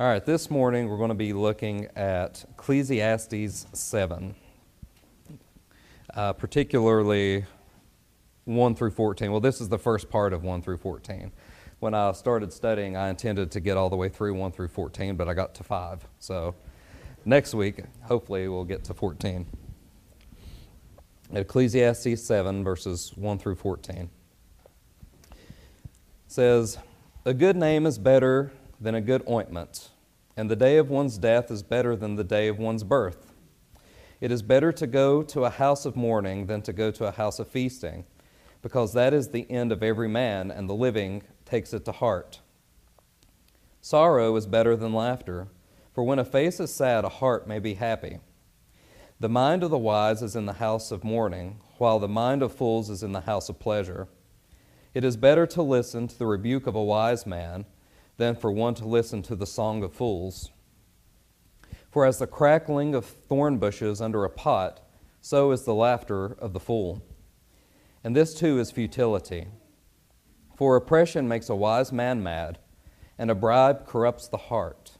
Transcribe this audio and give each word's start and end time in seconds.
All 0.00 0.06
right, 0.06 0.24
this 0.24 0.48
morning 0.48 0.88
we're 0.88 0.96
going 0.96 1.08
to 1.08 1.16
be 1.16 1.32
looking 1.32 1.88
at 1.96 2.44
Ecclesiastes 2.50 3.66
7, 3.72 4.36
uh, 6.14 6.32
particularly 6.34 7.44
1 8.44 8.74
through 8.76 8.92
14. 8.92 9.32
Well, 9.32 9.40
this 9.40 9.60
is 9.60 9.68
the 9.68 9.78
first 9.78 10.08
part 10.08 10.32
of 10.32 10.44
1 10.44 10.62
through 10.62 10.76
14. 10.76 11.32
When 11.80 11.94
I 11.94 12.12
started 12.12 12.52
studying, 12.52 12.96
I 12.96 13.08
intended 13.08 13.50
to 13.50 13.58
get 13.58 13.76
all 13.76 13.90
the 13.90 13.96
way 13.96 14.08
through 14.08 14.34
1 14.34 14.52
through 14.52 14.68
14, 14.68 15.16
but 15.16 15.28
I 15.28 15.34
got 15.34 15.56
to 15.56 15.64
5. 15.64 16.06
So 16.20 16.54
next 17.24 17.52
week, 17.52 17.82
hopefully, 18.02 18.46
we'll 18.46 18.64
get 18.64 18.84
to 18.84 18.94
14. 18.94 19.46
Ecclesiastes 21.32 22.22
7, 22.22 22.62
verses 22.62 23.12
1 23.16 23.38
through 23.40 23.56
14 23.56 24.10
says, 26.28 26.78
A 27.24 27.34
good 27.34 27.56
name 27.56 27.84
is 27.84 27.98
better 27.98 28.52
than 28.80 28.94
a 28.94 29.00
good 29.00 29.22
ointment, 29.28 29.90
and 30.36 30.50
the 30.50 30.56
day 30.56 30.76
of 30.76 30.88
one's 30.90 31.18
death 31.18 31.50
is 31.50 31.62
better 31.62 31.96
than 31.96 32.14
the 32.14 32.24
day 32.24 32.48
of 32.48 32.58
one's 32.58 32.84
birth. 32.84 33.32
It 34.20 34.30
is 34.30 34.42
better 34.42 34.72
to 34.72 34.86
go 34.86 35.22
to 35.22 35.44
a 35.44 35.50
house 35.50 35.84
of 35.84 35.96
mourning 35.96 36.46
than 36.46 36.62
to 36.62 36.72
go 36.72 36.90
to 36.90 37.06
a 37.06 37.12
house 37.12 37.38
of 37.38 37.48
feasting, 37.48 38.04
because 38.62 38.92
that 38.92 39.14
is 39.14 39.28
the 39.28 39.50
end 39.50 39.72
of 39.72 39.82
every 39.82 40.08
man, 40.08 40.50
and 40.50 40.68
the 40.68 40.74
living 40.74 41.22
takes 41.44 41.72
it 41.72 41.84
to 41.84 41.92
heart. 41.92 42.40
Sorrow 43.80 44.34
is 44.36 44.46
better 44.46 44.76
than 44.76 44.92
laughter, 44.92 45.48
for 45.92 46.04
when 46.04 46.18
a 46.18 46.24
face 46.24 46.60
is 46.60 46.74
sad, 46.74 47.04
a 47.04 47.08
heart 47.08 47.46
may 47.46 47.58
be 47.58 47.74
happy. 47.74 48.18
The 49.20 49.28
mind 49.28 49.64
of 49.64 49.70
the 49.70 49.78
wise 49.78 50.22
is 50.22 50.36
in 50.36 50.46
the 50.46 50.54
house 50.54 50.92
of 50.92 51.02
mourning, 51.02 51.60
while 51.78 51.98
the 51.98 52.08
mind 52.08 52.42
of 52.42 52.52
fools 52.52 52.90
is 52.90 53.02
in 53.02 53.12
the 53.12 53.22
house 53.22 53.48
of 53.48 53.58
pleasure. 53.58 54.08
It 54.94 55.04
is 55.04 55.16
better 55.16 55.46
to 55.46 55.62
listen 55.62 56.06
to 56.08 56.18
the 56.18 56.26
rebuke 56.26 56.66
of 56.66 56.74
a 56.74 56.82
wise 56.82 57.26
man 57.26 57.66
than 58.18 58.36
for 58.36 58.52
one 58.52 58.74
to 58.74 58.86
listen 58.86 59.22
to 59.22 59.34
the 59.34 59.46
song 59.46 59.82
of 59.82 59.94
fools. 59.94 60.50
For 61.90 62.04
as 62.04 62.18
the 62.18 62.26
crackling 62.26 62.94
of 62.94 63.06
thorn 63.06 63.56
bushes 63.58 64.00
under 64.02 64.24
a 64.24 64.30
pot, 64.30 64.80
so 65.20 65.50
is 65.52 65.64
the 65.64 65.74
laughter 65.74 66.36
of 66.38 66.52
the 66.52 66.60
fool. 66.60 67.02
And 68.04 68.14
this 68.14 68.34
too 68.34 68.58
is 68.58 68.70
futility. 68.70 69.46
For 70.56 70.76
oppression 70.76 71.26
makes 71.26 71.48
a 71.48 71.56
wise 71.56 71.92
man 71.92 72.22
mad, 72.22 72.58
and 73.16 73.30
a 73.30 73.34
bribe 73.34 73.86
corrupts 73.86 74.28
the 74.28 74.36
heart. 74.36 74.98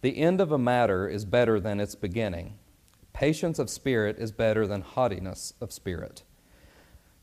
The 0.00 0.18
end 0.18 0.40
of 0.40 0.50
a 0.52 0.58
matter 0.58 1.08
is 1.08 1.24
better 1.24 1.60
than 1.60 1.80
its 1.80 1.94
beginning. 1.94 2.58
Patience 3.12 3.58
of 3.58 3.70
spirit 3.70 4.18
is 4.18 4.32
better 4.32 4.66
than 4.66 4.80
haughtiness 4.80 5.54
of 5.60 5.72
spirit. 5.72 6.24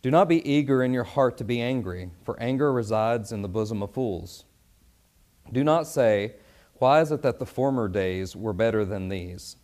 Do 0.01 0.09
not 0.11 0.29
be 0.29 0.49
eager 0.49 0.81
in 0.81 0.93
your 0.93 1.03
heart 1.03 1.37
to 1.39 1.43
be 1.43 1.61
angry, 1.61 2.11
for 2.23 2.39
anger 2.39 2.71
resides 2.71 3.33
in 3.33 3.41
the 3.41 3.49
bosom 3.49 3.83
of 3.83 3.93
fools. 3.93 4.45
Do 5.51 5.63
not 5.63 5.87
say, 5.87 6.35
Why 6.75 7.01
is 7.01 7.11
it 7.11 7.21
that 7.21 7.39
the 7.39 7.45
former 7.45 7.87
days 7.87 8.35
were 8.35 8.53
better 8.53 8.85
than 8.85 9.09
these? 9.09 9.57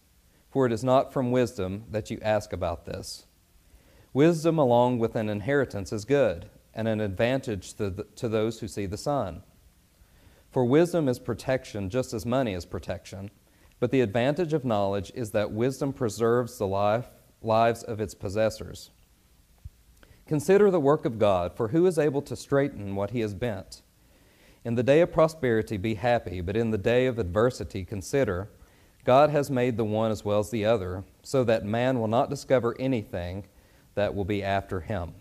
For 0.49 0.65
it 0.65 0.71
is 0.71 0.83
not 0.83 1.11
from 1.11 1.31
wisdom 1.31 1.85
that 1.91 2.09
you 2.09 2.19
ask 2.21 2.53
about 2.53 2.85
this. 2.85 3.25
Wisdom 4.13 4.57
along 4.57 4.99
with 4.99 5.15
an 5.15 5.29
inheritance 5.29 5.91
is 5.91 6.05
good, 6.05 6.49
and 6.73 6.87
an 6.87 7.01
advantage 7.01 7.73
to, 7.73 7.89
the, 7.89 8.03
to 8.15 8.29
those 8.29 8.59
who 8.59 8.67
see 8.67 8.85
the 8.85 8.97
sun. 8.97 9.43
For 10.51 10.63
wisdom 10.63 11.09
is 11.09 11.19
protection 11.19 11.89
just 11.89 12.13
as 12.13 12.25
money 12.25 12.53
is 12.53 12.65
protection. 12.65 13.29
But 13.79 13.91
the 13.91 14.01
advantage 14.01 14.53
of 14.53 14.63
knowledge 14.63 15.11
is 15.13 15.31
that 15.31 15.51
wisdom 15.51 15.91
preserves 15.93 16.57
the 16.57 16.67
life, 16.67 17.09
lives 17.41 17.83
of 17.83 17.99
its 17.99 18.13
possessors. 18.13 18.91
Consider 20.25 20.71
the 20.71 20.79
work 20.79 21.05
of 21.05 21.19
God, 21.19 21.55
for 21.55 21.67
who 21.67 21.85
is 21.85 21.99
able 21.99 22.21
to 22.23 22.35
straighten 22.35 22.95
what 22.95 23.11
he 23.11 23.19
has 23.19 23.33
bent? 23.33 23.81
In 24.65 24.73
the 24.73 24.81
day 24.81 25.01
of 25.01 25.11
prosperity, 25.11 25.77
be 25.77 25.93
happy, 25.93 26.41
but 26.41 26.57
in 26.57 26.71
the 26.71 26.77
day 26.79 27.05
of 27.05 27.19
adversity, 27.19 27.85
consider 27.85 28.49
God 29.03 29.29
has 29.29 29.51
made 29.51 29.77
the 29.77 29.85
one 29.85 30.09
as 30.09 30.25
well 30.25 30.39
as 30.39 30.49
the 30.49 30.65
other, 30.65 31.03
so 31.21 31.43
that 31.43 31.63
man 31.63 31.99
will 31.99 32.07
not 32.07 32.31
discover 32.31 32.75
anything 32.79 33.45
that 33.93 34.15
will 34.15 34.25
be 34.25 34.41
after 34.41 34.79
him. 34.79 35.13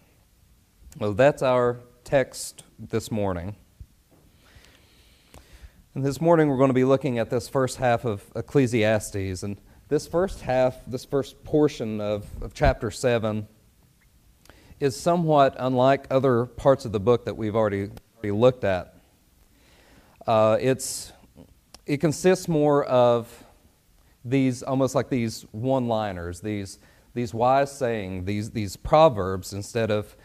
Well, 0.99 1.13
that's 1.13 1.43
our 1.43 1.81
text 2.05 2.65
this 2.79 3.11
morning. 3.11 3.55
And 5.95 6.03
this 6.03 6.23
morning 6.23 6.49
we're 6.49 6.57
going 6.57 6.71
to 6.71 6.75
be 6.75 6.85
looking 6.85 7.19
at 7.19 7.29
this 7.29 7.47
first 7.47 7.77
half 7.77 8.07
of 8.07 8.25
Ecclesiastes. 8.35 9.43
And 9.43 9.59
this 9.89 10.07
first 10.07 10.41
half, 10.41 10.77
this 10.87 11.05
first 11.05 11.45
portion 11.45 12.01
of, 12.01 12.27
of 12.43 12.55
chapter 12.55 12.91
7, 12.91 13.47
is 14.81 14.99
somewhat 14.99 15.55
unlike 15.59 16.07
other 16.11 16.47
parts 16.47 16.87
of 16.87 16.93
the 16.93 17.01
book 17.01 17.27
that 17.27 17.37
we've 17.37 17.55
already, 17.55 17.91
already 18.17 18.31
looked 18.31 18.65
at. 18.65 18.94
Uh, 20.27 20.57
it's, 20.61 21.13
it 21.87 21.99
consists 21.99 22.49
more 22.49 22.85
of 22.85 23.45
these, 24.25 24.63
almost 24.63 24.95
like 24.95 25.11
these 25.11 25.43
one 25.53 25.87
liners, 25.87 26.41
these, 26.41 26.79
these 27.13 27.35
wise 27.35 27.71
sayings, 27.77 28.25
these, 28.25 28.51
these 28.51 28.77
proverbs, 28.77 29.53
instead 29.53 29.91
of 29.91 30.17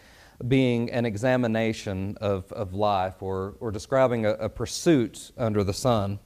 being 0.48 0.90
an 0.92 1.06
examination 1.06 2.18
of, 2.22 2.50
of 2.54 2.74
life 2.74 3.22
or, 3.22 3.56
or 3.60 3.72
describing 3.72 4.26
a, 4.26 4.32
a 4.36 4.50
pursuit 4.50 5.32
under 5.38 5.64
the 5.66 5.74
sun. 5.74 6.20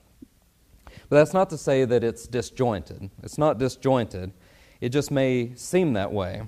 But 1.09 1.17
that's 1.17 1.33
not 1.33 1.49
to 1.49 1.57
say 1.57 1.83
that 1.85 2.03
it's 2.03 2.27
disjointed. 2.27 3.09
It's 3.23 3.39
not 3.39 3.57
disjointed, 3.57 4.33
it 4.81 4.89
just 4.89 5.09
may 5.09 5.55
seem 5.55 5.93
that 5.93 6.11
way. 6.11 6.43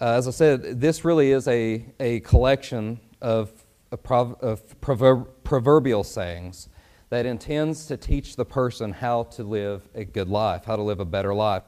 Uh, 0.00 0.14
as 0.14 0.26
I 0.26 0.30
said, 0.30 0.80
this 0.80 1.04
really 1.04 1.30
is 1.32 1.46
a, 1.46 1.84
a 2.00 2.20
collection 2.20 2.98
of 3.20 3.63
of 4.10 4.80
proverbial 4.80 6.04
sayings 6.04 6.68
that 7.10 7.26
intends 7.26 7.86
to 7.86 7.96
teach 7.96 8.36
the 8.36 8.44
person 8.44 8.92
how 8.92 9.24
to 9.24 9.44
live 9.44 9.88
a 9.94 10.04
good 10.04 10.28
life, 10.28 10.64
how 10.64 10.76
to 10.76 10.82
live 10.82 11.00
a 11.00 11.04
better 11.04 11.34
life. 11.34 11.62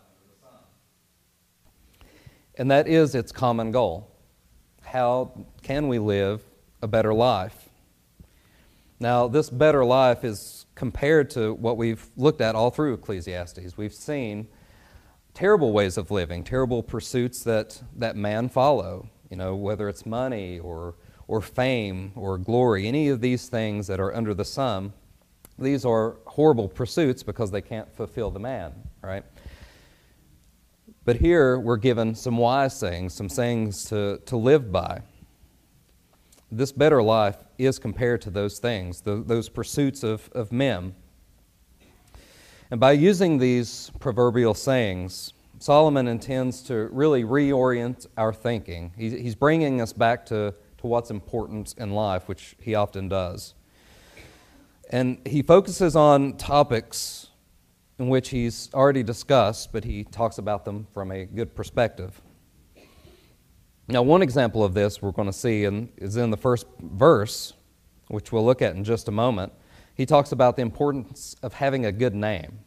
And 2.58 2.70
that 2.70 2.88
is 2.88 3.14
its 3.14 3.32
common 3.32 3.70
goal. 3.70 4.10
How 4.82 5.46
can 5.62 5.88
we 5.88 5.98
live 5.98 6.42
a 6.82 6.88
better 6.88 7.12
life? 7.12 7.68
Now, 8.98 9.28
this 9.28 9.50
better 9.50 9.84
life 9.84 10.24
is 10.24 10.64
compared 10.74 11.28
to 11.30 11.52
what 11.54 11.76
we've 11.76 12.08
looked 12.16 12.40
at 12.40 12.54
all 12.54 12.70
through 12.70 12.94
Ecclesiastes. 12.94 13.76
We've 13.76 13.92
seen 13.92 14.48
terrible 15.34 15.72
ways 15.72 15.98
of 15.98 16.10
living, 16.10 16.42
terrible 16.44 16.82
pursuits 16.82 17.42
that, 17.44 17.82
that 17.96 18.16
man 18.16 18.48
follow, 18.48 19.10
you 19.30 19.36
know, 19.36 19.54
whether 19.54 19.86
it's 19.88 20.06
money 20.06 20.58
or 20.58 20.94
or 21.28 21.40
fame 21.40 22.12
or 22.14 22.38
glory, 22.38 22.86
any 22.86 23.08
of 23.08 23.20
these 23.20 23.48
things 23.48 23.86
that 23.86 24.00
are 24.00 24.14
under 24.14 24.34
the 24.34 24.44
sun, 24.44 24.92
these 25.58 25.84
are 25.84 26.16
horrible 26.26 26.68
pursuits 26.68 27.22
because 27.22 27.50
they 27.50 27.62
can't 27.62 27.90
fulfill 27.94 28.30
the 28.30 28.38
man, 28.38 28.72
right? 29.02 29.24
But 31.04 31.16
here 31.16 31.58
we're 31.58 31.76
given 31.76 32.14
some 32.14 32.36
wise 32.36 32.76
sayings, 32.78 33.14
some 33.14 33.28
sayings 33.28 33.84
to, 33.84 34.20
to 34.26 34.36
live 34.36 34.70
by. 34.70 35.02
This 36.50 36.72
better 36.72 37.02
life 37.02 37.36
is 37.58 37.78
compared 37.78 38.22
to 38.22 38.30
those 38.30 38.58
things, 38.58 39.00
the, 39.00 39.22
those 39.24 39.48
pursuits 39.48 40.02
of, 40.02 40.28
of 40.32 40.52
men. 40.52 40.94
And 42.70 42.80
by 42.80 42.92
using 42.92 43.38
these 43.38 43.90
proverbial 44.00 44.54
sayings, 44.54 45.32
Solomon 45.58 46.06
intends 46.08 46.62
to 46.62 46.88
really 46.92 47.24
reorient 47.24 48.06
our 48.16 48.32
thinking. 48.32 48.92
He's, 48.96 49.12
he's 49.12 49.34
bringing 49.34 49.80
us 49.80 49.92
back 49.92 50.26
to 50.26 50.54
what's 50.86 51.10
important 51.10 51.74
in 51.78 51.90
life, 51.92 52.28
which 52.28 52.56
he 52.60 52.74
often 52.74 53.08
does. 53.08 53.54
And 54.90 55.18
he 55.26 55.42
focuses 55.42 55.96
on 55.96 56.36
topics 56.36 57.28
in 57.98 58.08
which 58.08 58.28
he's 58.28 58.72
already 58.74 59.02
discussed, 59.02 59.72
but 59.72 59.84
he 59.84 60.04
talks 60.04 60.38
about 60.38 60.64
them 60.64 60.86
from 60.92 61.10
a 61.10 61.24
good 61.24 61.54
perspective. 61.54 62.20
Now, 63.88 64.02
one 64.02 64.22
example 64.22 64.64
of 64.64 64.74
this 64.74 65.00
we're 65.00 65.12
going 65.12 65.28
to 65.28 65.32
see 65.32 65.64
in, 65.64 65.90
is 65.96 66.16
in 66.16 66.30
the 66.30 66.36
first 66.36 66.66
verse, 66.80 67.54
which 68.08 68.32
we'll 68.32 68.44
look 68.44 68.60
at 68.60 68.74
in 68.74 68.84
just 68.84 69.08
a 69.08 69.12
moment. 69.12 69.52
He 69.94 70.04
talks 70.04 70.32
about 70.32 70.56
the 70.56 70.62
importance 70.62 71.36
of 71.42 71.54
having 71.54 71.86
a 71.86 71.92
good 71.92 72.14
name. 72.14 72.58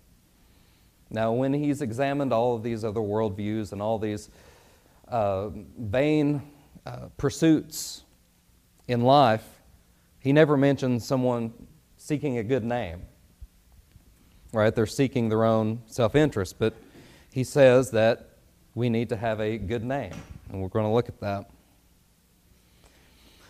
Now, 1.11 1.31
when 1.31 1.53
he's 1.53 1.81
examined 1.81 2.33
all 2.33 2.55
of 2.55 2.63
these 2.63 2.83
other 2.83 3.01
worldviews 3.01 3.71
and 3.71 3.81
all 3.81 3.99
these 3.99 4.29
uh, 5.07 5.49
vain 5.77 6.41
uh, 6.85 7.09
pursuits 7.17 8.03
in 8.89 9.01
life, 9.01 9.47
he 10.19 10.33
never 10.33 10.57
mentions 10.57 11.05
someone 11.05 11.53
seeking 11.95 12.39
a 12.39 12.43
good 12.43 12.63
name. 12.63 13.03
Right? 14.51 14.73
They're 14.73 14.87
seeking 14.87 15.29
their 15.29 15.45
own 15.45 15.83
self 15.85 16.15
interest, 16.15 16.55
but 16.57 16.73
he 17.31 17.43
says 17.43 17.91
that 17.91 18.31
we 18.73 18.89
need 18.89 19.09
to 19.09 19.15
have 19.15 19.39
a 19.39 19.59
good 19.59 19.83
name, 19.83 20.13
and 20.49 20.59
we're 20.59 20.69
going 20.69 20.85
to 20.85 20.91
look 20.91 21.07
at 21.07 21.19
that. 21.21 21.51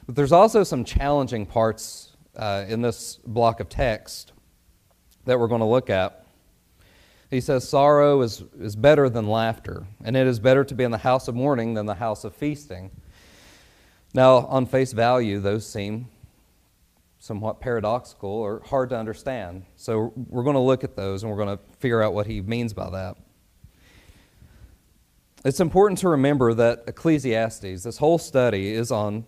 But 0.05 0.15
there's 0.15 0.33
also 0.33 0.63
some 0.63 0.83
challenging 0.83 1.45
parts 1.45 2.17
uh, 2.35 2.65
in 2.67 2.81
this 2.81 3.15
block 3.25 3.61
of 3.61 3.69
text 3.69 4.33
that 5.23 5.39
we're 5.39 5.47
going 5.47 5.61
to 5.61 5.65
look 5.65 5.89
at. 5.89 6.25
He 7.29 7.39
says, 7.39 7.67
Sorrow 7.67 8.21
is, 8.21 8.43
is 8.59 8.75
better 8.75 9.07
than 9.07 9.27
laughter, 9.27 9.85
and 10.03 10.17
it 10.17 10.27
is 10.27 10.39
better 10.39 10.65
to 10.65 10.75
be 10.75 10.83
in 10.83 10.91
the 10.91 10.97
house 10.97 11.29
of 11.29 11.35
mourning 11.35 11.75
than 11.75 11.85
the 11.85 11.95
house 11.95 12.25
of 12.25 12.35
feasting. 12.35 12.91
Now, 14.13 14.45
on 14.47 14.65
face 14.65 14.91
value, 14.91 15.39
those 15.39 15.67
seem 15.67 16.07
somewhat 17.19 17.59
paradoxical 17.59 18.29
or 18.29 18.61
hard 18.65 18.89
to 18.89 18.97
understand. 18.97 19.63
So 19.75 20.13
we're 20.15 20.43
going 20.43 20.55
to 20.55 20.61
look 20.61 20.83
at 20.83 20.95
those 20.95 21.21
and 21.21 21.31
we're 21.31 21.43
going 21.43 21.57
to 21.57 21.63
figure 21.79 22.01
out 22.01 22.13
what 22.13 22.25
he 22.25 22.41
means 22.41 22.73
by 22.73 22.89
that. 22.89 23.17
It's 25.45 25.59
important 25.59 25.99
to 25.99 26.09
remember 26.09 26.53
that 26.53 26.83
Ecclesiastes, 26.87 27.83
this 27.83 27.97
whole 27.97 28.17
study, 28.17 28.73
is 28.73 28.91
on 28.91 29.25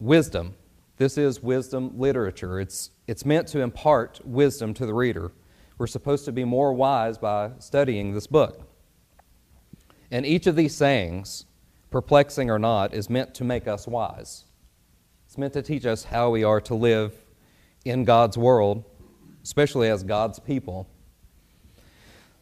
wisdom. 0.00 0.54
This 0.96 1.18
is 1.18 1.42
wisdom 1.42 1.98
literature. 1.98 2.60
It's, 2.60 2.90
it's 3.06 3.24
meant 3.24 3.48
to 3.48 3.60
impart 3.60 4.20
wisdom 4.24 4.72
to 4.74 4.86
the 4.86 4.94
reader. 4.94 5.32
We're 5.76 5.86
supposed 5.86 6.24
to 6.26 6.32
be 6.32 6.44
more 6.44 6.72
wise 6.72 7.18
by 7.18 7.52
studying 7.58 8.14
this 8.14 8.26
book. 8.26 8.70
And 10.10 10.24
each 10.24 10.46
of 10.46 10.56
these 10.56 10.74
sayings, 10.74 11.46
perplexing 11.94 12.50
or 12.50 12.58
not, 12.58 12.92
is 12.92 13.08
meant 13.08 13.32
to 13.32 13.44
make 13.44 13.68
us 13.68 13.86
wise. 13.86 14.46
It's 15.26 15.38
meant 15.38 15.52
to 15.52 15.62
teach 15.62 15.86
us 15.86 16.02
how 16.02 16.28
we 16.28 16.42
are 16.42 16.60
to 16.62 16.74
live 16.74 17.14
in 17.84 18.02
God's 18.02 18.36
world, 18.36 18.82
especially 19.44 19.88
as 19.88 20.02
God's 20.02 20.40
people. 20.40 20.88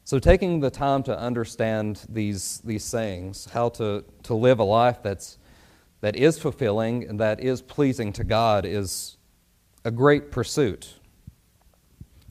So, 0.04 0.18
taking 0.18 0.60
the 0.60 0.70
time 0.70 1.02
to 1.02 1.18
understand 1.18 2.00
these, 2.08 2.62
these 2.64 2.82
sayings, 2.82 3.44
how 3.52 3.68
to, 3.68 4.06
to 4.22 4.32
live 4.32 4.58
a 4.58 4.64
life 4.64 5.02
that's, 5.02 5.36
that 6.00 6.16
is 6.16 6.38
fulfilling 6.38 7.06
and 7.06 7.20
that 7.20 7.38
is 7.38 7.60
pleasing 7.60 8.10
to 8.14 8.24
God, 8.24 8.64
is 8.64 9.18
a 9.84 9.90
great 9.90 10.30
pursuit. 10.30 10.94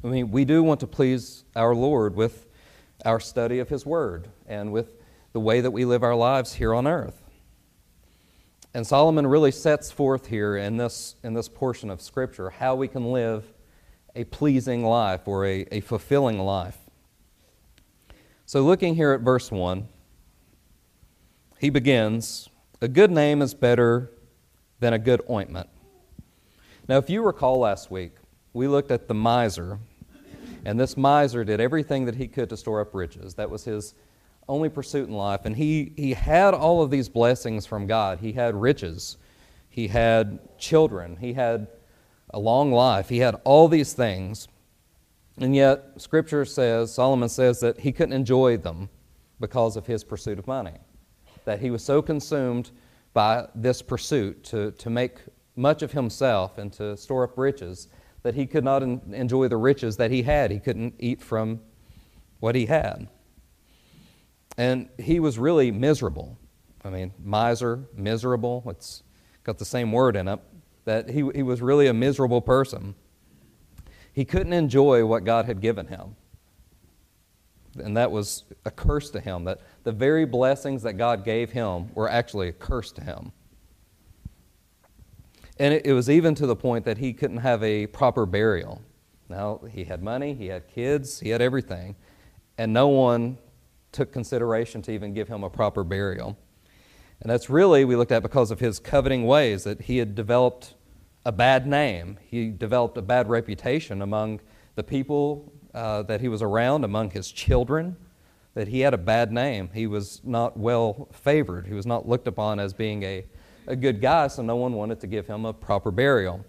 I 0.03 0.07
mean, 0.07 0.31
we 0.31 0.43
do 0.43 0.63
want 0.63 0.79
to 0.79 0.87
please 0.87 1.43
our 1.55 1.75
Lord 1.75 2.15
with 2.15 2.47
our 3.05 3.19
study 3.19 3.59
of 3.59 3.69
His 3.69 3.85
Word 3.85 4.27
and 4.47 4.73
with 4.73 5.00
the 5.33 5.39
way 5.39 5.61
that 5.61 5.71
we 5.71 5.85
live 5.85 6.03
our 6.03 6.15
lives 6.15 6.55
here 6.55 6.73
on 6.73 6.87
earth. 6.87 7.21
And 8.73 8.87
Solomon 8.87 9.27
really 9.27 9.51
sets 9.51 9.91
forth 9.91 10.27
here 10.27 10.55
in 10.55 10.77
this, 10.77 11.15
in 11.23 11.33
this 11.33 11.49
portion 11.49 11.89
of 11.89 12.01
Scripture 12.01 12.49
how 12.49 12.75
we 12.75 12.87
can 12.87 13.11
live 13.11 13.45
a 14.15 14.23
pleasing 14.25 14.83
life 14.83 15.27
or 15.27 15.45
a, 15.45 15.65
a 15.71 15.79
fulfilling 15.81 16.39
life. 16.39 16.77
So, 18.45 18.61
looking 18.63 18.95
here 18.95 19.13
at 19.13 19.21
verse 19.21 19.51
1, 19.51 19.87
he 21.59 21.69
begins 21.69 22.49
A 22.81 22.87
good 22.87 23.11
name 23.11 23.41
is 23.41 23.53
better 23.53 24.11
than 24.79 24.93
a 24.93 24.99
good 24.99 25.21
ointment. 25.29 25.69
Now, 26.87 26.97
if 26.97 27.09
you 27.09 27.21
recall 27.23 27.59
last 27.59 27.91
week, 27.91 28.13
we 28.53 28.67
looked 28.67 28.91
at 28.91 29.07
the 29.07 29.13
miser, 29.13 29.79
and 30.65 30.79
this 30.79 30.97
miser 30.97 31.45
did 31.45 31.61
everything 31.61 32.05
that 32.05 32.15
he 32.15 32.27
could 32.27 32.49
to 32.49 32.57
store 32.57 32.81
up 32.81 32.93
riches. 32.93 33.35
That 33.35 33.49
was 33.49 33.63
his 33.63 33.93
only 34.47 34.69
pursuit 34.69 35.07
in 35.07 35.13
life. 35.13 35.41
And 35.45 35.55
he, 35.55 35.93
he 35.95 36.13
had 36.13 36.53
all 36.53 36.81
of 36.81 36.91
these 36.91 37.09
blessings 37.09 37.65
from 37.65 37.87
God. 37.87 38.19
He 38.19 38.33
had 38.33 38.55
riches, 38.55 39.17
he 39.69 39.87
had 39.87 40.39
children, 40.57 41.17
he 41.17 41.33
had 41.33 41.67
a 42.29 42.39
long 42.39 42.71
life, 42.71 43.09
he 43.09 43.19
had 43.19 43.35
all 43.43 43.67
these 43.67 43.93
things. 43.93 44.47
And 45.37 45.55
yet, 45.55 45.93
Scripture 45.97 46.45
says, 46.45 46.93
Solomon 46.93 47.29
says 47.29 47.59
that 47.61 47.79
he 47.79 47.91
couldn't 47.91 48.13
enjoy 48.13 48.57
them 48.57 48.89
because 49.39 49.75
of 49.77 49.87
his 49.87 50.03
pursuit 50.03 50.37
of 50.37 50.45
money. 50.45 50.77
That 51.45 51.59
he 51.59 51.71
was 51.71 51.83
so 51.83 52.01
consumed 52.01 52.71
by 53.13 53.47
this 53.55 53.81
pursuit 53.81 54.43
to, 54.45 54.71
to 54.71 54.89
make 54.89 55.19
much 55.55 55.81
of 55.81 55.91
himself 55.91 56.57
and 56.57 56.71
to 56.73 56.95
store 56.95 57.23
up 57.23 57.37
riches 57.37 57.87
that 58.23 58.35
he 58.35 58.45
could 58.45 58.63
not 58.63 58.83
enjoy 58.83 59.47
the 59.47 59.57
riches 59.57 59.97
that 59.97 60.11
he 60.11 60.21
had. 60.21 60.51
He 60.51 60.59
couldn't 60.59 60.93
eat 60.99 61.21
from 61.21 61.59
what 62.39 62.55
he 62.55 62.67
had. 62.67 63.07
And 64.61 64.89
he 64.99 65.19
was 65.19 65.39
really 65.39 65.71
miserable. 65.71 66.37
I 66.85 66.91
mean, 66.91 67.15
miser, 67.17 67.85
miserable, 67.95 68.63
it's 68.67 69.01
got 69.43 69.57
the 69.57 69.65
same 69.65 69.91
word 69.91 70.15
in 70.15 70.27
it, 70.27 70.39
that 70.85 71.09
he, 71.09 71.27
he 71.33 71.41
was 71.41 71.63
really 71.63 71.87
a 71.87 71.95
miserable 71.95 72.41
person. 72.41 72.93
He 74.13 74.23
couldn't 74.23 74.53
enjoy 74.53 75.03
what 75.03 75.23
God 75.23 75.45
had 75.45 75.61
given 75.61 75.87
him. 75.87 76.15
And 77.83 77.97
that 77.97 78.11
was 78.11 78.43
a 78.63 78.69
curse 78.69 79.09
to 79.09 79.19
him, 79.19 79.45
that 79.45 79.61
the 79.83 79.91
very 79.91 80.25
blessings 80.25 80.83
that 80.83 80.93
God 80.93 81.25
gave 81.25 81.53
him 81.53 81.89
were 81.95 82.07
actually 82.07 82.47
a 82.47 82.53
curse 82.53 82.91
to 82.91 83.03
him. 83.03 83.31
And 85.57 85.73
it, 85.73 85.87
it 85.87 85.93
was 85.93 86.07
even 86.07 86.35
to 86.35 86.45
the 86.45 86.55
point 86.55 86.85
that 86.85 86.99
he 86.99 87.13
couldn't 87.13 87.37
have 87.37 87.63
a 87.63 87.87
proper 87.87 88.27
burial. 88.27 88.83
Now, 89.27 89.61
he 89.71 89.85
had 89.85 90.03
money, 90.03 90.35
he 90.35 90.45
had 90.45 90.67
kids, 90.67 91.19
he 91.19 91.29
had 91.29 91.41
everything, 91.41 91.95
and 92.59 92.71
no 92.71 92.89
one 92.89 93.39
took 93.91 94.11
consideration 94.11 94.81
to 94.83 94.91
even 94.91 95.13
give 95.13 95.27
him 95.27 95.43
a 95.43 95.49
proper 95.49 95.83
burial. 95.83 96.37
And 97.21 97.29
that's 97.29 97.49
really, 97.49 97.85
we 97.85 97.95
looked 97.95 98.11
at 98.11 98.23
because 98.23 98.51
of 98.51 98.59
his 98.59 98.79
coveting 98.79 99.25
ways, 99.25 99.63
that 99.63 99.81
he 99.81 99.97
had 99.97 100.15
developed 100.15 100.73
a 101.25 101.31
bad 101.31 101.67
name. 101.67 102.17
He 102.23 102.49
developed 102.49 102.97
a 102.97 103.01
bad 103.01 103.29
reputation 103.29 104.01
among 104.01 104.41
the 104.75 104.83
people 104.83 105.51
uh, 105.73 106.03
that 106.03 106.19
he 106.21 106.27
was 106.27 106.41
around, 106.41 106.83
among 106.83 107.11
his 107.11 107.31
children, 107.31 107.95
that 108.55 108.67
he 108.67 108.79
had 108.79 108.93
a 108.93 108.97
bad 108.97 109.31
name. 109.31 109.69
He 109.73 109.87
was 109.87 110.21
not 110.23 110.57
well 110.57 111.07
favored. 111.11 111.67
He 111.67 111.73
was 111.73 111.85
not 111.85 112.07
looked 112.07 112.27
upon 112.27 112.59
as 112.59 112.73
being 112.73 113.03
a, 113.03 113.25
a 113.67 113.75
good 113.75 114.01
guy, 114.01 114.27
so 114.27 114.41
no 114.41 114.55
one 114.55 114.73
wanted 114.73 114.99
to 115.01 115.07
give 115.07 115.27
him 115.27 115.45
a 115.45 115.53
proper 115.53 115.91
burial. 115.91 116.43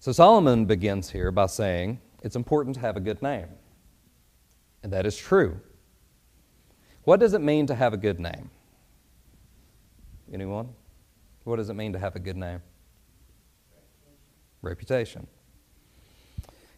So 0.00 0.12
Solomon 0.12 0.66
begins 0.66 1.08
here 1.08 1.30
by 1.30 1.46
saying 1.46 2.00
it's 2.22 2.36
important 2.36 2.74
to 2.74 2.80
have 2.80 2.96
a 2.96 3.00
good 3.00 3.22
name. 3.22 3.46
And 4.82 4.92
that 4.92 5.06
is 5.06 5.16
true. 5.16 5.60
What 7.04 7.20
does 7.20 7.34
it 7.34 7.40
mean 7.40 7.66
to 7.66 7.74
have 7.74 7.92
a 7.92 7.96
good 7.98 8.18
name? 8.18 8.50
Anyone? 10.32 10.70
What 11.44 11.56
does 11.56 11.68
it 11.68 11.74
mean 11.74 11.92
to 11.92 11.98
have 11.98 12.16
a 12.16 12.18
good 12.18 12.36
name? 12.36 12.62
Reputation. 14.62 15.26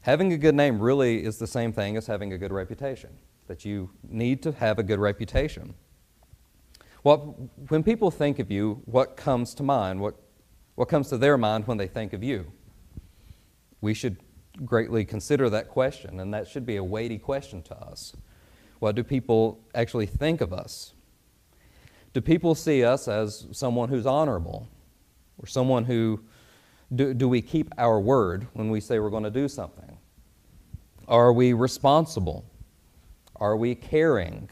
Having 0.00 0.32
a 0.32 0.38
good 0.38 0.54
name 0.54 0.80
really 0.80 1.24
is 1.24 1.38
the 1.38 1.46
same 1.46 1.72
thing 1.72 1.96
as 1.96 2.06
having 2.06 2.32
a 2.32 2.38
good 2.38 2.52
reputation, 2.52 3.10
that 3.46 3.64
you 3.64 3.90
need 4.08 4.42
to 4.42 4.52
have 4.52 4.78
a 4.78 4.82
good 4.82 4.98
reputation. 4.98 5.74
Well, 7.04 7.50
when 7.68 7.84
people 7.84 8.10
think 8.10 8.40
of 8.40 8.50
you, 8.50 8.82
what 8.84 9.16
comes 9.16 9.54
to 9.54 9.62
mind? 9.62 10.00
What, 10.00 10.16
what 10.74 10.88
comes 10.88 11.08
to 11.10 11.18
their 11.18 11.38
mind 11.38 11.68
when 11.68 11.76
they 11.76 11.86
think 11.86 12.12
of 12.12 12.24
you? 12.24 12.50
We 13.80 13.94
should 13.94 14.16
greatly 14.64 15.04
consider 15.04 15.48
that 15.50 15.68
question, 15.68 16.18
and 16.18 16.34
that 16.34 16.48
should 16.48 16.66
be 16.66 16.76
a 16.76 16.84
weighty 16.84 17.18
question 17.18 17.62
to 17.62 17.76
us. 17.76 18.12
What 18.78 18.94
do 18.94 19.02
people 19.02 19.60
actually 19.74 20.06
think 20.06 20.40
of 20.40 20.52
us? 20.52 20.92
Do 22.12 22.20
people 22.20 22.54
see 22.54 22.84
us 22.84 23.08
as 23.08 23.46
someone 23.52 23.88
who's 23.88 24.06
honorable 24.06 24.68
or 25.38 25.46
someone 25.46 25.84
who 25.84 26.20
do, 26.94 27.12
do 27.14 27.28
we 27.28 27.42
keep 27.42 27.72
our 27.78 27.98
word 28.00 28.46
when 28.52 28.70
we 28.70 28.80
say 28.80 28.98
we're 28.98 29.10
going 29.10 29.24
to 29.24 29.30
do 29.30 29.48
something? 29.48 29.98
Are 31.08 31.32
we 31.32 31.52
responsible? 31.52 32.44
Are 33.36 33.56
we 33.56 33.74
caring? 33.74 34.48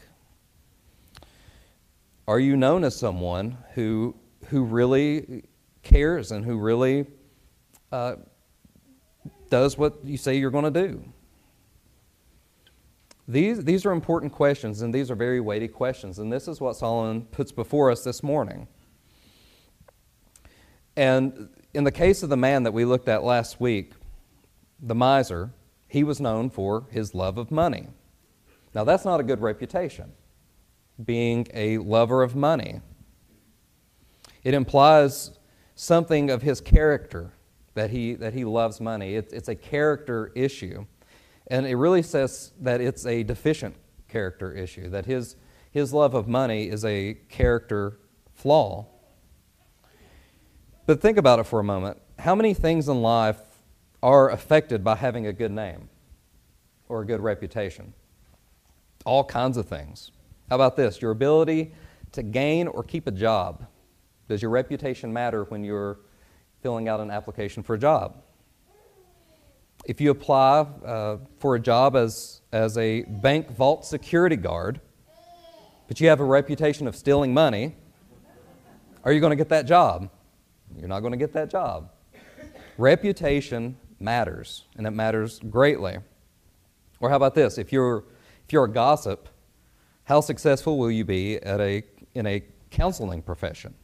Are 2.27 2.39
you 2.39 2.57
known 2.57 2.83
as 2.83 2.95
someone 2.95 3.57
who, 3.73 4.15
who 4.47 4.63
really 4.63 5.43
cares 5.83 6.31
and 6.31 6.43
who 6.43 6.57
really 6.57 7.05
uh, 7.91 8.15
does 9.49 9.77
what 9.77 10.03
you 10.03 10.17
say 10.17 10.37
you're 10.37 10.51
going 10.51 10.71
to 10.71 10.87
do? 10.87 11.03
These, 13.27 13.63
these 13.63 13.85
are 13.85 13.91
important 13.91 14.31
questions, 14.31 14.81
and 14.81 14.93
these 14.93 15.09
are 15.09 15.15
very 15.15 15.39
weighty 15.39 15.67
questions, 15.67 16.19
and 16.19 16.31
this 16.31 16.47
is 16.47 16.61
what 16.61 16.75
Solomon 16.75 17.23
puts 17.23 17.51
before 17.51 17.89
us 17.89 18.03
this 18.03 18.21
morning. 18.21 18.67
And 20.95 21.49
in 21.73 21.83
the 21.83 21.91
case 21.91 22.21
of 22.21 22.29
the 22.29 22.37
man 22.37 22.63
that 22.63 22.71
we 22.71 22.85
looked 22.85 23.09
at 23.09 23.23
last 23.23 23.59
week, 23.59 23.93
the 24.79 24.95
miser, 24.95 25.51
he 25.87 26.03
was 26.03 26.21
known 26.21 26.49
for 26.49 26.85
his 26.91 27.15
love 27.15 27.37
of 27.37 27.49
money. 27.49 27.87
Now, 28.75 28.83
that's 28.83 29.05
not 29.05 29.19
a 29.19 29.23
good 29.23 29.41
reputation, 29.41 30.11
being 31.03 31.47
a 31.53 31.79
lover 31.79 32.21
of 32.21 32.35
money. 32.35 32.81
It 34.43 34.53
implies 34.53 35.31
something 35.73 36.29
of 36.29 36.43
his 36.43 36.61
character 36.61 37.33
that 37.73 37.89
he, 37.89 38.13
that 38.15 38.33
he 38.33 38.45
loves 38.45 38.79
money. 38.79 39.15
It, 39.15 39.29
it's 39.33 39.49
a 39.49 39.55
character 39.55 40.31
issue. 40.35 40.85
And 41.47 41.65
it 41.67 41.75
really 41.75 42.01
says 42.01 42.51
that 42.61 42.81
it's 42.81 43.05
a 43.05 43.23
deficient 43.23 43.75
character 44.07 44.51
issue, 44.51 44.89
that 44.89 45.05
his, 45.05 45.35
his 45.71 45.93
love 45.93 46.13
of 46.13 46.27
money 46.27 46.69
is 46.69 46.83
a 46.85 47.17
character 47.29 47.99
flaw. 48.33 48.87
But 50.85 51.01
think 51.01 51.17
about 51.17 51.39
it 51.39 51.45
for 51.45 51.59
a 51.59 51.63
moment. 51.63 51.97
How 52.19 52.35
many 52.35 52.53
things 52.53 52.87
in 52.87 53.01
life 53.01 53.39
are 54.01 54.29
affected 54.29 54.83
by 54.83 54.95
having 54.95 55.27
a 55.27 55.33
good 55.33 55.51
name 55.51 55.89
or 56.89 57.01
a 57.01 57.05
good 57.05 57.21
reputation? 57.21 57.93
All 59.05 59.23
kinds 59.23 59.57
of 59.57 59.67
things. 59.67 60.11
How 60.49 60.55
about 60.55 60.75
this? 60.75 61.01
Your 61.01 61.11
ability 61.11 61.73
to 62.11 62.23
gain 62.23 62.67
or 62.67 62.83
keep 62.83 63.07
a 63.07 63.11
job. 63.11 63.65
Does 64.27 64.41
your 64.41 64.51
reputation 64.51 65.11
matter 65.11 65.43
when 65.45 65.63
you're 65.63 65.99
filling 66.61 66.87
out 66.87 66.99
an 66.99 67.11
application 67.11 67.61
for 67.61 67.75
a 67.75 67.79
job? 67.79 68.21
If 69.85 70.01
you 70.01 70.09
apply 70.11 70.61
uh, 70.85 71.17
for 71.39 71.55
a 71.55 71.59
job 71.59 71.95
as, 71.95 72.41
as 72.51 72.77
a 72.77 73.03
bank 73.03 73.51
vault 73.51 73.85
security 73.85 74.35
guard, 74.35 74.81
but 75.87 76.01
you 76.01 76.09
have 76.09 76.19
a 76.19 76.25
reputation 76.25 76.87
of 76.87 76.95
stealing 76.95 77.33
money, 77.33 77.75
are 79.03 79.13
you 79.13 79.19
going 79.19 79.29
to 79.29 79.35
get 79.35 79.49
that 79.49 79.67
job? 79.67 80.09
You're 80.75 80.87
not 80.87 81.01
going 81.01 81.11
to 81.11 81.17
get 81.17 81.33
that 81.33 81.51
job. 81.51 81.91
Reputation 82.77 83.77
matters, 83.99 84.65
and 84.75 84.87
it 84.87 84.91
matters 84.91 85.39
greatly. 85.49 85.97
Or 86.99 87.09
how 87.09 87.15
about 87.15 87.35
this? 87.35 87.59
If 87.59 87.71
you're, 87.71 88.05
if 88.45 88.51
you're 88.51 88.65
a 88.65 88.71
gossip, 88.71 89.29
how 90.05 90.21
successful 90.21 90.79
will 90.79 90.91
you 90.91 91.05
be 91.05 91.37
at 91.37 91.61
a, 91.61 91.83
in 92.15 92.25
a 92.25 92.43
counseling 92.71 93.21
profession? 93.21 93.75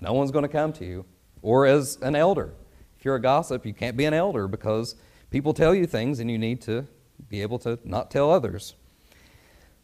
No 0.00 0.12
one's 0.12 0.30
going 0.30 0.44
to 0.44 0.48
come 0.48 0.72
to 0.74 0.84
you. 0.84 1.04
Or 1.42 1.66
as 1.66 1.98
an 2.02 2.14
elder. 2.14 2.54
If 2.98 3.04
you're 3.04 3.16
a 3.16 3.20
gossip, 3.20 3.66
you 3.66 3.74
can't 3.74 3.96
be 3.96 4.04
an 4.04 4.14
elder 4.14 4.46
because 4.48 4.94
people 5.30 5.54
tell 5.54 5.74
you 5.74 5.86
things 5.86 6.20
and 6.20 6.30
you 6.30 6.38
need 6.38 6.60
to 6.62 6.86
be 7.28 7.42
able 7.42 7.58
to 7.60 7.78
not 7.84 8.10
tell 8.10 8.30
others. 8.30 8.74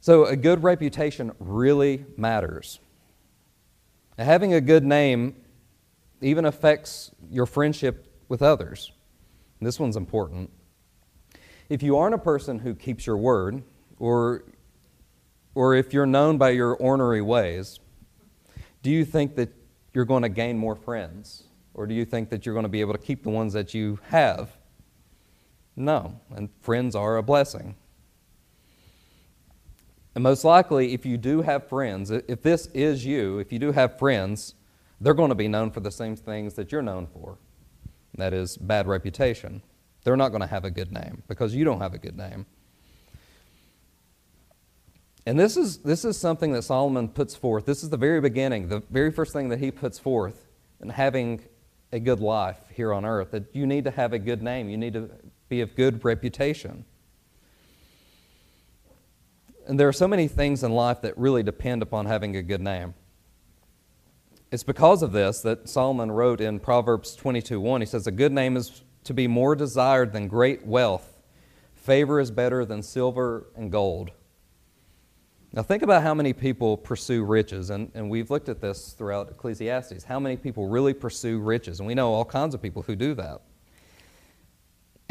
So, 0.00 0.24
a 0.24 0.36
good 0.36 0.62
reputation 0.62 1.32
really 1.38 2.04
matters. 2.16 2.80
Having 4.18 4.54
a 4.54 4.60
good 4.60 4.84
name 4.84 5.36
even 6.20 6.44
affects 6.44 7.10
your 7.30 7.46
friendship 7.46 8.06
with 8.28 8.42
others. 8.42 8.92
This 9.60 9.78
one's 9.78 9.96
important. 9.96 10.50
If 11.68 11.82
you 11.82 11.96
aren't 11.96 12.14
a 12.14 12.18
person 12.18 12.58
who 12.58 12.74
keeps 12.74 13.06
your 13.06 13.16
word, 13.16 13.62
or, 13.98 14.44
or 15.54 15.74
if 15.74 15.92
you're 15.92 16.06
known 16.06 16.36
by 16.36 16.50
your 16.50 16.74
ornery 16.74 17.22
ways, 17.22 17.78
do 18.82 18.90
you 18.90 19.04
think 19.04 19.36
that 19.36 19.54
you're 19.94 20.04
going 20.04 20.22
to 20.22 20.28
gain 20.28 20.58
more 20.58 20.74
friends? 20.74 21.44
Or 21.74 21.86
do 21.86 21.94
you 21.94 22.04
think 22.04 22.28
that 22.30 22.44
you're 22.44 22.54
going 22.54 22.64
to 22.64 22.68
be 22.68 22.80
able 22.80 22.92
to 22.92 22.98
keep 22.98 23.22
the 23.22 23.30
ones 23.30 23.52
that 23.52 23.72
you 23.72 23.98
have? 24.08 24.50
No, 25.76 26.20
and 26.34 26.50
friends 26.60 26.94
are 26.94 27.16
a 27.16 27.22
blessing. 27.22 27.76
And 30.14 30.22
most 30.22 30.44
likely, 30.44 30.92
if 30.92 31.06
you 31.06 31.16
do 31.16 31.42
have 31.42 31.68
friends, 31.68 32.10
if 32.10 32.42
this 32.42 32.66
is 32.74 33.04
you, 33.04 33.38
if 33.38 33.50
you 33.52 33.58
do 33.58 33.72
have 33.72 33.98
friends, 33.98 34.54
they're 35.00 35.14
going 35.14 35.30
to 35.30 35.34
be 35.34 35.48
known 35.48 35.70
for 35.70 35.80
the 35.80 35.90
same 35.90 36.16
things 36.16 36.54
that 36.54 36.70
you're 36.70 36.82
known 36.82 37.06
for. 37.06 37.38
That 38.18 38.34
is, 38.34 38.58
bad 38.58 38.86
reputation. 38.86 39.62
They're 40.04 40.16
not 40.16 40.28
going 40.28 40.42
to 40.42 40.46
have 40.46 40.64
a 40.64 40.70
good 40.70 40.92
name 40.92 41.22
because 41.28 41.54
you 41.54 41.64
don't 41.64 41.80
have 41.80 41.94
a 41.94 41.98
good 41.98 42.16
name. 42.16 42.44
And 45.24 45.38
this 45.38 45.56
is, 45.56 45.78
this 45.78 46.04
is 46.04 46.18
something 46.18 46.52
that 46.52 46.62
Solomon 46.62 47.08
puts 47.08 47.34
forth. 47.34 47.64
This 47.64 47.82
is 47.82 47.90
the 47.90 47.96
very 47.96 48.20
beginning, 48.20 48.68
the 48.68 48.82
very 48.90 49.12
first 49.12 49.32
thing 49.32 49.48
that 49.50 49.60
he 49.60 49.70
puts 49.70 49.98
forth 49.98 50.48
in 50.80 50.88
having 50.88 51.40
a 51.92 52.00
good 52.00 52.20
life 52.20 52.58
here 52.74 52.92
on 52.92 53.04
earth, 53.04 53.30
that 53.30 53.54
you 53.54 53.66
need 53.66 53.84
to 53.84 53.90
have 53.92 54.12
a 54.12 54.18
good 54.18 54.42
name. 54.42 54.68
You 54.68 54.76
need 54.76 54.94
to 54.94 55.10
be 55.52 55.60
of 55.60 55.76
good 55.76 56.02
reputation. 56.02 56.86
And 59.66 59.78
there 59.78 59.86
are 59.86 59.92
so 59.92 60.08
many 60.08 60.26
things 60.26 60.64
in 60.64 60.72
life 60.72 61.02
that 61.02 61.16
really 61.18 61.42
depend 61.42 61.82
upon 61.82 62.06
having 62.06 62.34
a 62.36 62.42
good 62.42 62.62
name. 62.62 62.94
It's 64.50 64.62
because 64.62 65.02
of 65.02 65.12
this 65.12 65.42
that 65.42 65.68
Solomon 65.68 66.10
wrote 66.10 66.40
in 66.40 66.58
Proverbs 66.58 67.14
22:1. 67.14 67.80
He 67.80 67.86
says, 67.86 68.06
A 68.06 68.10
good 68.10 68.32
name 68.32 68.56
is 68.56 68.82
to 69.04 69.12
be 69.12 69.28
more 69.28 69.54
desired 69.54 70.14
than 70.14 70.26
great 70.26 70.64
wealth. 70.64 71.20
Favor 71.74 72.18
is 72.18 72.30
better 72.30 72.64
than 72.64 72.82
silver 72.82 73.48
and 73.54 73.70
gold. 73.70 74.10
Now, 75.52 75.62
think 75.62 75.82
about 75.82 76.02
how 76.02 76.14
many 76.14 76.32
people 76.32 76.78
pursue 76.78 77.24
riches, 77.24 77.68
and, 77.68 77.90
and 77.92 78.08
we've 78.08 78.30
looked 78.30 78.48
at 78.48 78.62
this 78.62 78.94
throughout 78.94 79.28
Ecclesiastes. 79.28 80.04
How 80.04 80.18
many 80.18 80.38
people 80.38 80.66
really 80.66 80.94
pursue 80.94 81.40
riches? 81.40 81.78
And 81.78 81.86
we 81.86 81.94
know 81.94 82.10
all 82.14 82.24
kinds 82.24 82.54
of 82.54 82.62
people 82.62 82.80
who 82.80 82.96
do 82.96 83.12
that. 83.16 83.42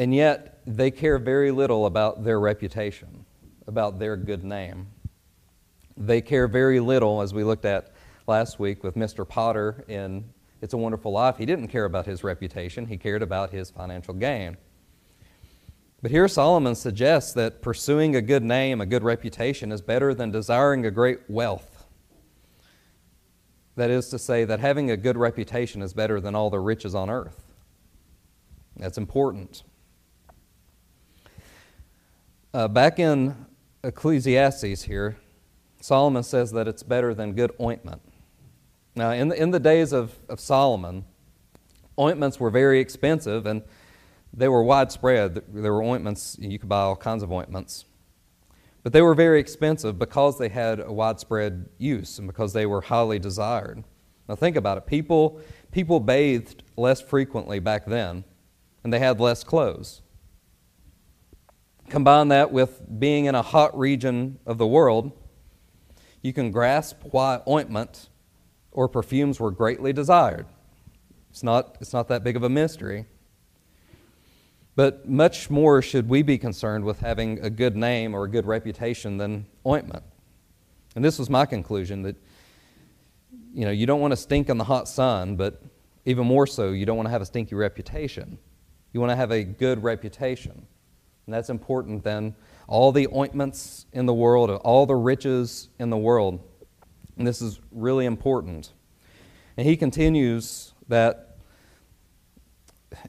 And 0.01 0.15
yet, 0.15 0.57
they 0.65 0.89
care 0.89 1.19
very 1.19 1.51
little 1.51 1.85
about 1.85 2.23
their 2.23 2.39
reputation, 2.39 3.23
about 3.67 3.99
their 3.99 4.17
good 4.17 4.43
name. 4.43 4.87
They 5.95 6.21
care 6.21 6.47
very 6.47 6.79
little, 6.79 7.21
as 7.21 7.35
we 7.35 7.43
looked 7.43 7.65
at 7.65 7.93
last 8.25 8.59
week 8.59 8.83
with 8.83 8.95
Mr. 8.95 9.29
Potter 9.29 9.85
in 9.87 10.25
It's 10.59 10.73
a 10.73 10.77
Wonderful 10.77 11.11
Life. 11.11 11.37
He 11.37 11.45
didn't 11.45 11.67
care 11.67 11.85
about 11.85 12.07
his 12.07 12.23
reputation, 12.23 12.87
he 12.87 12.97
cared 12.97 13.21
about 13.21 13.51
his 13.51 13.69
financial 13.69 14.15
gain. 14.15 14.57
But 16.01 16.09
here 16.09 16.27
Solomon 16.27 16.73
suggests 16.73 17.33
that 17.33 17.61
pursuing 17.61 18.15
a 18.15 18.23
good 18.23 18.41
name, 18.41 18.81
a 18.81 18.87
good 18.87 19.03
reputation, 19.03 19.71
is 19.71 19.83
better 19.83 20.15
than 20.15 20.31
desiring 20.31 20.83
a 20.83 20.89
great 20.89 21.19
wealth. 21.29 21.85
That 23.75 23.91
is 23.91 24.09
to 24.09 24.17
say, 24.17 24.45
that 24.45 24.61
having 24.61 24.89
a 24.89 24.97
good 24.97 25.15
reputation 25.15 25.83
is 25.83 25.93
better 25.93 26.19
than 26.19 26.33
all 26.33 26.49
the 26.49 26.59
riches 26.59 26.95
on 26.95 27.11
earth. 27.11 27.53
That's 28.75 28.97
important. 28.97 29.61
Uh, 32.53 32.67
back 32.67 32.99
in 32.99 33.33
Ecclesiastes 33.81 34.83
here, 34.83 35.15
Solomon 35.79 36.21
says 36.21 36.51
that 36.51 36.67
it's 36.67 36.83
better 36.83 37.13
than 37.13 37.31
good 37.31 37.51
ointment. 37.61 38.01
Now, 38.93 39.11
in 39.11 39.29
the, 39.29 39.41
in 39.41 39.51
the 39.51 39.59
days 39.59 39.93
of, 39.93 40.17
of 40.27 40.41
Solomon, 40.41 41.05
ointments 41.97 42.41
were 42.41 42.49
very 42.49 42.81
expensive 42.81 43.45
and 43.45 43.61
they 44.33 44.49
were 44.49 44.63
widespread. 44.63 45.41
There 45.53 45.71
were 45.71 45.81
ointments, 45.81 46.35
you 46.41 46.59
could 46.59 46.67
buy 46.67 46.81
all 46.81 46.97
kinds 46.97 47.23
of 47.23 47.31
ointments. 47.31 47.85
But 48.83 48.91
they 48.91 49.01
were 49.01 49.15
very 49.15 49.39
expensive 49.39 49.97
because 49.97 50.37
they 50.37 50.49
had 50.49 50.81
a 50.81 50.91
widespread 50.91 51.69
use 51.77 52.17
and 52.17 52.27
because 52.27 52.51
they 52.51 52.65
were 52.65 52.81
highly 52.81 53.17
desired. 53.17 53.85
Now, 54.27 54.35
think 54.35 54.57
about 54.57 54.77
it. 54.77 54.85
People, 54.85 55.39
people 55.71 56.01
bathed 56.01 56.63
less 56.75 56.99
frequently 56.99 57.59
back 57.59 57.85
then, 57.85 58.25
and 58.83 58.91
they 58.91 58.99
had 58.99 59.21
less 59.21 59.43
clothes. 59.45 60.01
Combine 61.91 62.29
that 62.29 62.53
with 62.53 62.81
being 62.99 63.25
in 63.25 63.35
a 63.35 63.41
hot 63.41 63.77
region 63.77 64.39
of 64.45 64.57
the 64.57 64.65
world, 64.65 65.11
you 66.21 66.31
can 66.31 66.49
grasp 66.49 66.95
why 67.03 67.41
ointment 67.45 68.07
or 68.71 68.87
perfumes 68.87 69.41
were 69.41 69.51
greatly 69.51 69.91
desired. 69.91 70.45
It's 71.31 71.43
not, 71.43 71.75
it's 71.81 71.91
not 71.91 72.07
that 72.07 72.23
big 72.23 72.37
of 72.37 72.43
a 72.43 72.49
mystery. 72.49 73.07
But 74.77 75.09
much 75.09 75.49
more 75.49 75.81
should 75.81 76.07
we 76.07 76.21
be 76.21 76.37
concerned 76.37 76.85
with 76.85 77.01
having 77.01 77.39
a 77.39 77.49
good 77.49 77.75
name 77.75 78.13
or 78.13 78.23
a 78.23 78.29
good 78.29 78.45
reputation 78.45 79.17
than 79.17 79.45
ointment. 79.67 80.03
And 80.95 81.03
this 81.03 81.19
was 81.19 81.29
my 81.29 81.45
conclusion 81.45 82.03
that 82.03 82.15
you 83.53 83.65
know, 83.65 83.71
you 83.71 83.85
don't 83.85 83.99
want 83.99 84.13
to 84.13 84.17
stink 84.17 84.47
in 84.47 84.57
the 84.57 84.63
hot 84.63 84.87
sun, 84.87 85.35
but 85.35 85.61
even 86.05 86.25
more 86.25 86.47
so, 86.47 86.69
you 86.69 86.85
don't 86.85 86.95
want 86.95 87.07
to 87.07 87.11
have 87.11 87.21
a 87.21 87.25
stinky 87.25 87.55
reputation. 87.55 88.37
You 88.93 89.01
want 89.01 89.09
to 89.09 89.17
have 89.17 89.31
a 89.31 89.43
good 89.43 89.83
reputation. 89.83 90.67
And 91.31 91.37
that's 91.37 91.49
important 91.49 92.03
than 92.03 92.35
all 92.67 92.91
the 92.91 93.07
ointments 93.15 93.85
in 93.93 94.05
the 94.05 94.13
world, 94.13 94.49
all 94.65 94.85
the 94.85 94.97
riches 94.97 95.69
in 95.79 95.89
the 95.89 95.95
world. 95.95 96.45
And 97.17 97.25
this 97.25 97.41
is 97.41 97.61
really 97.71 98.05
important. 98.05 98.73
And 99.55 99.65
he 99.65 99.77
continues 99.77 100.73
that 100.89 101.37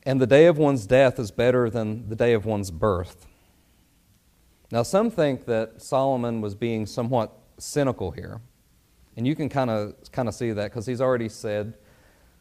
and 0.05 0.21
the 0.21 0.27
day 0.29 0.47
of 0.47 0.57
one's 0.57 0.87
death 0.87 1.19
is 1.19 1.33
better 1.33 1.69
than 1.69 2.09
the 2.09 2.15
day 2.15 2.33
of 2.33 2.47
one's 2.47 2.71
birth. 2.71 3.27
Now, 4.71 4.85
some 4.85 5.11
think 5.11 5.47
that 5.47 5.83
Solomon 5.83 6.41
was 6.41 6.55
being 6.55 6.87
somewhat 6.87 7.37
cynical 7.59 8.13
here. 8.13 8.41
And 9.17 9.27
you 9.27 9.35
can 9.35 9.49
kind 9.49 9.69
of 9.69 9.95
kind 10.13 10.29
of 10.29 10.35
see 10.37 10.53
that 10.53 10.71
because 10.71 10.87
he's 10.87 11.01
already 11.01 11.29
said 11.29 11.75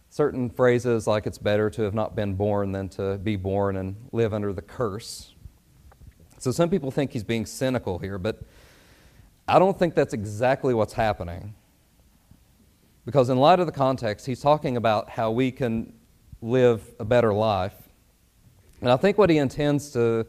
certain 0.10 0.52
phrases 0.52 1.08
like 1.08 1.26
it's 1.26 1.40
better 1.40 1.72
to 1.72 1.82
have 1.82 1.96
not 1.96 2.16
been 2.16 2.36
born 2.36 2.72
than 2.72 2.88
to 2.90 3.18
be 3.18 3.36
born 3.36 3.78
and 3.78 3.96
live 4.12 4.32
under 4.32 4.54
the 4.54 4.62
curse. 4.62 5.34
So 6.42 6.52
some 6.52 6.72
people 6.72 6.90
think 6.90 7.12
he's 7.12 7.24
being 7.24 7.46
cynical 7.46 8.00
here, 8.00 8.18
but 8.18 8.42
I 9.48 9.60
don't 9.60 9.78
think 9.78 9.94
that's 9.94 10.16
exactly 10.16 10.74
what's 10.74 10.94
happening. 10.94 11.54
Because 13.06 13.30
in 13.30 13.38
light 13.38 13.60
of 13.60 13.68
the 13.68 13.72
context, 13.72 14.26
he's 14.26 14.42
talking 14.42 14.76
about 14.76 15.08
how 15.08 15.30
we 15.30 15.52
can 15.52 15.94
live 16.42 16.82
a 17.00 17.06
better 17.06 17.32
life. 17.32 17.76
And 18.82 18.90
I 18.90 18.98
think 18.98 19.20
what 19.20 19.30
he 19.30 19.38
intends 19.38 19.92
to, 19.92 20.26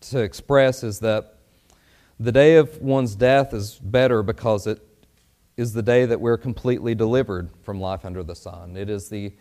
to 0.00 0.20
express 0.20 0.82
is 0.82 1.00
that 1.00 1.36
the 2.18 2.32
day 2.32 2.56
of 2.56 2.80
one's 2.80 3.14
death 3.14 3.52
is 3.52 3.74
better 3.74 4.22
because 4.22 4.66
it 4.66 4.80
is 5.58 5.74
the 5.74 5.82
day 5.82 6.06
that 6.06 6.22
we're 6.22 6.38
completely 6.38 6.94
delivered 6.94 7.50
from 7.62 7.78
life 7.78 8.06
under 8.06 8.22
the 8.22 8.34
sun. 8.34 8.78
It 8.78 8.88
is 8.88 9.10
the, 9.10 9.34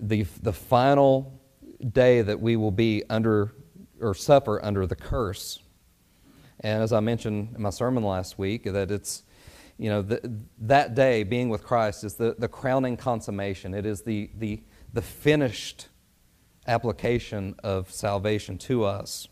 the, 0.00 0.22
the 0.42 0.52
final 0.52 1.40
day 1.92 2.22
that 2.22 2.40
we 2.40 2.54
will 2.54 2.70
be 2.70 3.02
under 3.10 3.52
or 4.00 4.14
suffer 4.14 4.64
under 4.64 4.86
the 4.86 4.96
curse. 4.96 5.60
And 6.60 6.82
as 6.82 6.92
I 6.92 7.00
mentioned 7.00 7.54
in 7.56 7.62
my 7.62 7.70
sermon 7.70 8.02
last 8.02 8.38
week, 8.38 8.64
that 8.64 8.90
it's, 8.90 9.22
you 9.76 9.90
know, 9.90 10.02
the, 10.02 10.32
that 10.60 10.94
day, 10.94 11.22
being 11.22 11.48
with 11.48 11.62
Christ, 11.62 12.04
is 12.04 12.14
the, 12.14 12.34
the 12.38 12.48
crowning 12.48 12.96
consummation. 12.96 13.74
It 13.74 13.86
is 13.86 14.02
the, 14.02 14.30
the 14.36 14.62
the 14.92 15.02
finished 15.02 15.88
application 16.66 17.54
of 17.62 17.90
salvation 17.90 18.58
to 18.58 18.84
us. 18.84 19.28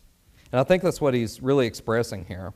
And 0.51 0.59
I 0.59 0.63
think 0.63 0.83
that's 0.83 1.01
what 1.01 1.13
he's 1.13 1.41
really 1.41 1.67
expressing 1.67 2.25
here. 2.25 2.53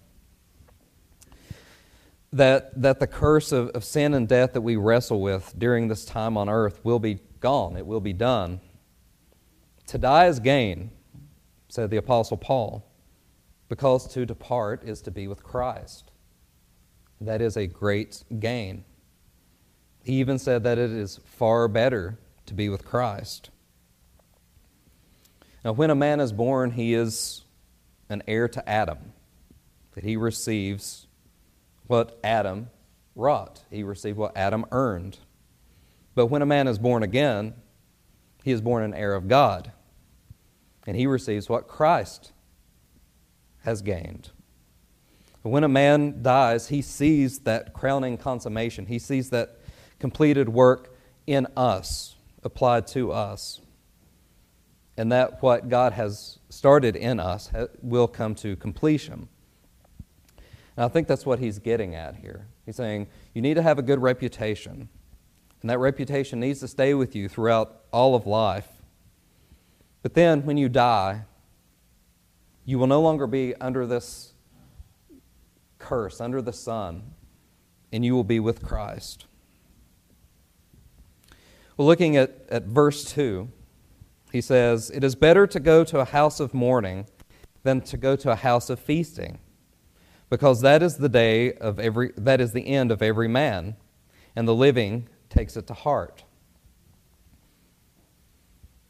That, 2.34 2.80
that 2.82 3.00
the 3.00 3.08
curse 3.08 3.52
of, 3.52 3.70
of 3.70 3.84
sin 3.84 4.14
and 4.14 4.28
death 4.28 4.54
that 4.54 4.62
we 4.62 4.78
wrestle 4.78 5.20
with 5.20 5.54
during 5.58 5.88
this 5.88 6.06
time 6.06 6.38
on 6.38 6.48
earth 6.48 6.80
will 6.84 7.00
be 7.00 7.20
gone, 7.40 7.76
it 7.76 7.86
will 7.86 8.00
be 8.00 8.14
done. 8.14 8.62
To 9.88 9.98
die 9.98 10.28
is 10.28 10.40
gain, 10.40 10.92
said 11.72 11.90
the 11.90 11.96
Apostle 11.96 12.36
Paul, 12.36 12.86
because 13.70 14.06
to 14.10 14.26
depart 14.26 14.84
is 14.84 15.02
to 15.04 15.10
be 15.10 15.30
with 15.30 15.42
Christ. 15.42 16.12
That 17.22 17.42
is 17.42 17.56
a 17.56 17.66
great 17.66 18.26
gain. 18.42 18.84
He 20.04 20.16
even 20.16 20.38
said 20.38 20.64
that 20.64 20.78
it 20.78 20.92
is 20.92 21.22
far 21.24 21.70
better 21.70 22.20
to 22.48 22.54
be 22.54 22.68
with 22.68 22.84
Christ. 22.84 23.52
Now, 25.64 25.72
when 25.72 25.90
a 25.90 25.96
man 25.96 26.20
is 26.20 26.34
born, 26.34 26.72
he 26.72 26.94
is 26.94 27.46
an 28.10 28.22
heir 28.28 28.50
to 28.50 28.70
Adam, 28.70 29.14
that 29.94 30.04
he 30.04 30.18
receives 30.18 31.08
what 31.88 32.20
Adam 32.22 32.70
wrought, 33.16 33.62
he 33.70 33.84
received 33.84 34.18
what 34.18 34.36
Adam 34.36 34.66
earned. 34.74 35.20
But 36.16 36.26
when 36.26 36.42
a 36.42 36.46
man 36.46 36.68
is 36.68 36.80
born 36.80 37.02
again, 37.02 37.54
he 38.44 38.52
is 38.52 38.60
born 38.60 38.84
an 38.84 38.94
heir 38.94 39.14
of 39.14 39.30
God, 39.30 39.72
and 40.86 40.96
he 40.96 41.08
receives 41.08 41.50
what 41.50 41.68
Christ 41.68 42.32
has 43.64 43.82
gained. 43.82 44.32
When 45.44 45.64
a 45.64 45.70
man 45.70 46.22
dies, 46.22 46.68
he 46.68 46.82
sees 46.82 47.40
that 47.40 47.74
crowning 47.74 48.18
consummation. 48.18 48.86
He 48.86 49.00
sees 49.00 49.32
that 49.32 49.58
completed 50.00 50.50
work 50.50 50.96
in 51.26 51.48
us, 51.58 52.16
applied 52.44 52.88
to 52.88 53.12
us. 53.12 53.62
And 54.98 55.12
that 55.12 55.42
what 55.42 55.70
God 55.70 55.94
has 55.94 56.40
started 56.50 56.96
in 56.96 57.20
us 57.20 57.50
will 57.82 58.08
come 58.08 58.36
to 58.36 58.56
completion. 58.56 59.30
And 60.76 60.86
I 60.86 60.88
think 60.90 61.08
that's 61.08 61.26
what 61.26 61.40
he's 61.40 61.60
getting 61.60 61.96
at 61.96 62.18
here. 62.18 62.48
He's 62.66 62.76
saying 62.76 63.08
you 63.34 63.42
need 63.42 63.56
to 63.56 63.64
have 63.64 63.80
a 63.80 63.82
good 63.82 64.00
reputation. 64.00 64.90
And 65.62 65.70
that 65.70 65.80
reputation 65.80 66.40
needs 66.40 66.60
to 66.60 66.68
stay 66.68 66.94
with 66.94 67.16
you 67.16 67.30
throughout 67.30 67.82
all 67.92 68.16
of 68.16 68.28
life. 68.28 68.68
But 70.02 70.14
then 70.14 70.46
when 70.46 70.58
you 70.58 70.70
die, 70.70 71.24
you 72.66 72.80
will 72.80 72.88
no 72.88 73.02
longer 73.02 73.28
be 73.28 73.56
under 73.56 73.86
this 73.86 74.34
curse, 75.78 76.22
under 76.22 76.42
the 76.42 76.54
sun, 76.54 77.14
and 77.92 78.06
you 78.06 78.14
will 78.14 78.24
be 78.24 78.40
with 78.40 78.64
Christ. 78.64 79.26
Well, 81.78 81.88
looking 81.88 82.16
at, 82.16 82.46
at 82.50 82.64
verse 82.64 83.04
2, 83.12 83.50
he 84.32 84.42
says, 84.42 84.90
It 84.92 85.04
is 85.04 85.16
better 85.16 85.48
to 85.48 85.60
go 85.60 85.84
to 85.84 86.00
a 86.00 86.06
house 86.06 86.40
of 86.40 86.54
mourning 86.54 87.08
than 87.64 87.82
to 87.82 87.98
go 87.98 88.16
to 88.16 88.32
a 88.32 88.36
house 88.36 88.70
of 88.70 88.80
feasting, 88.80 89.40
because 90.30 90.62
that 90.62 90.82
is 90.82 90.98
the 90.98 91.10
day 91.10 91.54
of 91.54 91.80
every 91.80 92.12
that 92.18 92.40
is 92.40 92.54
the 92.54 92.68
end 92.68 92.92
of 92.92 93.02
every 93.02 93.28
man, 93.28 93.76
and 94.36 94.48
the 94.48 94.56
living 94.56 95.08
takes 95.30 95.58
it 95.58 95.68
to 95.68 95.74
heart. 95.74 96.24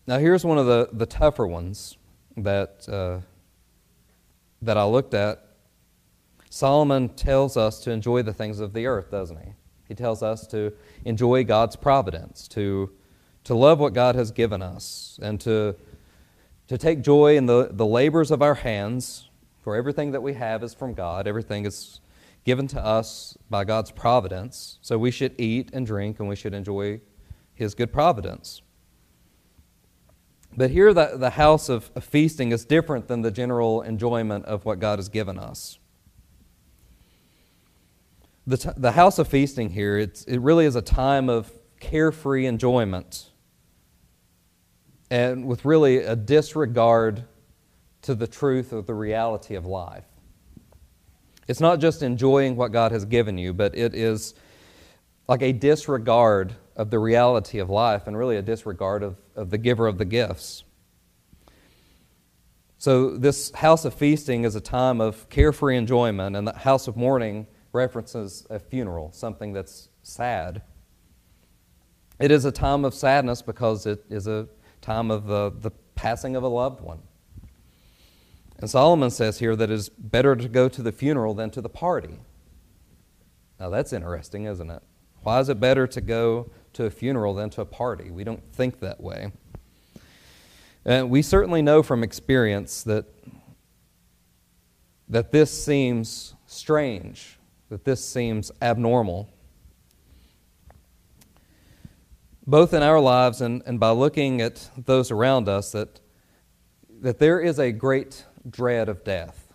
Now, 0.08 0.17
here's 0.17 0.43
one 0.43 0.58
of 0.58 0.65
the, 0.65 0.89
the 0.91 1.05
tougher 1.05 1.46
ones 1.46 1.98
that, 2.36 2.88
uh, 2.89 3.20
that 4.62 4.77
I 4.77 4.84
looked 4.84 5.13
at. 5.13 5.46
Solomon 6.50 7.10
tells 7.10 7.55
us 7.55 7.79
to 7.81 7.91
enjoy 7.91 8.24
the 8.24 8.34
things 8.34 8.60
of 8.60 8.74
the 8.74 8.88
earth, 8.88 9.12
doesn't 9.12 9.38
he? 9.38 9.53
He 9.88 9.96
tells 9.96 10.24
us 10.24 10.48
to 10.48 10.74
enjoy 11.05 11.43
God's 11.43 11.75
providence, 11.75 12.48
to, 12.50 12.91
to 13.43 13.53
love 13.53 13.79
what 13.79 13.93
God 13.93 14.15
has 14.15 14.31
given 14.31 14.62
us, 14.62 15.20
and 15.22 15.39
to, 15.41 15.75
to 16.67 16.77
take 16.77 17.01
joy 17.01 17.38
in 17.38 17.46
the, 17.46 17.70
the 17.72 17.86
labors 17.86 18.31
of 18.31 18.41
our 18.41 18.55
hands, 18.55 19.29
for 19.62 19.75
everything 19.75 20.12
that 20.12 20.22
we 20.22 20.34
have 20.34 20.63
is 20.63 20.74
from 20.74 20.93
God. 20.93 21.27
Everything 21.27 21.65
is 21.65 22.00
given 22.43 22.67
to 22.70 22.84
us 22.84 23.38
by 23.50 23.63
God's 23.63 23.91
providence. 23.91 24.79
So 24.81 24.98
we 24.98 25.12
should 25.12 25.39
eat 25.39 25.70
and 25.74 25.86
drink 25.86 26.20
and 26.20 26.27
we 26.27 26.36
should 26.36 26.55
enjoy 26.55 27.01
His 27.53 27.75
good 27.75 27.93
providence. 27.93 28.63
But 30.55 30.72
here, 30.72 30.93
the, 30.93 31.13
the 31.15 31.31
house 31.31 31.70
of, 31.70 31.91
feasting 32.01 32.51
is 32.51 32.65
different 32.65 33.08
than 33.08 33.22
the 33.22 33.31
general 33.31 33.81
enjoyment 33.81 34.46
of 34.46 34.65
what 34.65 34.79
God 34.79 35.00
has 35.00 35.08
given 35.08 35.39
us. 35.39 35.79
The, 38.46 38.58
t- 38.58 38.70
the 38.75 38.91
house 38.91 39.17
of 39.17 39.27
feasting 39.27 39.70
here, 39.70 39.98
it's, 39.98 40.24
it 40.24 40.39
really 40.39 40.65
is 40.65 40.75
a 40.75 40.81
time 40.81 41.29
of 41.29 41.51
carefree 41.79 42.46
enjoyment 42.46 43.29
and 45.10 45.46
with 45.46 45.65
really 45.65 45.98
a 45.98 46.15
disregard 46.15 47.25
to 48.01 48.15
the 48.15 48.27
truth 48.27 48.72
of 48.72 48.88
the 48.88 48.93
reality 48.93 49.55
of 49.55 49.65
life. 49.65 50.05
It's 51.48 51.59
not 51.59 51.79
just 51.79 52.01
enjoying 52.01 52.55
what 52.55 52.72
God 52.72 52.92
has 52.92 53.05
given 53.05 53.37
you, 53.37 53.53
but 53.53 53.75
it 53.77 53.94
is 53.94 54.33
like 55.27 55.42
a 55.42 55.51
disregard 55.51 56.55
of 56.75 56.90
the 56.90 57.00
reality 57.00 57.60
of 57.60 57.70
life 57.70 58.07
and 58.07 58.18
really 58.18 58.38
a 58.38 58.42
disregard 58.42 59.03
of, 59.03 59.18
of 59.36 59.50
the 59.50 59.57
giver 59.57 59.88
of 59.88 59.98
the 59.98 60.05
gifts. 60.05 60.64
So, 62.77 63.16
this 63.16 63.51
house 63.51 63.86
of 63.86 63.94
feasting 63.94 64.44
is 64.44 64.55
a 64.55 64.62
time 64.62 65.01
of 65.01 65.29
carefree 65.29 65.77
enjoyment, 65.77 66.36
and 66.36 66.48
the 66.48 66.57
house 66.57 66.88
of 66.88 66.98
mourning 66.98 67.46
references 67.74 68.48
a 68.50 68.57
funeral, 68.57 69.12
something 69.12 69.53
that's 69.53 69.90
sad. 70.01 70.64
It 72.20 72.31
is 72.31 72.46
a 72.46 72.51
time 72.51 72.84
of 72.86 72.94
sadness 72.94 73.42
because 73.42 73.86
it 73.86 74.03
is 74.10 74.27
a 74.27 74.48
time 74.81 75.12
of 75.12 75.27
the, 75.27 75.51
the 75.51 75.72
passing 75.96 76.36
of 76.36 76.44
a 76.44 76.48
loved 76.48 76.81
one. 76.81 77.03
And 78.57 78.70
Solomon 78.70 79.10
says 79.10 79.40
here 79.40 79.55
that 79.55 79.70
it 79.72 79.74
is 79.74 79.90
better 79.90 80.36
to 80.36 80.48
go 80.48 80.70
to 80.70 80.81
the 80.81 80.92
funeral 80.92 81.34
than 81.34 81.50
to 81.51 81.62
the 81.62 81.70
party. 81.70 82.20
Now 83.60 83.70
that's 83.70 83.94
interesting, 83.94 84.46
isn't 84.46 84.70
it? 84.70 84.81
Why 85.24 85.40
is 85.40 85.50
it 85.50 85.60
better 85.60 85.86
to 85.88 86.01
go 86.01 86.51
to 86.74 86.86
a 86.86 86.90
funeral 86.90 87.34
than 87.34 87.50
to 87.51 87.62
a 87.62 87.66
party? 87.66 88.12
We 88.12 88.24
don't 88.24 88.44
think 88.53 88.79
that 88.79 89.01
way. 89.01 89.31
And 90.86 91.10
we 91.10 91.22
certainly 91.22 91.62
know 91.62 91.84
from 91.84 92.03
experience 92.03 92.84
that, 92.84 93.05
that 95.07 95.31
this 95.31 95.51
seems 95.51 96.34
strange, 96.48 97.38
that 97.70 97.86
this 97.86 98.03
seems 98.03 98.51
abnormal. 98.62 99.29
Both 102.48 102.74
in 102.74 102.81
our 102.81 103.00
lives 103.00 103.42
and, 103.42 103.62
and 103.66 103.79
by 103.79 103.92
looking 103.92 104.42
at 104.42 104.70
those 104.75 105.12
around 105.12 105.48
us, 105.48 105.72
that, 105.74 106.00
that 107.01 107.20
there 107.20 107.40
is 107.40 107.60
a 107.60 107.72
great 107.72 108.25
dread 108.50 108.90
of 108.90 109.03
death. 109.03 109.53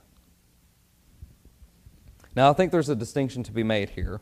Now, 2.36 2.50
I 2.50 2.52
think 2.52 2.70
there's 2.70 2.88
a 2.88 2.94
distinction 2.94 3.42
to 3.44 3.52
be 3.52 3.64
made 3.64 3.90
here 3.90 4.20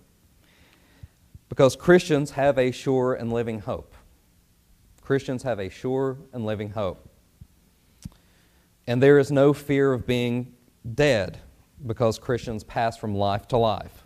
because 1.48 1.76
Christians 1.76 2.32
have 2.32 2.58
a 2.58 2.70
sure 2.70 3.14
and 3.14 3.32
living 3.32 3.60
hope. 3.60 3.94
Christians 5.00 5.42
have 5.42 5.58
a 5.58 5.68
sure 5.68 6.18
and 6.32 6.46
living 6.46 6.70
hope. 6.70 7.08
And 8.86 9.02
there 9.02 9.18
is 9.18 9.30
no 9.30 9.52
fear 9.52 9.92
of 9.92 10.06
being 10.06 10.54
dead 10.94 11.38
because 11.86 12.18
Christians 12.18 12.64
pass 12.64 12.96
from 12.96 13.14
life 13.14 13.46
to 13.48 13.56
life. 13.56 14.04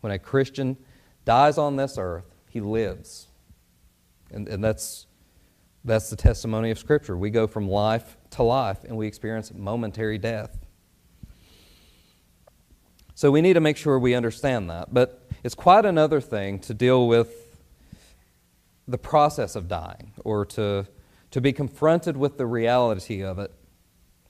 When 0.00 0.12
a 0.12 0.18
Christian 0.18 0.76
dies 1.24 1.58
on 1.58 1.76
this 1.76 1.96
earth, 1.98 2.34
he 2.50 2.60
lives. 2.60 3.28
And, 4.30 4.48
and 4.48 4.62
that's 4.62 5.06
that's 5.84 6.08
the 6.08 6.16
testimony 6.16 6.70
of 6.70 6.78
Scripture. 6.78 7.16
We 7.16 7.28
go 7.28 7.46
from 7.46 7.68
life 7.68 8.16
to 8.30 8.42
life 8.42 8.84
and 8.84 8.96
we 8.96 9.06
experience 9.06 9.52
momentary 9.52 10.16
death. 10.16 10.56
So 13.14 13.30
we 13.30 13.42
need 13.42 13.52
to 13.52 13.60
make 13.60 13.76
sure 13.76 13.98
we 13.98 14.14
understand 14.14 14.70
that. 14.70 14.94
But 14.94 15.23
it's 15.44 15.54
quite 15.54 15.84
another 15.84 16.22
thing 16.22 16.58
to 16.58 16.72
deal 16.72 17.06
with 17.06 17.58
the 18.88 18.96
process 18.96 19.54
of 19.54 19.68
dying 19.68 20.12
or 20.24 20.46
to, 20.46 20.86
to 21.30 21.40
be 21.40 21.52
confronted 21.52 22.16
with 22.16 22.38
the 22.38 22.46
reality 22.46 23.22
of 23.22 23.38
it, 23.38 23.52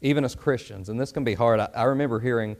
even 0.00 0.24
as 0.24 0.34
Christians. 0.34 0.88
And 0.88 0.98
this 0.98 1.12
can 1.12 1.22
be 1.22 1.34
hard. 1.34 1.60
I, 1.60 1.68
I 1.74 1.82
remember 1.84 2.18
hearing 2.18 2.56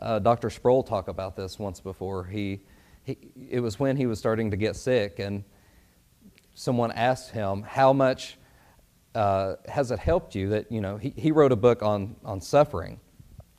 uh, 0.00 0.20
Dr. 0.20 0.50
Sproul 0.50 0.84
talk 0.84 1.08
about 1.08 1.34
this 1.34 1.58
once 1.58 1.80
before. 1.80 2.24
He, 2.24 2.60
he, 3.02 3.18
it 3.50 3.58
was 3.58 3.80
when 3.80 3.96
he 3.96 4.06
was 4.06 4.20
starting 4.20 4.52
to 4.52 4.56
get 4.56 4.76
sick, 4.76 5.18
and 5.18 5.42
someone 6.54 6.92
asked 6.92 7.32
him, 7.32 7.62
How 7.62 7.92
much 7.92 8.38
uh, 9.16 9.56
has 9.68 9.90
it 9.90 9.98
helped 9.98 10.36
you 10.36 10.50
that, 10.50 10.70
you 10.70 10.80
know, 10.80 10.96
he, 10.96 11.12
he 11.16 11.32
wrote 11.32 11.50
a 11.50 11.56
book 11.56 11.82
on, 11.82 12.14
on 12.24 12.40
suffering. 12.40 13.00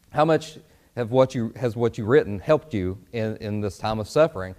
How 0.09 0.23
much 0.23 0.57
have 0.95 1.11
what 1.11 1.33
you, 1.35 1.53
has 1.55 1.75
what 1.75 1.97
you've 1.97 2.07
written 2.07 2.39
helped 2.39 2.73
you 2.73 2.97
in, 3.11 3.37
in 3.37 3.61
this 3.61 3.77
time 3.77 3.99
of 3.99 4.07
suffering? 4.07 4.55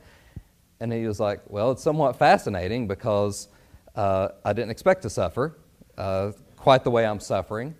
And 0.81 0.93
he 0.93 1.07
was 1.07 1.21
like, 1.21 1.41
Well, 1.49 1.71
it's 1.71 1.83
somewhat 1.83 2.17
fascinating 2.17 2.89
because 2.89 3.49
uh, 3.95 4.29
I 4.45 4.53
didn't 4.53 4.71
expect 4.71 5.03
to 5.03 5.11
suffer 5.11 5.59
uh, 5.97 6.33
quite 6.57 6.85
the 6.85 6.91
way 6.91 7.07
I'm 7.07 7.21
suffering. 7.21 7.75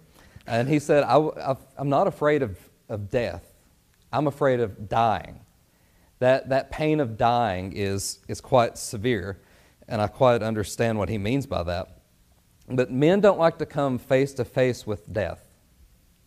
And 0.47 0.69
he 0.69 0.79
said, 0.79 1.05
I, 1.05 1.57
am 1.79 1.89
not 1.89 2.07
afraid 2.07 2.43
of, 2.43 2.59
of 2.89 3.11
death, 3.11 3.53
I'm 4.13 4.27
afraid 4.27 4.61
of 4.61 4.89
dying. 4.89 5.41
That, 6.19 6.51
that 6.51 6.71
pain 6.71 7.01
of 7.01 7.17
dying 7.17 7.73
is, 7.75 8.21
is 8.29 8.41
quite 8.41 8.79
severe 8.79 9.41
and 9.89 10.01
I 10.01 10.07
quite 10.07 10.43
understand 10.43 10.99
what 10.99 11.09
he 11.09 11.19
means 11.19 11.47
by 11.47 11.63
that. 11.65 11.99
But 12.69 12.91
men 12.91 13.21
don't 13.21 13.39
like 13.39 13.59
to 13.59 13.67
come 13.67 13.99
face 13.99 14.33
to 14.35 14.45
face 14.45 14.87
with 14.87 15.13
death. 15.13 15.43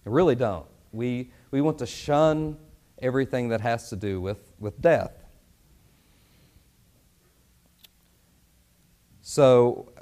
They 0.04 0.12
really 0.12 0.36
don't. 0.36 0.68
We, 0.92 1.32
we 1.56 1.62
want 1.62 1.80
to 1.80 1.86
shun 1.86 2.58
everything 3.02 3.48
that 3.48 3.62
has 3.62 3.90
to 3.90 3.96
do 3.96 4.20
with, 4.20 4.52
with 4.60 4.82
death. 4.82 5.14
So, 9.22 9.94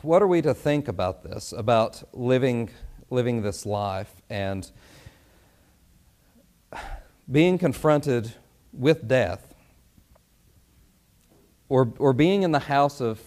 what 0.00 0.22
are 0.22 0.26
we 0.26 0.40
to 0.40 0.54
think 0.54 0.88
about 0.88 1.22
this, 1.22 1.52
about 1.52 2.02
living, 2.14 2.70
living 3.10 3.42
this 3.42 3.66
life 3.66 4.22
and 4.30 4.70
being 7.30 7.58
confronted 7.58 8.32
with 8.72 9.06
death? 9.06 9.52
or, 11.68 11.92
or 11.98 12.14
being 12.14 12.42
in 12.42 12.52
the 12.52 12.58
house 12.58 13.02
of, 13.02 13.20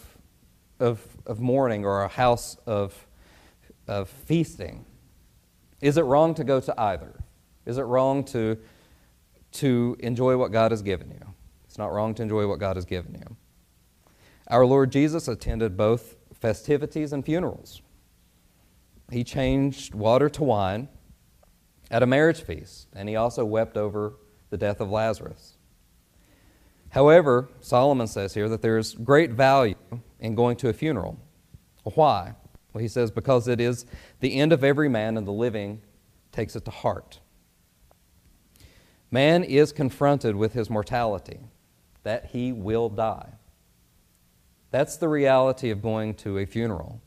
of, 0.79 1.05
of 1.27 1.39
mourning 1.39 1.85
or 1.85 2.01
a 2.01 2.07
house 2.07 2.57
of 2.65 3.07
of 3.87 4.09
feasting. 4.09 4.85
Is 5.81 5.97
it 5.97 6.01
wrong 6.01 6.33
to 6.35 6.43
go 6.43 6.59
to 6.59 6.81
either? 6.81 7.24
Is 7.65 7.77
it 7.77 7.83
wrong 7.83 8.23
to, 8.25 8.57
to 9.53 9.95
enjoy 9.99 10.37
what 10.37 10.51
God 10.51 10.71
has 10.71 10.81
given 10.81 11.09
you? 11.11 11.33
It's 11.65 11.77
not 11.77 11.91
wrong 11.91 12.13
to 12.15 12.23
enjoy 12.23 12.47
what 12.47 12.59
God 12.59 12.77
has 12.77 12.85
given 12.85 13.15
you. 13.15 13.35
Our 14.47 14.65
Lord 14.65 14.91
Jesus 14.91 15.27
attended 15.27 15.75
both 15.75 16.15
festivities 16.33 17.11
and 17.11 17.25
funerals. 17.25 17.81
He 19.11 19.23
changed 19.23 19.93
water 19.93 20.29
to 20.29 20.43
wine 20.43 20.87
at 21.91 22.03
a 22.03 22.07
marriage 22.07 22.43
feast, 22.43 22.87
and 22.93 23.09
he 23.09 23.15
also 23.15 23.45
wept 23.45 23.77
over 23.77 24.13
the 24.49 24.57
death 24.57 24.79
of 24.79 24.89
Lazarus. 24.89 25.57
However, 26.89 27.49
Solomon 27.59 28.07
says 28.07 28.33
here 28.33 28.47
that 28.49 28.61
there 28.61 28.77
is 28.77 28.93
great 28.93 29.31
value 29.31 29.75
in 30.19 30.33
going 30.35 30.55
to 30.57 30.69
a 30.69 30.73
funeral. 30.73 31.19
Why? 31.83 32.35
Well, 32.73 32.81
he 32.81 32.87
says, 32.87 33.11
because 33.11 33.47
it 33.47 33.59
is 33.59 33.85
the 34.19 34.35
end 34.35 34.53
of 34.53 34.63
every 34.63 34.89
man, 34.89 35.17
and 35.17 35.27
the 35.27 35.31
living 35.31 35.81
takes 36.31 36.55
it 36.55 36.65
to 36.65 36.71
heart. 36.71 37.19
Man 39.15 39.45
is 39.45 39.71
confronted 39.71 40.35
with 40.35 40.51
his 40.51 40.69
mortality, 40.69 41.39
that 42.03 42.25
he 42.25 42.51
will 42.51 42.89
die. 42.89 43.29
That's 44.71 44.97
the 44.97 45.07
reality 45.07 45.69
of 45.69 45.81
going 45.81 46.15
to 46.15 46.39
a 46.39 46.45
funeral. 46.45 47.01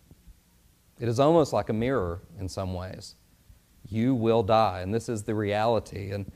It 0.99 1.07
is 1.07 1.21
almost 1.21 1.53
like 1.53 1.69
a 1.69 1.75
mirror 1.75 2.23
in 2.41 2.49
some 2.49 2.73
ways. 2.73 3.15
You 3.87 4.15
will 4.15 4.43
die, 4.43 4.81
and 4.81 4.95
this 4.95 5.11
is 5.11 5.25
the 5.25 5.35
reality. 5.35 6.11
And 6.13 6.33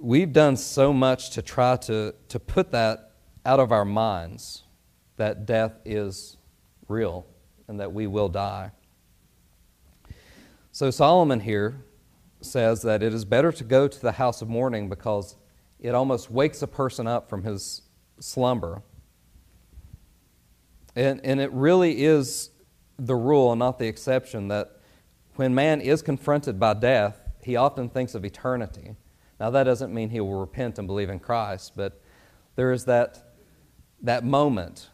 we've 0.00 0.32
done 0.32 0.56
so 0.56 0.94
much 0.94 1.32
to 1.32 1.42
try 1.42 1.76
to, 1.76 2.14
to 2.30 2.40
put 2.40 2.70
that 2.70 3.12
out 3.44 3.60
of 3.60 3.70
our 3.70 3.84
minds 3.84 4.62
that 5.18 5.44
death 5.44 5.78
is 5.84 6.38
real 6.88 7.26
and 7.68 7.78
that 7.80 7.92
we 7.92 8.06
will 8.06 8.30
die. 8.30 8.70
So 10.72 10.90
Solomon 10.90 11.40
here 11.40 11.84
says 12.44 12.82
that 12.82 13.02
it 13.02 13.12
is 13.12 13.24
better 13.24 13.50
to 13.52 13.64
go 13.64 13.88
to 13.88 14.00
the 14.00 14.12
house 14.12 14.42
of 14.42 14.48
mourning 14.48 14.88
because 14.88 15.36
it 15.80 15.94
almost 15.94 16.30
wakes 16.30 16.62
a 16.62 16.66
person 16.66 17.06
up 17.06 17.28
from 17.28 17.42
his 17.42 17.82
slumber. 18.20 18.82
And, 20.96 21.20
and 21.24 21.40
it 21.40 21.52
really 21.52 22.04
is 22.04 22.50
the 22.98 23.16
rule 23.16 23.52
and 23.52 23.58
not 23.58 23.78
the 23.78 23.86
exception 23.86 24.48
that 24.48 24.78
when 25.34 25.54
man 25.54 25.80
is 25.80 26.02
confronted 26.02 26.60
by 26.60 26.74
death, 26.74 27.20
he 27.42 27.56
often 27.56 27.88
thinks 27.88 28.14
of 28.14 28.24
eternity. 28.24 28.94
Now, 29.40 29.50
that 29.50 29.64
doesn't 29.64 29.92
mean 29.92 30.10
he 30.10 30.20
will 30.20 30.40
repent 30.40 30.78
and 30.78 30.86
believe 30.86 31.10
in 31.10 31.18
Christ, 31.18 31.72
but 31.76 32.00
there 32.54 32.72
is 32.72 32.84
that, 32.84 33.34
that 34.00 34.24
moment 34.24 34.90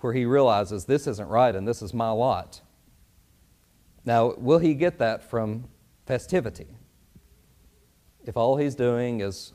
where 0.00 0.12
he 0.12 0.24
realizes 0.26 0.84
this 0.84 1.06
isn't 1.06 1.28
right 1.28 1.54
and 1.54 1.66
this 1.66 1.80
is 1.80 1.94
my 1.94 2.10
lot. 2.10 2.60
Now, 4.04 4.34
will 4.36 4.58
he 4.58 4.74
get 4.74 4.98
that 4.98 5.30
from 5.30 5.68
festivity? 6.06 6.66
If 8.26 8.36
all 8.36 8.56
he's 8.56 8.74
doing 8.74 9.20
is 9.20 9.52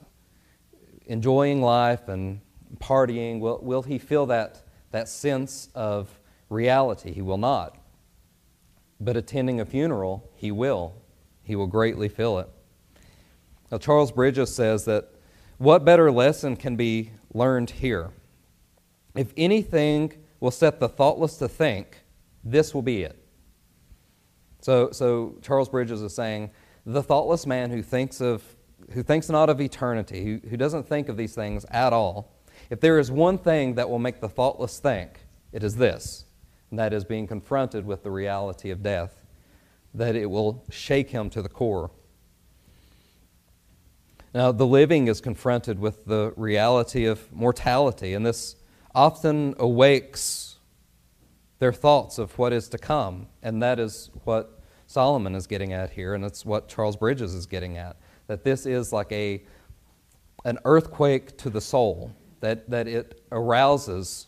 enjoying 1.05 1.61
life 1.61 2.07
and 2.07 2.41
partying, 2.77 3.39
will, 3.39 3.59
will 3.61 3.81
he 3.81 3.97
feel 3.97 4.27
that, 4.27 4.61
that 4.91 5.09
sense 5.09 5.69
of 5.73 6.19
reality? 6.49 7.11
He 7.11 7.21
will 7.21 7.37
not. 7.37 7.77
But 8.99 9.17
attending 9.17 9.59
a 9.59 9.65
funeral, 9.65 10.29
he 10.35 10.51
will. 10.51 10.93
He 11.43 11.55
will 11.55 11.67
greatly 11.67 12.09
feel 12.09 12.37
it. 12.39 12.49
Now, 13.71 13.77
Charles 13.77 14.11
Bridges 14.11 14.53
says 14.53 14.85
that 14.85 15.09
what 15.57 15.83
better 15.83 16.11
lesson 16.11 16.55
can 16.55 16.75
be 16.75 17.11
learned 17.33 17.71
here? 17.71 18.11
If 19.15 19.33
anything 19.35 20.13
will 20.39 20.51
set 20.51 20.79
the 20.79 20.89
thoughtless 20.89 21.37
to 21.37 21.47
think, 21.47 22.03
this 22.43 22.73
will 22.73 22.81
be 22.81 23.03
it. 23.03 23.21
So, 24.61 24.91
so 24.91 25.35
Charles 25.41 25.69
Bridges 25.69 26.01
is 26.01 26.13
saying 26.13 26.51
the 26.85 27.03
thoughtless 27.03 27.45
man 27.45 27.69
who 27.69 27.81
thinks 27.81 28.21
of 28.21 28.43
who 28.91 29.03
thinks 29.03 29.29
not 29.29 29.49
of 29.49 29.61
eternity, 29.61 30.23
who, 30.23 30.49
who 30.49 30.57
doesn't 30.57 30.87
think 30.87 31.09
of 31.09 31.17
these 31.17 31.35
things 31.35 31.65
at 31.71 31.93
all, 31.93 32.31
if 32.69 32.79
there 32.79 32.99
is 32.99 33.11
one 33.11 33.37
thing 33.37 33.75
that 33.75 33.89
will 33.89 33.99
make 33.99 34.19
the 34.19 34.29
thoughtless 34.29 34.79
think, 34.79 35.19
it 35.51 35.63
is 35.63 35.75
this, 35.75 36.25
and 36.69 36.79
that 36.79 36.93
is 36.93 37.03
being 37.03 37.27
confronted 37.27 37.85
with 37.85 38.03
the 38.03 38.11
reality 38.11 38.69
of 38.69 38.83
death, 38.83 39.25
that 39.93 40.15
it 40.15 40.27
will 40.27 40.63
shake 40.69 41.09
him 41.09 41.29
to 41.31 41.41
the 41.41 41.49
core. 41.49 41.91
Now, 44.33 44.51
the 44.51 44.67
living 44.67 45.07
is 45.07 45.21
confronted 45.21 45.79
with 45.79 46.05
the 46.05 46.33
reality 46.35 47.05
of 47.05 47.31
mortality, 47.33 48.13
and 48.13 48.23
this 48.25 48.55
often 48.93 49.55
awakes 49.57 50.57
their 51.57 51.73
thoughts 51.73 52.19
of 52.19 52.37
what 52.37 52.53
is 52.53 52.67
to 52.69 52.77
come, 52.77 53.27
and 53.41 53.61
that 53.63 53.79
is 53.79 54.11
what 54.23 54.61
Solomon 54.85 55.33
is 55.35 55.47
getting 55.47 55.73
at 55.73 55.91
here, 55.91 56.13
and 56.13 56.23
it's 56.23 56.45
what 56.45 56.67
Charles 56.67 56.95
Bridges 56.95 57.33
is 57.33 57.45
getting 57.45 57.77
at. 57.77 57.97
That 58.29 58.43
this 58.43 58.67
is 58.67 58.93
like 58.93 59.11
a, 59.11 59.41
an 60.45 60.59
earthquake 60.63 61.35
to 61.39 61.49
the 61.49 61.59
soul, 61.59 62.13
that, 62.41 62.69
that 62.69 62.87
it 62.87 63.23
arouses 63.31 64.27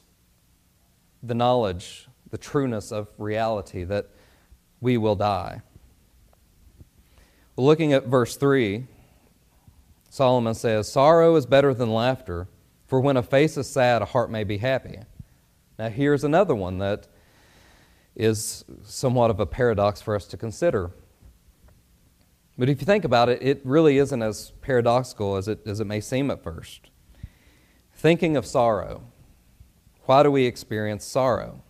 the 1.22 1.36
knowledge, 1.36 2.08
the 2.32 2.38
trueness 2.40 2.92
of 2.92 3.10
reality 3.20 3.84
that 3.84 4.10
we 4.80 4.98
will 4.98 5.16
die. 5.16 5.62
Looking 7.56 7.94
at 7.94 8.08
verse 8.08 8.36
3, 8.38 8.88
Solomon 10.10 10.56
says, 10.56 10.92
Sorrow 10.92 11.36
is 11.36 11.46
better 11.46 11.72
than 11.72 11.94
laughter, 11.94 12.48
for 12.88 13.00
when 13.00 13.18
a 13.18 13.22
face 13.22 13.56
is 13.56 13.70
sad, 13.70 14.02
a 14.02 14.06
heart 14.06 14.32
may 14.32 14.44
be 14.44 14.58
happy. 14.58 14.98
Now, 15.78 15.90
here's 15.90 16.24
another 16.24 16.56
one 16.56 16.80
that 16.80 17.08
is 18.16 18.66
somewhat 18.84 19.30
of 19.30 19.40
a 19.40 19.46
paradox 19.46 20.02
for 20.02 20.16
us 20.16 20.26
to 20.26 20.38
consider. 20.38 20.90
But 22.62 22.70
if 22.70 22.80
you 22.80 22.86
think 22.86 23.06
about 23.06 23.28
it, 23.28 23.42
it 23.42 23.60
really 23.64 23.98
isn't 23.98 24.22
as 24.22 24.52
paradoxical 24.62 25.36
as 25.36 25.48
it, 25.48 25.66
as 25.66 25.80
it 25.80 25.86
may 25.86 26.00
seem 26.00 26.30
at 26.30 26.44
first. 26.44 26.92
Thinking 27.92 28.38
of 28.38 28.46
sorrow. 28.46 29.02
Why 30.04 30.22
do 30.22 30.30
we 30.30 30.46
experience 30.46 31.04
sorrow? 31.04 31.64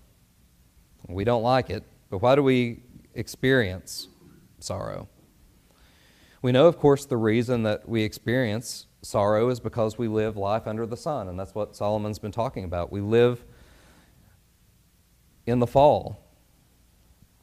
We 1.07 1.23
don't 1.23 1.43
like 1.43 1.69
it, 1.69 1.85
but 2.09 2.17
why 2.17 2.35
do 2.35 2.43
we 2.43 2.83
experience 3.15 4.09
sorrow? 4.59 5.07
We 6.41 6.51
know, 6.51 6.67
of 6.67 6.77
course, 6.77 7.05
the 7.05 7.15
reason 7.15 7.63
that 7.63 7.87
we 7.87 8.03
experience 8.03 8.87
sorrow 9.01 9.47
is 9.47 9.61
because 9.61 9.97
we 9.97 10.09
live 10.09 10.35
life 10.35 10.67
under 10.67 10.85
the 10.85 10.97
sun, 10.97 11.29
and 11.29 11.39
that's 11.39 11.55
what 11.55 11.73
Solomon's 11.73 12.19
been 12.19 12.33
talking 12.33 12.65
about. 12.65 12.91
We 12.91 12.99
live 12.99 13.45
in 15.45 15.59
the 15.59 15.67
fall. 15.67 16.21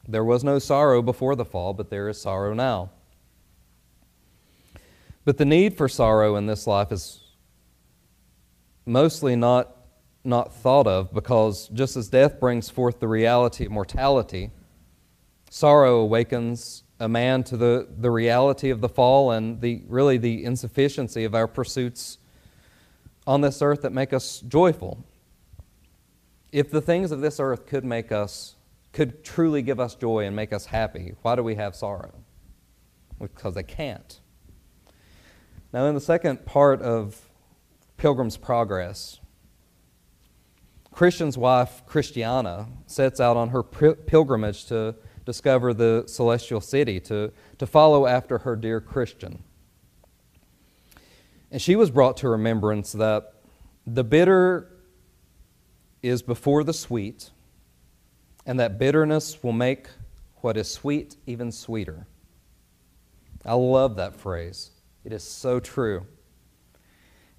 There 0.07 0.23
was 0.23 0.43
no 0.43 0.59
sorrow 0.59 1.01
before 1.01 1.35
the 1.35 1.45
fall, 1.45 1.73
but 1.73 1.89
there 1.89 2.07
is 2.09 2.21
sorrow 2.21 2.53
now. 2.53 2.91
But 5.25 5.37
the 5.37 5.45
need 5.45 5.75
for 5.75 5.87
sorrow 5.87 6.35
in 6.35 6.45
this 6.45 6.65
life 6.65 6.91
is 6.91 7.19
mostly 8.85 9.35
not, 9.35 9.75
not 10.23 10.53
thought 10.53 10.87
of 10.87 11.13
because 11.13 11.67
just 11.69 11.95
as 11.95 12.07
death 12.07 12.39
brings 12.39 12.69
forth 12.69 12.99
the 12.99 13.07
reality 13.07 13.65
of 13.65 13.71
mortality, 13.71 14.51
sorrow 15.49 15.99
awakens 15.99 16.83
a 16.99 17.07
man 17.07 17.43
to 17.43 17.55
the, 17.55 17.87
the 17.97 18.11
reality 18.11 18.69
of 18.69 18.81
the 18.81 18.89
fall 18.89 19.31
and 19.31 19.61
the 19.61 19.83
really 19.87 20.17
the 20.17 20.43
insufficiency 20.43 21.23
of 21.23 21.33
our 21.33 21.47
pursuits 21.47 22.17
on 23.25 23.41
this 23.41 23.61
earth 23.61 23.81
that 23.83 23.93
make 23.93 24.11
us 24.11 24.41
joyful. 24.41 25.05
If 26.51 26.71
the 26.71 26.81
things 26.81 27.11
of 27.11 27.21
this 27.21 27.39
earth 27.39 27.67
could 27.67 27.85
make 27.85 28.11
us, 28.11 28.55
could 28.91 29.23
truly 29.23 29.61
give 29.61 29.79
us 29.79 29.95
joy 29.95 30.25
and 30.25 30.35
make 30.35 30.51
us 30.51 30.65
happy, 30.65 31.13
why 31.21 31.35
do 31.35 31.43
we 31.43 31.55
have 31.55 31.75
sorrow? 31.75 32.11
Because 33.19 33.53
they 33.53 33.63
can't. 33.63 34.19
Now, 35.71 35.85
in 35.85 35.93
the 35.93 36.01
second 36.01 36.45
part 36.45 36.81
of 36.81 37.29
Pilgrim's 37.97 38.37
Progress, 38.37 39.19
Christian's 40.91 41.37
wife, 41.37 41.83
Christiana, 41.85 42.67
sets 42.87 43.19
out 43.19 43.37
on 43.37 43.49
her 43.49 43.61
pilgrimage 43.61 44.65
to 44.65 44.95
discover 45.25 45.73
the 45.73 46.05
celestial 46.07 46.59
city, 46.59 46.99
to, 47.01 47.31
to 47.59 47.67
follow 47.67 48.07
after 48.07 48.39
her 48.39 48.55
dear 48.55 48.81
Christian. 48.81 49.43
And 51.51 51.61
she 51.61 51.75
was 51.75 51.91
brought 51.91 52.17
to 52.17 52.29
remembrance 52.29 52.91
that 52.93 53.33
the 53.85 54.03
bitter 54.03 54.71
is 56.01 56.23
before 56.23 56.63
the 56.63 56.73
sweet, 56.73 57.29
and 58.45 58.59
that 58.59 58.79
bitterness 58.79 59.43
will 59.43 59.53
make 59.53 59.87
what 60.37 60.57
is 60.57 60.69
sweet 60.69 61.15
even 61.27 61.51
sweeter. 61.51 62.07
I 63.45 63.53
love 63.53 63.97
that 63.97 64.15
phrase. 64.15 64.71
It 65.03 65.13
is 65.13 65.23
so 65.23 65.59
true. 65.59 66.05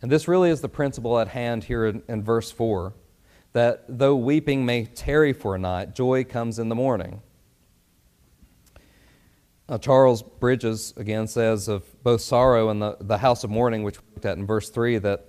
And 0.03 0.11
this 0.11 0.27
really 0.27 0.51
is 0.51 0.61
the 0.61 0.68
principle 0.68 1.18
at 1.18 1.29
hand 1.29 1.64
here 1.64 1.87
in, 1.87 2.03
in 2.09 2.23
verse 2.23 2.51
4 2.51 2.94
that 3.53 3.85
though 3.88 4.14
weeping 4.14 4.64
may 4.64 4.85
tarry 4.85 5.33
for 5.33 5.55
a 5.55 5.59
night, 5.59 5.94
joy 5.94 6.25
comes 6.25 6.59
in 6.59 6.68
the 6.68 6.75
morning. 6.75 7.20
Uh, 9.68 9.79
Charles 9.79 10.23
Bridges 10.23 10.94
again 10.96 11.27
says 11.27 11.68
of 11.68 11.85
both 12.03 12.20
sorrow 12.20 12.70
and 12.70 12.81
the, 12.81 12.96
the 13.01 13.18
house 13.18 13.44
of 13.44 13.51
mourning, 13.51 13.83
which 13.83 14.01
we 14.01 14.07
looked 14.14 14.27
at 14.27 14.37
in 14.37 14.46
verse 14.46 14.70
3, 14.70 14.99
that 14.99 15.27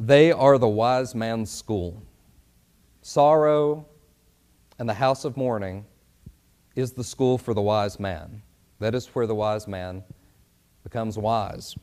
they 0.00 0.30
are 0.30 0.58
the 0.58 0.68
wise 0.68 1.14
man's 1.14 1.50
school. 1.50 2.02
Sorrow 3.02 3.86
and 4.78 4.88
the 4.88 4.94
house 4.94 5.24
of 5.24 5.36
mourning 5.36 5.84
is 6.76 6.92
the 6.92 7.02
school 7.02 7.38
for 7.38 7.54
the 7.54 7.60
wise 7.60 7.98
man. 7.98 8.42
That 8.78 8.94
is 8.94 9.06
where 9.08 9.26
the 9.26 9.34
wise 9.34 9.66
man 9.66 10.04
becomes 10.82 11.18
wise. 11.18 11.76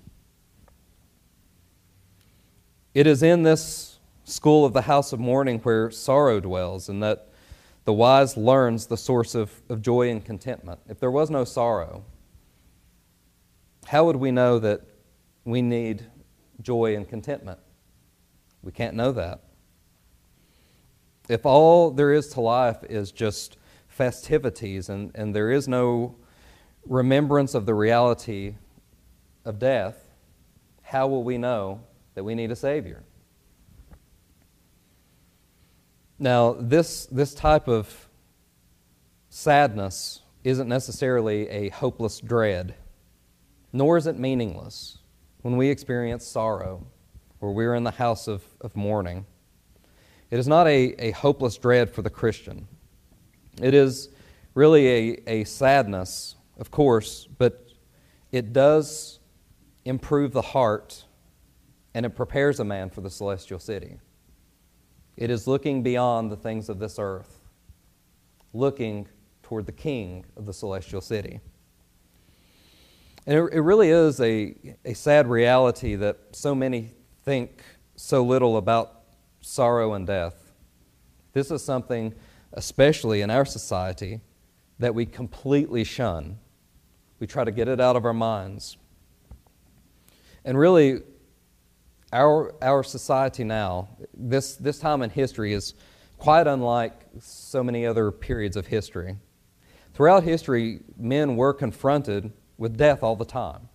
It 2.93 3.07
is 3.07 3.21
in 3.21 3.43
this 3.43 3.99
school 4.23 4.65
of 4.65 4.73
the 4.73 4.83
house 4.83 5.13
of 5.13 5.19
mourning 5.19 5.59
where 5.59 5.91
sorrow 5.91 6.39
dwells, 6.39 6.89
and 6.89 7.03
that 7.03 7.29
the 7.85 7.93
wise 7.93 8.35
learns 8.35 8.87
the 8.87 8.97
source 8.97 9.35
of, 9.35 9.61
of 9.69 9.81
joy 9.81 10.09
and 10.09 10.23
contentment. 10.23 10.79
If 10.89 10.99
there 10.99 11.11
was 11.11 11.29
no 11.29 11.43
sorrow, 11.43 12.03
how 13.85 14.05
would 14.05 14.15
we 14.15 14.31
know 14.31 14.59
that 14.59 14.81
we 15.43 15.61
need 15.61 16.05
joy 16.61 16.95
and 16.95 17.07
contentment? 17.07 17.59
We 18.63 18.71
can't 18.71 18.95
know 18.95 19.11
that. 19.11 19.43
If 21.29 21.45
all 21.45 21.91
there 21.91 22.11
is 22.11 22.29
to 22.29 22.41
life 22.41 22.83
is 22.89 23.11
just 23.11 23.57
festivities 23.87 24.89
and, 24.89 25.11
and 25.15 25.35
there 25.35 25.51
is 25.51 25.67
no 25.67 26.15
remembrance 26.85 27.53
of 27.53 27.65
the 27.65 27.73
reality 27.73 28.55
of 29.45 29.59
death, 29.59 29.95
how 30.81 31.07
will 31.07 31.23
we 31.23 31.37
know 31.37 31.81
that 32.15 32.23
we 32.23 32.35
need 32.35 32.51
a 32.51 32.55
Savior? 32.55 33.03
Now, 36.17 36.53
this, 36.59 37.05
this 37.07 37.33
type 37.33 37.67
of 37.67 38.09
sadness 39.29 40.21
isn't 40.43 40.69
necessarily 40.69 41.49
a 41.49 41.69
hopeless 41.69 42.19
dread, 42.19 42.75
nor 43.73 43.97
is 43.97 44.07
it 44.07 44.17
meaningless 44.17 44.99
when 45.41 45.57
we 45.57 45.69
experience 45.69 46.25
sorrow 46.25 46.85
or 47.41 47.53
we're 47.53 47.75
in 47.75 47.83
the 47.83 47.91
house 47.91 48.27
of, 48.27 48.43
of 48.61 48.75
mourning. 48.75 49.25
It 50.31 50.39
is 50.39 50.47
not 50.47 50.67
a, 50.67 50.95
a 50.99 51.11
hopeless 51.11 51.57
dread 51.57 51.89
for 51.89 52.01
the 52.01 52.09
Christian. 52.09 52.67
It 53.61 53.73
is 53.73 54.09
really 54.53 54.87
a, 54.87 55.23
a 55.27 55.43
sadness, 55.43 56.35
of 56.57 56.71
course, 56.71 57.27
but 57.37 57.67
it 58.31 58.53
does 58.53 59.19
improve 59.85 60.33
the 60.33 60.41
heart 60.41 61.05
and 61.93 62.05
it 62.05 62.09
prepares 62.09 62.59
a 62.59 62.65
man 62.65 62.89
for 62.89 63.01
the 63.01 63.09
celestial 63.09 63.59
city. 63.59 63.99
It 65.15 65.29
is 65.29 65.47
looking 65.47 65.81
beyond 65.81 66.29
the 66.29 66.35
things 66.35 66.67
of 66.67 66.79
this 66.79 66.99
earth, 66.99 67.39
looking 68.53 69.07
toward 69.43 69.65
the 69.65 69.71
King 69.71 70.25
of 70.35 70.45
the 70.45 70.53
celestial 70.53 70.99
city. 70.99 71.39
And 73.25 73.37
it, 73.37 73.53
it 73.53 73.61
really 73.61 73.89
is 73.89 74.19
a, 74.19 74.55
a 74.83 74.93
sad 74.93 75.27
reality 75.27 75.95
that 75.95 76.17
so 76.33 76.53
many 76.53 76.91
think 77.23 77.63
so 77.95 78.23
little 78.23 78.57
about 78.57 79.03
sorrow 79.39 79.93
and 79.93 80.05
death. 80.05 80.51
This 81.33 81.49
is 81.49 81.63
something, 81.63 82.13
especially 82.53 83.21
in 83.21 83.29
our 83.29 83.45
society, 83.45 84.19
that 84.79 84.93
we 84.93 85.05
completely 85.05 85.83
shun. 85.83 86.39
We 87.19 87.27
try 87.27 87.45
to 87.45 87.51
get 87.51 87.67
it 87.67 87.79
out 87.79 87.95
of 87.95 88.03
our 88.03 88.13
minds. 88.13 88.77
And 90.45 90.57
really, 90.57 91.01
our, 92.13 92.53
our 92.61 92.83
society 92.83 93.43
now, 93.43 93.89
this, 94.13 94.55
this 94.55 94.79
time 94.79 95.01
in 95.01 95.09
history, 95.09 95.53
is 95.53 95.73
quite 96.17 96.47
unlike 96.47 97.01
so 97.19 97.63
many 97.63 97.85
other 97.85 98.11
periods 98.11 98.55
of 98.55 98.67
history. 98.67 99.17
Throughout 99.93 100.23
history, 100.23 100.81
men 100.97 101.35
were 101.35 101.53
confronted 101.53 102.31
with 102.57 102.77
death 102.77 103.01
all 103.01 103.15
the 103.15 103.25
time. 103.25 103.69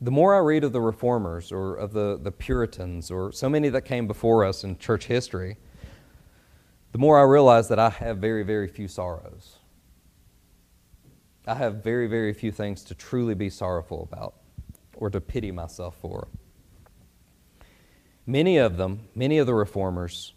The 0.00 0.10
more 0.10 0.34
I 0.34 0.38
read 0.38 0.64
of 0.64 0.72
the 0.72 0.80
reformers 0.80 1.52
or 1.52 1.74
of 1.74 1.92
the, 1.92 2.18
the 2.20 2.30
Puritans 2.32 3.10
or 3.10 3.32
so 3.32 3.48
many 3.48 3.68
that 3.68 3.82
came 3.82 4.06
before 4.06 4.44
us 4.44 4.64
in 4.64 4.78
church 4.78 5.06
history, 5.06 5.56
the 6.92 6.98
more 6.98 7.18
I 7.18 7.24
realize 7.24 7.68
that 7.68 7.78
I 7.78 7.90
have 7.90 8.18
very, 8.18 8.44
very 8.44 8.68
few 8.68 8.88
sorrows. 8.88 9.57
I 11.48 11.54
have 11.54 11.82
very, 11.82 12.06
very 12.06 12.34
few 12.34 12.52
things 12.52 12.84
to 12.84 12.94
truly 12.94 13.34
be 13.34 13.48
sorrowful 13.48 14.02
about 14.02 14.34
or 14.96 15.08
to 15.08 15.20
pity 15.20 15.50
myself 15.50 15.96
for. 16.00 16.28
Many 18.26 18.58
of 18.58 18.76
them, 18.76 19.08
many 19.14 19.38
of 19.38 19.46
the 19.46 19.54
reformers, 19.54 20.34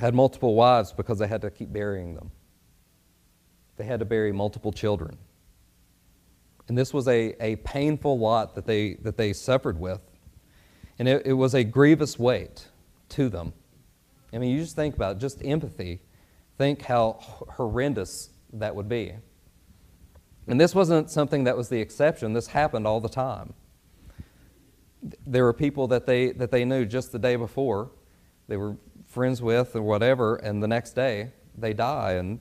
had 0.00 0.14
multiple 0.14 0.56
wives 0.56 0.92
because 0.92 1.18
they 1.18 1.28
had 1.28 1.42
to 1.42 1.50
keep 1.50 1.72
burying 1.72 2.14
them. 2.14 2.32
They 3.76 3.84
had 3.84 4.00
to 4.00 4.04
bury 4.04 4.32
multiple 4.32 4.72
children. 4.72 5.16
And 6.66 6.76
this 6.76 6.92
was 6.92 7.06
a, 7.06 7.34
a 7.40 7.56
painful 7.56 8.18
lot 8.18 8.56
that 8.56 8.66
they, 8.66 8.94
that 8.94 9.16
they 9.16 9.32
suffered 9.32 9.78
with. 9.78 10.00
And 10.98 11.06
it, 11.06 11.26
it 11.26 11.32
was 11.34 11.54
a 11.54 11.62
grievous 11.62 12.18
weight 12.18 12.66
to 13.10 13.28
them. 13.28 13.52
I 14.32 14.38
mean, 14.38 14.50
you 14.50 14.60
just 14.60 14.74
think 14.74 14.96
about 14.96 15.16
it, 15.16 15.18
just 15.20 15.44
empathy. 15.44 16.00
Think 16.58 16.82
how 16.82 17.18
horrendous 17.56 18.30
that 18.54 18.74
would 18.74 18.88
be. 18.88 19.14
And 20.48 20.58
this 20.58 20.74
wasn't 20.74 21.10
something 21.10 21.44
that 21.44 21.56
was 21.56 21.68
the 21.68 21.80
exception, 21.80 22.32
this 22.32 22.48
happened 22.48 22.86
all 22.86 23.00
the 23.00 23.08
time. 23.08 23.52
There 25.26 25.44
were 25.44 25.52
people 25.52 25.86
that 25.88 26.06
they, 26.06 26.32
that 26.32 26.50
they 26.50 26.64
knew 26.64 26.84
just 26.84 27.12
the 27.12 27.18
day 27.18 27.36
before, 27.36 27.90
they 28.48 28.56
were 28.56 28.76
friends 29.06 29.42
with 29.42 29.76
or 29.76 29.82
whatever, 29.82 30.36
and 30.36 30.62
the 30.62 30.68
next 30.68 30.92
day 30.92 31.30
they 31.56 31.74
die. 31.74 32.12
And 32.12 32.40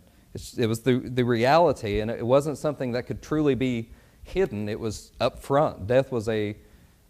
it 0.58 0.68
was 0.68 0.82
the, 0.82 1.00
the 1.00 1.24
reality, 1.24 2.00
and 2.00 2.10
it 2.10 2.26
wasn't 2.26 2.58
something 2.58 2.94
that 2.94 3.08
could 3.08 3.22
truly 3.22 3.56
be 3.56 3.92
hidden, 4.24 4.68
it 4.68 4.80
was 4.80 5.12
up 5.20 5.40
front. 5.40 5.88
Death 5.88 6.12
was 6.12 6.28
a, 6.30 6.56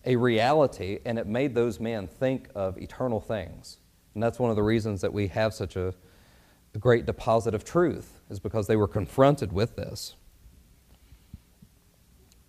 a 0.05 0.15
reality, 0.15 0.99
and 1.05 1.17
it 1.17 1.27
made 1.27 1.53
those 1.53 1.79
men 1.79 2.07
think 2.07 2.49
of 2.55 2.77
eternal 2.77 3.19
things. 3.19 3.77
And 4.13 4.23
that's 4.23 4.39
one 4.39 4.49
of 4.49 4.55
the 4.55 4.63
reasons 4.63 5.01
that 5.01 5.13
we 5.13 5.27
have 5.27 5.53
such 5.53 5.75
a, 5.75 5.93
a 6.73 6.77
great 6.77 7.05
deposit 7.05 7.53
of 7.53 7.63
truth, 7.63 8.21
is 8.29 8.39
because 8.39 8.67
they 8.67 8.75
were 8.75 8.87
confronted 8.87 9.51
with 9.51 9.75
this. 9.75 10.15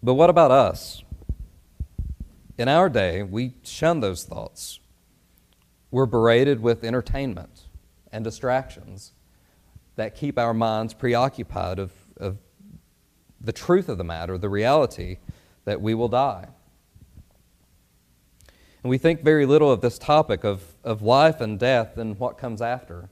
But 0.02 0.14
what 0.14 0.30
about 0.30 0.50
us? 0.50 1.02
In 2.56 2.68
our 2.68 2.88
day, 2.88 3.22
we 3.22 3.54
shun 3.62 4.00
those 4.00 4.24
thoughts. 4.24 4.80
We're 5.90 6.06
berated 6.06 6.60
with 6.60 6.84
entertainment 6.84 7.62
and 8.12 8.24
distractions 8.24 9.12
that 9.96 10.14
keep 10.14 10.38
our 10.38 10.54
minds 10.54 10.94
preoccupied 10.94 11.78
of, 11.78 11.92
of 12.16 12.38
the 13.40 13.52
truth 13.52 13.88
of 13.88 13.98
the 13.98 14.04
matter, 14.04 14.38
the 14.38 14.48
reality 14.48 15.18
that 15.64 15.80
we 15.80 15.94
will 15.94 16.08
die. 16.08 16.48
And 18.82 18.90
we 18.90 18.98
think 18.98 19.22
very 19.22 19.46
little 19.46 19.70
of 19.70 19.80
this 19.80 19.98
topic 19.98 20.44
of, 20.44 20.62
of 20.84 21.02
life 21.02 21.40
and 21.40 21.58
death 21.58 21.96
and 21.96 22.18
what 22.18 22.38
comes 22.38 22.62
after. 22.62 23.08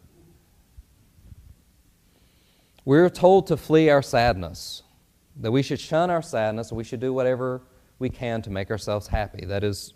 We're 2.84 3.10
told 3.10 3.48
to 3.48 3.56
flee 3.56 3.90
our 3.90 4.02
sadness 4.02 4.82
that 5.40 5.50
we 5.50 5.62
should 5.62 5.80
shun 5.80 6.10
our 6.10 6.22
sadness 6.22 6.70
and 6.70 6.78
we 6.78 6.84
should 6.84 7.00
do 7.00 7.12
whatever 7.12 7.62
we 7.98 8.08
can 8.08 8.42
to 8.42 8.50
make 8.50 8.70
ourselves 8.70 9.06
happy. 9.06 9.44
That 9.44 9.64
is 9.64 9.94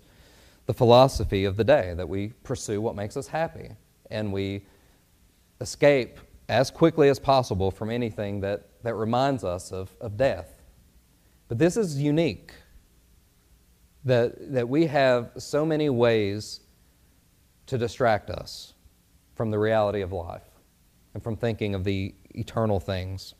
the 0.66 0.74
philosophy 0.74 1.44
of 1.44 1.56
the 1.56 1.64
day, 1.64 1.94
that 1.96 2.08
we 2.08 2.28
pursue 2.42 2.80
what 2.80 2.94
makes 2.94 3.16
us 3.16 3.26
happy 3.26 3.70
and 4.10 4.32
we 4.32 4.64
escape 5.60 6.18
as 6.48 6.70
quickly 6.70 7.08
as 7.08 7.18
possible 7.18 7.70
from 7.70 7.90
anything 7.90 8.40
that, 8.40 8.68
that 8.82 8.94
reminds 8.94 9.44
us 9.44 9.72
of, 9.72 9.94
of 10.00 10.16
death. 10.16 10.62
But 11.48 11.58
this 11.58 11.76
is 11.76 12.00
unique 12.00 12.52
that, 14.04 14.52
that 14.52 14.68
we 14.68 14.86
have 14.86 15.30
so 15.36 15.64
many 15.64 15.90
ways 15.90 16.60
to 17.66 17.78
distract 17.78 18.30
us 18.30 18.74
from 19.34 19.50
the 19.50 19.58
reality 19.58 20.00
of 20.00 20.12
life 20.12 20.42
and 21.14 21.22
from 21.22 21.36
thinking 21.36 21.74
of 21.74 21.84
the 21.84 22.14
eternal 22.30 22.80
things. 22.80 23.34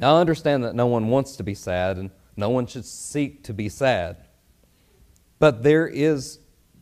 Now, 0.00 0.16
I 0.16 0.20
understand 0.20 0.64
that 0.64 0.74
no 0.74 0.86
one 0.86 1.08
wants 1.08 1.36
to 1.36 1.42
be 1.42 1.54
sad 1.54 1.98
and 1.98 2.10
no 2.34 2.48
one 2.48 2.66
should 2.66 2.86
seek 2.86 3.44
to 3.44 3.52
be 3.52 3.68
sad. 3.68 4.16
But 5.38 5.62
there 5.62 5.86
is 5.86 6.38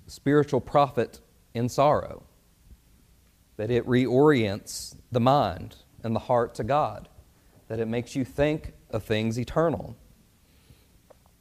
spiritual 0.06 0.60
profit 0.60 1.18
in 1.52 1.68
sorrow, 1.68 2.22
that 3.56 3.72
it 3.72 3.84
reorients 3.86 4.94
the 5.10 5.18
mind 5.20 5.74
and 6.04 6.14
the 6.14 6.20
heart 6.20 6.54
to 6.54 6.64
God, 6.64 7.08
that 7.66 7.80
it 7.80 7.88
makes 7.88 8.14
you 8.14 8.24
think 8.24 8.72
of 8.90 9.02
things 9.02 9.36
eternal. 9.36 9.96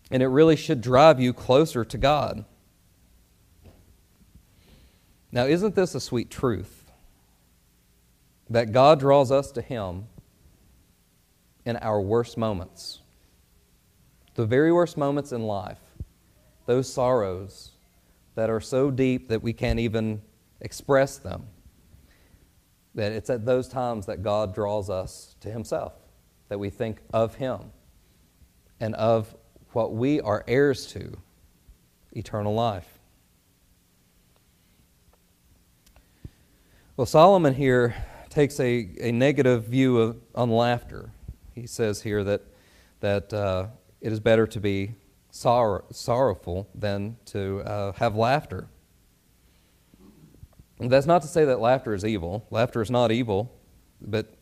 And 0.09 0.23
it 0.23 0.27
really 0.27 0.55
should 0.55 0.81
drive 0.81 1.19
you 1.19 1.31
closer 1.31 1.85
to 1.85 1.97
God. 1.97 2.43
Now, 5.31 5.45
isn't 5.45 5.75
this 5.75 5.93
a 5.93 5.99
sweet 5.99 6.31
truth? 6.31 6.91
That 8.49 8.71
God 8.71 8.99
draws 8.99 9.31
us 9.31 9.51
to 9.51 9.61
Him 9.61 10.07
in 11.67 11.75
our 11.77 11.99
worst 11.99 12.37
moments. 12.37 13.01
The 14.35 14.45
very 14.45 14.71
worst 14.71 14.95
moments 14.95 15.33
in 15.33 15.43
life, 15.43 15.81
those 16.65 16.91
sorrows 16.91 17.71
that 18.35 18.49
are 18.49 18.61
so 18.61 18.89
deep 18.89 19.27
that 19.27 19.43
we 19.43 19.51
can't 19.51 19.77
even 19.77 20.21
express 20.61 21.17
them, 21.17 21.45
that 22.95 23.11
it's 23.11 23.29
at 23.29 23.45
those 23.45 23.67
times 23.67 24.05
that 24.05 24.23
God 24.23 24.55
draws 24.55 24.89
us 24.89 25.35
to 25.41 25.51
Himself, 25.51 25.91
that 26.47 26.57
we 26.57 26.69
think 26.69 27.01
of 27.13 27.35
Him 27.35 27.59
and 28.79 28.95
of 28.95 29.35
what 29.73 29.91
we 29.93 30.21
are 30.21 30.45
heirs 30.47 30.87
to 30.93 31.17
eternal 32.13 32.53
life. 32.53 32.87
Well, 36.95 37.05
Solomon 37.05 37.55
here 37.55 37.93
takes 38.29 38.57
a, 38.61 38.87
a 39.01 39.11
negative 39.11 39.65
view 39.65 39.97
of, 39.97 40.17
on 40.33 40.49
laughter. 40.49 41.11
He 41.57 41.65
says 41.65 42.03
here 42.03 42.23
that, 42.23 42.41
that 42.99 43.33
uh, 43.33 43.67
it 43.99 44.11
is 44.11 44.19
better 44.19 44.45
to 44.45 44.59
be 44.59 44.93
sorrow, 45.31 45.83
sorrowful 45.91 46.69
than 46.75 47.17
to 47.25 47.61
uh, 47.61 47.93
have 47.93 48.15
laughter. 48.15 48.67
And 50.79 50.91
that's 50.91 51.07
not 51.07 51.23
to 51.23 51.27
say 51.27 51.45
that 51.45 51.59
laughter 51.59 51.95
is 51.95 52.05
evil. 52.05 52.45
Laughter 52.51 52.79
is 52.79 52.91
not 52.91 53.11
evil, 53.11 53.51
but 53.99 54.35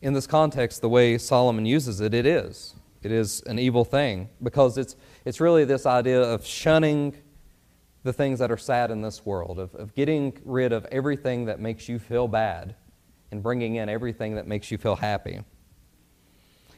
in 0.00 0.14
this 0.14 0.26
context, 0.26 0.80
the 0.80 0.88
way 0.88 1.18
Solomon 1.18 1.66
uses 1.66 2.00
it, 2.00 2.14
it 2.14 2.24
is. 2.24 2.74
It 3.02 3.12
is 3.12 3.42
an 3.42 3.58
evil 3.58 3.84
thing 3.84 4.30
because 4.42 4.78
it's, 4.78 4.96
it's 5.26 5.42
really 5.42 5.66
this 5.66 5.84
idea 5.84 6.22
of 6.22 6.46
shunning 6.46 7.14
the 8.04 8.12
things 8.14 8.38
that 8.38 8.50
are 8.50 8.56
sad 8.56 8.90
in 8.90 9.02
this 9.02 9.26
world, 9.26 9.58
of, 9.58 9.74
of 9.74 9.94
getting 9.94 10.38
rid 10.46 10.72
of 10.72 10.86
everything 10.86 11.44
that 11.44 11.60
makes 11.60 11.90
you 11.90 11.98
feel 11.98 12.26
bad 12.26 12.74
and 13.30 13.42
bringing 13.42 13.74
in 13.74 13.90
everything 13.90 14.36
that 14.36 14.46
makes 14.46 14.70
you 14.70 14.78
feel 14.78 14.96
happy. 14.96 15.42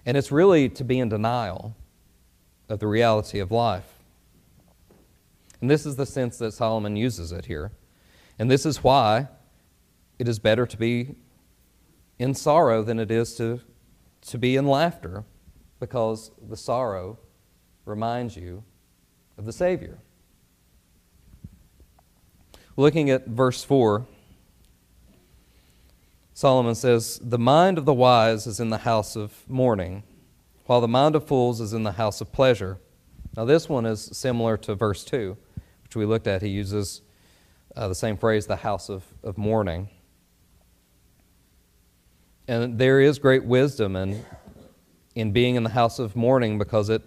And 0.06 0.16
it's 0.16 0.30
really 0.30 0.68
to 0.70 0.84
be 0.84 1.00
in 1.00 1.08
denial 1.08 1.74
of 2.68 2.78
the 2.78 2.86
reality 2.86 3.40
of 3.40 3.50
life. 3.50 3.92
And 5.60 5.68
this 5.68 5.84
is 5.84 5.96
the 5.96 6.06
sense 6.06 6.38
that 6.38 6.52
Solomon 6.52 6.96
uses 6.96 7.32
it 7.32 7.46
here. 7.46 7.72
And 8.38 8.50
this 8.50 8.64
is 8.64 8.84
why 8.84 9.28
it 10.18 10.28
is 10.28 10.38
better 10.38 10.64
to 10.64 10.76
be 10.76 11.16
in 12.18 12.34
sorrow 12.34 12.82
than 12.82 13.00
it 13.00 13.10
is 13.10 13.36
to, 13.36 13.60
to 14.22 14.38
be 14.38 14.56
in 14.56 14.66
laughter, 14.66 15.24
because 15.80 16.30
the 16.48 16.56
sorrow 16.56 17.18
reminds 17.84 18.36
you 18.36 18.62
of 19.36 19.44
the 19.44 19.52
Savior. 19.52 19.98
Looking 22.76 23.10
at 23.10 23.26
verse 23.26 23.64
4, 23.64 24.06
Solomon 26.36 26.74
says, 26.74 27.18
The 27.22 27.38
mind 27.38 27.78
of 27.78 27.86
the 27.86 27.94
wise 27.94 28.46
is 28.46 28.60
in 28.60 28.68
the 28.68 28.76
house 28.76 29.16
of 29.16 29.48
mourning, 29.48 30.02
while 30.66 30.82
the 30.82 30.86
mind 30.86 31.16
of 31.16 31.26
fools 31.26 31.62
is 31.62 31.72
in 31.72 31.82
the 31.82 31.92
house 31.92 32.20
of 32.20 32.30
pleasure. 32.30 32.78
Now, 33.34 33.46
this 33.46 33.70
one 33.70 33.86
is 33.86 34.10
similar 34.12 34.58
to 34.58 34.74
verse 34.74 35.02
2, 35.06 35.34
which 35.84 35.96
we 35.96 36.04
looked 36.04 36.26
at. 36.26 36.42
He 36.42 36.50
uses 36.50 37.00
uh, 37.74 37.88
the 37.88 37.94
same 37.94 38.18
phrase, 38.18 38.46
the 38.46 38.56
house 38.56 38.90
of, 38.90 39.02
of 39.22 39.38
mourning. 39.38 39.88
And 42.46 42.78
there 42.78 43.00
is 43.00 43.18
great 43.18 43.46
wisdom 43.46 43.96
in, 43.96 44.22
in 45.14 45.32
being 45.32 45.54
in 45.54 45.62
the 45.62 45.70
house 45.70 45.98
of 45.98 46.14
mourning 46.14 46.58
because 46.58 46.90
it 46.90 47.00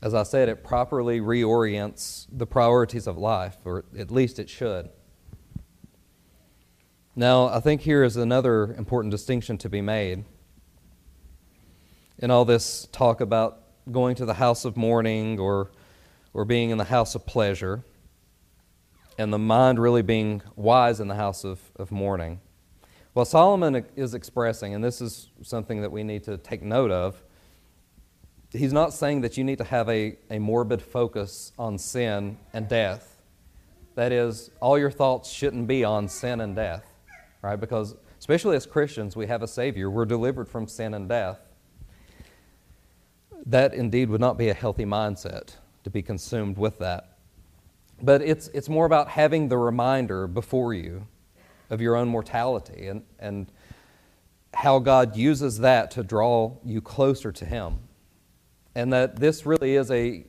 as 0.00 0.14
I 0.14 0.22
said, 0.22 0.48
it 0.48 0.62
properly 0.64 1.20
reorients 1.20 2.26
the 2.30 2.46
priorities 2.46 3.06
of 3.06 3.18
life, 3.18 3.56
or 3.64 3.84
at 3.96 4.10
least 4.10 4.40
it 4.40 4.48
should. 4.48 4.90
Now, 7.14 7.48
I 7.48 7.60
think 7.60 7.82
here 7.82 8.02
is 8.04 8.16
another 8.16 8.74
important 8.74 9.10
distinction 9.10 9.58
to 9.58 9.68
be 9.68 9.82
made. 9.82 10.24
In 12.18 12.30
all 12.30 12.46
this 12.46 12.88
talk 12.90 13.20
about 13.20 13.60
going 13.90 14.14
to 14.16 14.24
the 14.24 14.34
house 14.34 14.64
of 14.64 14.78
mourning 14.78 15.38
or, 15.38 15.70
or 16.32 16.46
being 16.46 16.70
in 16.70 16.78
the 16.78 16.84
house 16.84 17.14
of 17.14 17.26
pleasure, 17.26 17.84
and 19.18 19.30
the 19.30 19.38
mind 19.38 19.78
really 19.78 20.00
being 20.00 20.40
wise 20.56 21.00
in 21.00 21.08
the 21.08 21.14
house 21.14 21.44
of, 21.44 21.60
of 21.76 21.92
mourning. 21.92 22.40
Well, 23.14 23.26
Solomon 23.26 23.84
is 23.94 24.14
expressing, 24.14 24.74
and 24.74 24.82
this 24.82 25.02
is 25.02 25.28
something 25.42 25.82
that 25.82 25.92
we 25.92 26.02
need 26.02 26.24
to 26.24 26.38
take 26.38 26.62
note 26.62 26.90
of, 26.90 27.22
he's 28.52 28.72
not 28.72 28.94
saying 28.94 29.20
that 29.20 29.36
you 29.36 29.44
need 29.44 29.58
to 29.58 29.64
have 29.64 29.86
a, 29.90 30.16
a 30.30 30.38
morbid 30.38 30.80
focus 30.80 31.52
on 31.58 31.76
sin 31.76 32.38
and 32.54 32.68
death. 32.68 33.20
That 33.96 34.12
is, 34.12 34.50
all 34.60 34.78
your 34.78 34.90
thoughts 34.90 35.30
shouldn't 35.30 35.66
be 35.66 35.84
on 35.84 36.08
sin 36.08 36.40
and 36.40 36.56
death, 36.56 36.86
right? 37.42 37.60
Because, 37.60 37.96
especially 38.18 38.56
as 38.56 38.66
Christians, 38.66 39.16
we 39.16 39.26
have 39.26 39.42
a 39.42 39.48
Savior. 39.48 39.90
We're 39.90 40.06
delivered 40.06 40.48
from 40.48 40.66
sin 40.66 40.94
and 40.94 41.08
death. 41.08 41.40
That 43.44 43.74
indeed 43.74 44.08
would 44.08 44.20
not 44.20 44.38
be 44.38 44.48
a 44.48 44.54
healthy 44.54 44.84
mindset 44.84 45.56
to 45.84 45.90
be 45.90 46.00
consumed 46.00 46.56
with 46.56 46.78
that. 46.78 47.18
But 48.00 48.22
it's, 48.22 48.48
it's 48.48 48.68
more 48.68 48.86
about 48.86 49.08
having 49.08 49.48
the 49.48 49.58
reminder 49.58 50.26
before 50.26 50.72
you 50.72 51.06
of 51.68 51.80
your 51.80 51.96
own 51.96 52.08
mortality 52.08 52.86
and, 52.86 53.02
and 53.18 53.50
how 54.54 54.78
God 54.78 55.16
uses 55.16 55.58
that 55.58 55.90
to 55.92 56.02
draw 56.02 56.56
you 56.64 56.80
closer 56.80 57.32
to 57.32 57.44
Him 57.44 57.80
and 58.74 58.92
that 58.92 59.16
this 59.16 59.44
really 59.44 59.76
is 59.76 59.90
a, 59.90 60.24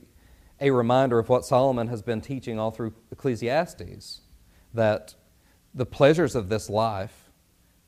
a 0.60 0.70
reminder 0.70 1.18
of 1.18 1.28
what 1.28 1.44
Solomon 1.44 1.88
has 1.88 2.02
been 2.02 2.20
teaching 2.20 2.58
all 2.58 2.70
through 2.70 2.94
Ecclesiastes 3.10 4.20
that 4.72 5.14
the 5.74 5.86
pleasures 5.86 6.34
of 6.34 6.48
this 6.48 6.70
life, 6.70 7.30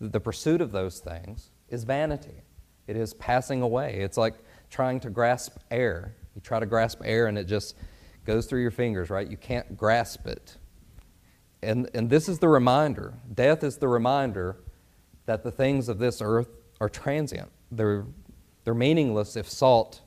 the 0.01 0.21
pursuit 0.21 0.61
of 0.61 0.73
those 0.73 0.99
things, 0.99 1.51
is 1.69 1.85
vanity. 1.85 2.43
It 2.87 2.97
is 2.97 3.15
passing 3.15 3.63
away. 3.63 4.01
It's 4.01 4.17
like 4.17 4.35
trying 4.71 5.01
to 5.01 5.11
grasp 5.11 5.57
air. 5.71 6.15
You 6.35 6.41
try 6.41 6.61
to 6.61 6.67
grasp 6.67 7.01
air 7.05 7.27
and 7.27 7.39
it 7.39 7.45
just 7.45 7.77
goes 8.25 8.47
through 8.47 8.63
your 8.63 8.71
fingers, 8.71 9.11
right? 9.11 9.29
You 9.29 9.37
can't 9.37 9.77
grasp 9.77 10.27
it. 10.27 10.57
And, 11.63 11.89
and 11.95 12.11
this 12.11 12.29
is 12.29 12.39
the 12.39 12.49
reminder. 12.49 13.15
Death 13.33 13.65
is 13.65 13.79
the 13.79 13.89
reminder 13.89 14.57
that 15.27 15.43
the 15.43 15.51
things 15.51 15.89
of 15.89 15.99
this 15.99 16.21
earth 16.21 16.49
are 16.81 16.89
transient. 16.89 17.51
They're, 17.71 18.05
they're 18.65 18.75
meaningless 18.75 19.37
if 19.37 19.49
sought 19.49 20.01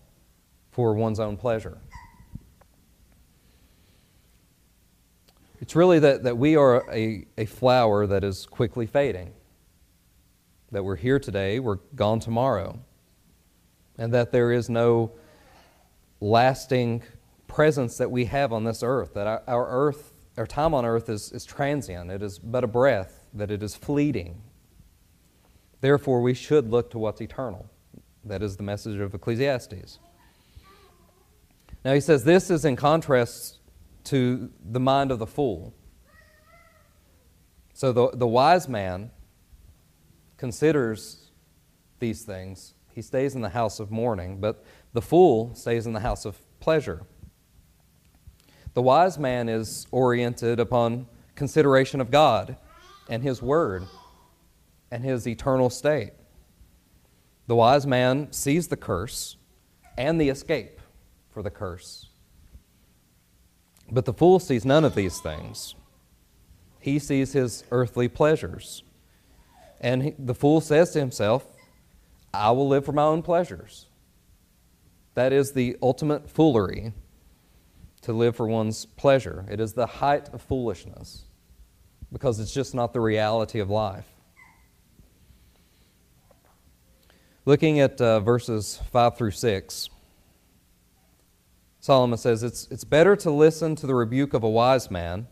for 0.72 0.94
one's 0.94 1.20
own 1.20 1.36
pleasure. 1.36 1.80
It's 5.62 5.76
really 5.76 6.00
that, 6.00 6.24
that 6.24 6.38
we 6.38 6.56
are 6.56 6.90
a, 6.92 7.26
a 7.38 7.46
flower 7.46 8.08
that 8.08 8.24
is 8.24 8.46
quickly 8.46 8.86
fading, 8.86 9.34
that 10.72 10.84
we're 10.84 10.96
here 10.96 11.20
today, 11.20 11.60
we're 11.60 11.80
gone 11.96 12.22
tomorrow, 12.22 12.80
and 13.98 14.14
that 14.14 14.32
there 14.32 14.54
is 14.54 14.70
no 14.70 15.12
lasting 16.22 17.04
presence 17.48 17.98
that 17.98 18.10
we 18.10 18.26
have 18.26 18.54
on 18.54 18.64
this 18.64 18.84
earth, 18.84 19.14
that 19.16 19.28
our, 19.28 19.44
our 19.48 19.68
earth, 19.68 20.14
our 20.38 20.48
time 20.48 20.74
on 20.74 20.86
earth 20.86 21.10
is, 21.10 21.32
is 21.34 21.44
transient, 21.44 22.10
it 22.10 22.22
is 22.22 22.40
but 22.40 22.64
a 22.64 22.68
breath, 22.68 23.26
that 23.34 23.52
it 23.52 23.62
is 23.62 23.76
fleeting. 23.76 24.42
Therefore, 25.82 26.22
we 26.22 26.34
should 26.34 26.70
look 26.70 26.90
to 26.92 27.00
what's 27.00 27.22
eternal. 27.22 27.70
That 28.24 28.42
is 28.42 28.56
the 28.56 28.64
message 28.64 29.00
of 29.00 29.14
Ecclesiastes. 29.14 30.00
Now 31.84 31.94
he 31.94 32.02
says 32.02 32.24
this 32.24 32.50
is 32.50 32.66
in 32.66 32.76
contrast 32.76 33.59
to 34.10 34.50
the 34.72 34.80
mind 34.80 35.12
of 35.12 35.20
the 35.20 35.28
fool. 35.28 35.74
So 37.74 37.92
the, 37.92 38.10
the 38.12 38.28
wise 38.28 38.68
man 38.68 39.12
considers 40.36 41.30
these 42.00 42.24
things. 42.24 42.74
He 42.94 43.04
stays 43.04 43.36
in 43.36 43.42
the 43.42 43.50
house 43.50 43.80
of 43.80 43.92
mourning, 43.92 44.40
but 44.40 44.66
the 44.94 45.02
fool 45.02 45.54
stays 45.54 45.86
in 45.86 45.94
the 45.94 46.00
house 46.00 46.26
of 46.26 46.38
pleasure. 46.60 47.06
The 48.74 48.82
wise 48.82 49.20
man 49.20 49.48
is 49.48 49.86
oriented 49.92 50.60
upon 50.60 51.06
consideration 51.36 52.02
of 52.02 52.10
God 52.10 52.58
and 53.10 53.22
His 53.22 53.44
Word 53.44 53.84
and 54.90 55.04
His 55.04 55.28
eternal 55.28 55.70
state. 55.70 56.14
The 57.46 57.56
wise 57.56 57.86
man 57.86 58.32
sees 58.32 58.70
the 58.70 58.78
curse 58.78 59.38
and 59.98 60.20
the 60.20 60.30
escape 60.30 60.82
for 61.30 61.44
the 61.44 61.52
curse. 61.52 62.09
But 63.92 64.06
the 64.06 64.14
fool 64.14 64.40
sees 64.40 64.66
none 64.66 64.86
of 64.86 64.96
these 64.96 65.20
things. 65.20 65.76
He 66.80 67.00
sees 67.00 67.34
his 67.34 67.64
earthly 67.72 68.08
pleasures. 68.08 68.84
And 69.82 70.04
he, 70.04 70.16
the 70.18 70.36
fool 70.36 70.62
says 70.62 70.92
to 70.92 71.00
himself, 71.00 71.46
I 72.34 72.52
will 72.52 72.68
live 72.68 72.86
for 72.86 72.92
my 72.92 73.04
own 73.04 73.22
pleasures. 73.22 73.88
That 75.16 75.34
is 75.34 75.52
the 75.52 75.78
ultimate 75.82 76.30
foolery, 76.30 76.94
to 78.02 78.14
live 78.14 78.36
for 78.36 78.48
one's 78.48 78.86
pleasure. 78.86 79.46
It 79.50 79.60
is 79.60 79.74
the 79.74 79.86
height 79.86 80.30
of 80.34 80.42
foolishness 80.42 81.24
because 82.12 82.40
it's 82.40 82.54
just 82.54 82.74
not 82.74 82.94
the 82.94 83.02
reality 83.02 83.60
of 83.60 83.70
life. 83.70 84.08
Looking 87.46 87.80
at 87.80 88.00
uh, 88.00 88.20
verses 88.20 88.80
5 88.92 89.18
through 89.18 89.32
6. 89.32 89.90
Solomon 91.90 92.20
says, 92.20 92.44
it's, 92.44 92.68
it's 92.70 92.84
better 92.84 93.16
to 93.16 93.32
listen 93.32 93.76
to 93.78 93.88
the 93.88 93.96
rebuke 93.96 94.36
of 94.36 94.44
a 94.44 94.48
wise 94.48 94.92
man 94.92 95.26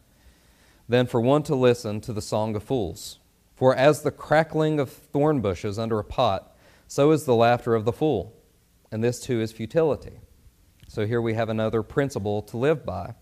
than 0.89 1.05
for 1.05 1.21
one 1.21 1.43
to 1.43 1.53
listen 1.53 2.01
to 2.01 2.11
the 2.11 2.19
song 2.19 2.55
of 2.55 2.63
fools. 2.63 3.19
For 3.55 3.75
as 3.75 4.01
the 4.01 4.09
crackling 4.09 4.79
of 4.79 4.89
thorn 4.89 5.39
bushes 5.39 5.77
under 5.77 5.99
a 5.99 6.03
pot, 6.03 6.57
so 6.87 7.11
is 7.11 7.25
the 7.25 7.35
laughter 7.35 7.75
of 7.75 7.85
the 7.85 7.91
fool. 7.91 8.33
And 8.91 9.03
this 9.03 9.19
too 9.19 9.39
is 9.39 9.51
futility. 9.51 10.19
So 10.87 11.05
here 11.05 11.21
we 11.21 11.35
have 11.35 11.49
another 11.49 11.83
principle 11.83 12.41
to 12.41 12.57
live 12.57 12.83
by. 12.83 13.13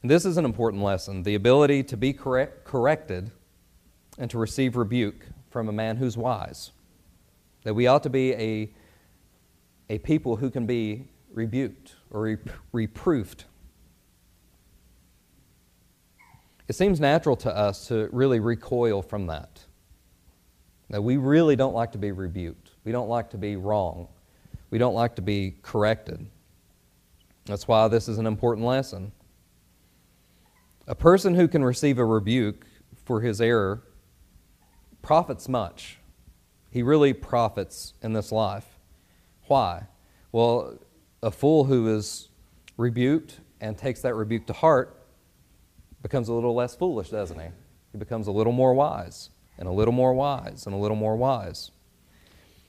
And 0.00 0.08
this 0.08 0.24
is 0.24 0.36
an 0.36 0.44
important 0.44 0.84
lesson 0.84 1.24
the 1.24 1.34
ability 1.34 1.82
to 1.82 1.96
be 1.96 2.12
correct, 2.12 2.62
corrected 2.62 3.32
and 4.16 4.30
to 4.30 4.38
receive 4.38 4.76
rebuke 4.76 5.26
from 5.50 5.68
a 5.68 5.72
man 5.72 5.96
who's 5.96 6.16
wise. 6.16 6.70
That 7.64 7.74
we 7.74 7.88
ought 7.88 8.04
to 8.04 8.10
be 8.10 8.32
a, 8.34 8.70
a 9.90 9.98
people 9.98 10.36
who 10.36 10.48
can 10.48 10.66
be 10.66 11.08
rebuked 11.32 11.94
or 12.10 12.38
reproofed. 12.72 13.46
it 16.72 16.74
seems 16.74 17.00
natural 17.00 17.36
to 17.36 17.54
us 17.54 17.88
to 17.88 18.08
really 18.12 18.40
recoil 18.40 19.02
from 19.02 19.26
that. 19.26 19.60
That 20.88 21.02
we 21.02 21.18
really 21.18 21.54
don't 21.54 21.74
like 21.74 21.92
to 21.92 21.98
be 21.98 22.12
rebuked. 22.12 22.70
We 22.84 22.92
don't 22.92 23.10
like 23.10 23.28
to 23.30 23.36
be 23.36 23.56
wrong. 23.56 24.08
We 24.70 24.78
don't 24.78 24.94
like 24.94 25.16
to 25.16 25.22
be 25.22 25.56
corrected. 25.60 26.26
That's 27.44 27.68
why 27.68 27.88
this 27.88 28.08
is 28.08 28.16
an 28.16 28.26
important 28.26 28.66
lesson. 28.66 29.12
A 30.86 30.94
person 30.94 31.34
who 31.34 31.46
can 31.46 31.62
receive 31.62 31.98
a 31.98 32.06
rebuke 32.06 32.64
for 33.04 33.20
his 33.20 33.42
error 33.42 33.82
profits 35.02 35.50
much. 35.50 35.98
He 36.70 36.82
really 36.82 37.12
profits 37.12 37.92
in 38.02 38.14
this 38.14 38.32
life. 38.32 38.78
Why? 39.46 39.88
Well, 40.32 40.78
a 41.22 41.30
fool 41.30 41.64
who 41.64 41.94
is 41.94 42.28
rebuked 42.76 43.40
and 43.60 43.78
takes 43.78 44.00
that 44.02 44.14
rebuke 44.14 44.46
to 44.46 44.52
heart 44.52 44.98
becomes 46.02 46.28
a 46.28 46.32
little 46.32 46.54
less 46.54 46.74
foolish, 46.74 47.10
doesn't 47.10 47.38
he? 47.38 47.48
He 47.92 47.98
becomes 47.98 48.26
a 48.26 48.32
little 48.32 48.52
more 48.52 48.74
wise, 48.74 49.30
and 49.58 49.68
a 49.68 49.72
little 49.72 49.92
more 49.92 50.12
wise, 50.12 50.66
and 50.66 50.74
a 50.74 50.78
little 50.78 50.96
more 50.96 51.16
wise. 51.16 51.70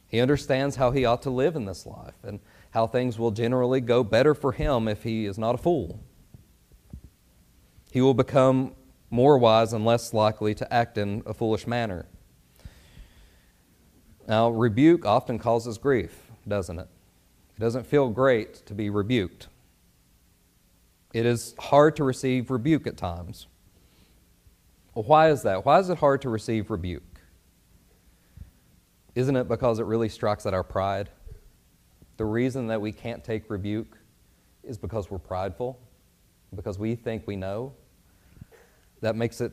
He 0.08 0.20
understands 0.20 0.76
how 0.76 0.92
he 0.92 1.06
ought 1.06 1.24
to 1.24 1.32
live 1.32 1.56
in 1.56 1.66
this 1.66 1.88
life 1.88 2.14
and 2.24 2.40
how 2.70 2.86
things 2.86 3.18
will 3.18 3.32
generally 3.32 3.82
go 3.82 4.04
better 4.04 4.36
for 4.36 4.52
him 4.52 4.88
if 4.88 5.02
he 5.02 5.26
is 5.26 5.40
not 5.40 5.56
a 5.56 5.58
fool. 5.58 6.00
He 7.92 8.02
will 8.02 8.14
become 8.14 8.76
more 9.10 9.38
wise 9.40 9.74
and 9.74 9.86
less 9.86 10.14
likely 10.14 10.54
to 10.56 10.72
act 10.72 11.00
in 11.00 11.24
a 11.26 11.34
foolish 11.34 11.66
manner. 11.66 12.06
Now, 14.28 14.50
rebuke 14.50 15.06
often 15.06 15.40
causes 15.40 15.80
grief, 15.80 16.32
doesn't 16.48 16.78
it? 16.78 16.88
It 17.56 17.60
doesn't 17.60 17.86
feel 17.86 18.10
great 18.10 18.66
to 18.66 18.74
be 18.74 18.90
rebuked. 18.90 19.48
It 21.14 21.26
is 21.26 21.54
hard 21.60 21.96
to 21.98 22.04
receive 22.04 22.50
rebuke 22.50 22.88
at 22.88 22.98
times. 22.98 23.48
Well, 24.96 25.06
why 25.06 25.30
is 25.30 25.44
that? 25.44 25.66
Why 25.66 25.80
is 25.80 25.90
it 25.90 26.00
hard 26.00 26.22
to 26.24 26.30
receive 26.30 26.72
rebuke? 26.72 27.04
Isn't 29.16 29.36
it 29.36 29.48
because 29.48 29.80
it 29.80 29.86
really 29.86 30.10
strikes 30.10 30.46
at 30.46 30.54
our 30.54 30.64
pride? 30.64 31.10
The 32.18 32.26
reason 32.26 32.68
that 32.68 32.82
we 32.82 32.92
can't 32.92 33.24
take 33.24 33.50
rebuke 33.50 33.98
is 34.64 34.78
because 34.78 35.12
we're 35.12 35.20
prideful, 35.20 35.80
because 36.56 36.80
we 36.80 36.96
think 36.96 37.28
we 37.28 37.36
know. 37.36 37.74
That 39.02 39.16
makes 39.16 39.42
it 39.42 39.52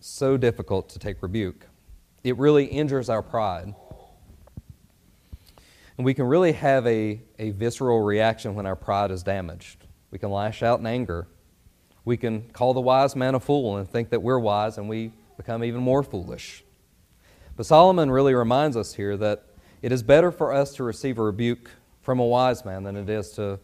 so 0.00 0.36
difficult 0.36 0.88
to 0.90 0.98
take 0.98 1.22
rebuke. 1.22 1.66
It 2.24 2.36
really 2.38 2.64
injures 2.64 3.08
our 3.08 3.22
pride. 3.22 3.74
And 5.96 6.04
we 6.04 6.14
can 6.14 6.26
really 6.26 6.52
have 6.52 6.86
a, 6.86 7.20
a 7.38 7.50
visceral 7.50 8.00
reaction 8.00 8.54
when 8.54 8.66
our 8.66 8.76
pride 8.76 9.10
is 9.10 9.22
damaged. 9.22 9.86
We 10.10 10.18
can 10.18 10.30
lash 10.30 10.62
out 10.62 10.80
in 10.80 10.86
anger. 10.86 11.28
We 12.04 12.16
can 12.16 12.50
call 12.50 12.74
the 12.74 12.80
wise 12.80 13.14
man 13.16 13.34
a 13.34 13.40
fool 13.40 13.76
and 13.76 13.88
think 13.88 14.10
that 14.10 14.22
we're 14.22 14.38
wise 14.38 14.76
and 14.76 14.88
we 14.88 15.12
become 15.36 15.62
even 15.64 15.80
more 15.80 16.02
foolish. 16.02 16.64
But 17.56 17.66
Solomon 17.66 18.10
really 18.10 18.34
reminds 18.34 18.76
us 18.76 18.94
here 18.94 19.16
that 19.16 19.44
it 19.82 19.92
is 19.92 20.02
better 20.02 20.32
for 20.32 20.52
us 20.52 20.74
to 20.74 20.84
receive 20.84 21.18
a 21.18 21.22
rebuke 21.22 21.70
from 22.02 22.18
a 22.18 22.26
wise 22.26 22.64
man 22.64 22.82
than 22.82 22.96
it 22.96 23.08
is 23.08 23.30
to 23.32 23.60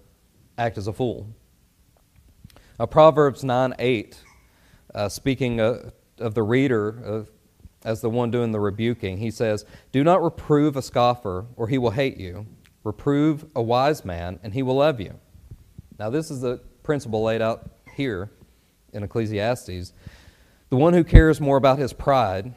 act 0.56 0.78
as 0.78 0.86
a 0.86 0.92
fool. 0.92 1.26
Now, 2.78 2.86
Proverbs 2.86 3.42
9 3.44 3.74
8, 3.78 4.18
uh, 4.94 5.08
speaking 5.08 5.60
uh, 5.60 5.90
of 6.18 6.34
the 6.34 6.42
reader 6.42 7.02
uh, 7.04 7.30
as 7.84 8.00
the 8.00 8.10
one 8.10 8.30
doing 8.30 8.52
the 8.52 8.60
rebuking, 8.60 9.18
he 9.18 9.30
says, 9.30 9.64
Do 9.92 10.04
not 10.04 10.22
reprove 10.22 10.76
a 10.76 10.82
scoffer, 10.82 11.46
or 11.56 11.68
he 11.68 11.78
will 11.78 11.90
hate 11.90 12.18
you. 12.18 12.46
Reprove 12.84 13.46
a 13.54 13.62
wise 13.62 14.04
man, 14.04 14.38
and 14.42 14.52
he 14.52 14.62
will 14.62 14.76
love 14.76 15.00
you. 15.00 15.18
Now, 15.98 16.10
this 16.10 16.30
is 16.30 16.40
the 16.40 16.58
principle 16.82 17.22
laid 17.22 17.42
out 17.42 17.70
here 17.94 18.30
in 18.92 19.02
Ecclesiastes. 19.02 19.92
The 20.68 20.76
one 20.76 20.94
who 20.94 21.04
cares 21.04 21.40
more 21.40 21.56
about 21.56 21.78
his 21.78 21.92
pride, 21.92 22.54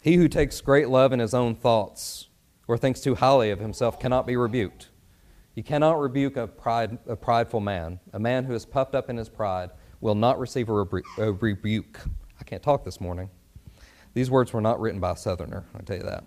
he 0.00 0.16
who 0.16 0.28
takes 0.28 0.60
great 0.60 0.88
love 0.88 1.12
in 1.12 1.18
his 1.18 1.34
own 1.34 1.54
thoughts 1.54 2.28
or 2.68 2.78
thinks 2.78 3.00
too 3.00 3.16
highly 3.16 3.50
of 3.50 3.58
himself, 3.58 3.98
cannot 3.98 4.26
be 4.26 4.36
rebuked. 4.36 4.90
You 5.56 5.64
cannot 5.64 6.00
rebuke 6.00 6.36
a, 6.36 6.46
pride, 6.46 6.98
a 7.06 7.16
prideful 7.16 7.60
man. 7.60 7.98
A 8.12 8.18
man 8.18 8.44
who 8.44 8.54
is 8.54 8.64
puffed 8.64 8.94
up 8.94 9.10
in 9.10 9.16
his 9.16 9.28
pride 9.28 9.70
will 10.00 10.14
not 10.14 10.38
receive 10.38 10.68
a, 10.68 10.72
rebu- 10.72 11.02
a 11.18 11.32
rebuke. 11.32 12.00
I 12.40 12.44
can't 12.44 12.62
talk 12.62 12.84
this 12.84 13.00
morning. 13.00 13.28
These 14.14 14.30
words 14.30 14.52
were 14.52 14.60
not 14.60 14.80
written 14.80 15.00
by 15.00 15.12
a 15.12 15.16
southerner, 15.16 15.64
I 15.74 15.82
tell 15.82 15.96
you 15.96 16.02
that. 16.02 16.24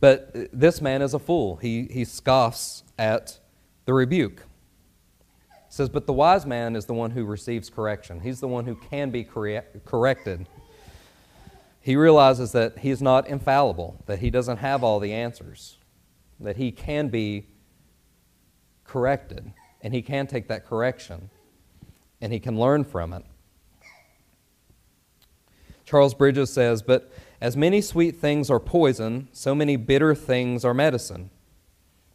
But 0.00 0.30
uh, 0.34 0.40
this 0.52 0.80
man 0.80 1.02
is 1.02 1.14
a 1.14 1.18
fool. 1.18 1.56
He, 1.56 1.88
he 1.90 2.04
scoffs 2.04 2.84
at 2.98 3.38
the 3.84 3.94
rebuke. 3.94 4.42
It 5.50 5.72
says, 5.72 5.88
But 5.88 6.06
the 6.06 6.12
wise 6.12 6.44
man 6.44 6.76
is 6.76 6.86
the 6.86 6.94
one 6.94 7.12
who 7.12 7.24
receives 7.24 7.70
correction. 7.70 8.20
He's 8.20 8.40
the 8.40 8.48
one 8.48 8.66
who 8.66 8.74
can 8.74 9.10
be 9.10 9.24
corrected. 9.24 10.46
He 11.80 11.96
realizes 11.96 12.52
that 12.52 12.78
he's 12.78 13.00
not 13.00 13.28
infallible, 13.28 14.02
that 14.06 14.18
he 14.18 14.28
doesn't 14.28 14.58
have 14.58 14.82
all 14.82 14.98
the 14.98 15.12
answers, 15.12 15.78
that 16.40 16.56
he 16.56 16.72
can 16.72 17.08
be 17.08 17.46
corrected, 18.84 19.52
and 19.82 19.94
he 19.94 20.02
can 20.02 20.26
take 20.26 20.48
that 20.48 20.66
correction, 20.66 21.30
and 22.20 22.32
he 22.32 22.40
can 22.40 22.58
learn 22.58 22.82
from 22.82 23.12
it. 23.12 23.24
Charles 25.86 26.14
Bridges 26.14 26.52
says, 26.52 26.82
But 26.82 27.10
as 27.40 27.56
many 27.56 27.80
sweet 27.80 28.16
things 28.16 28.50
are 28.50 28.60
poison, 28.60 29.28
so 29.32 29.54
many 29.54 29.76
bitter 29.76 30.14
things 30.14 30.64
are 30.64 30.74
medicine. 30.74 31.30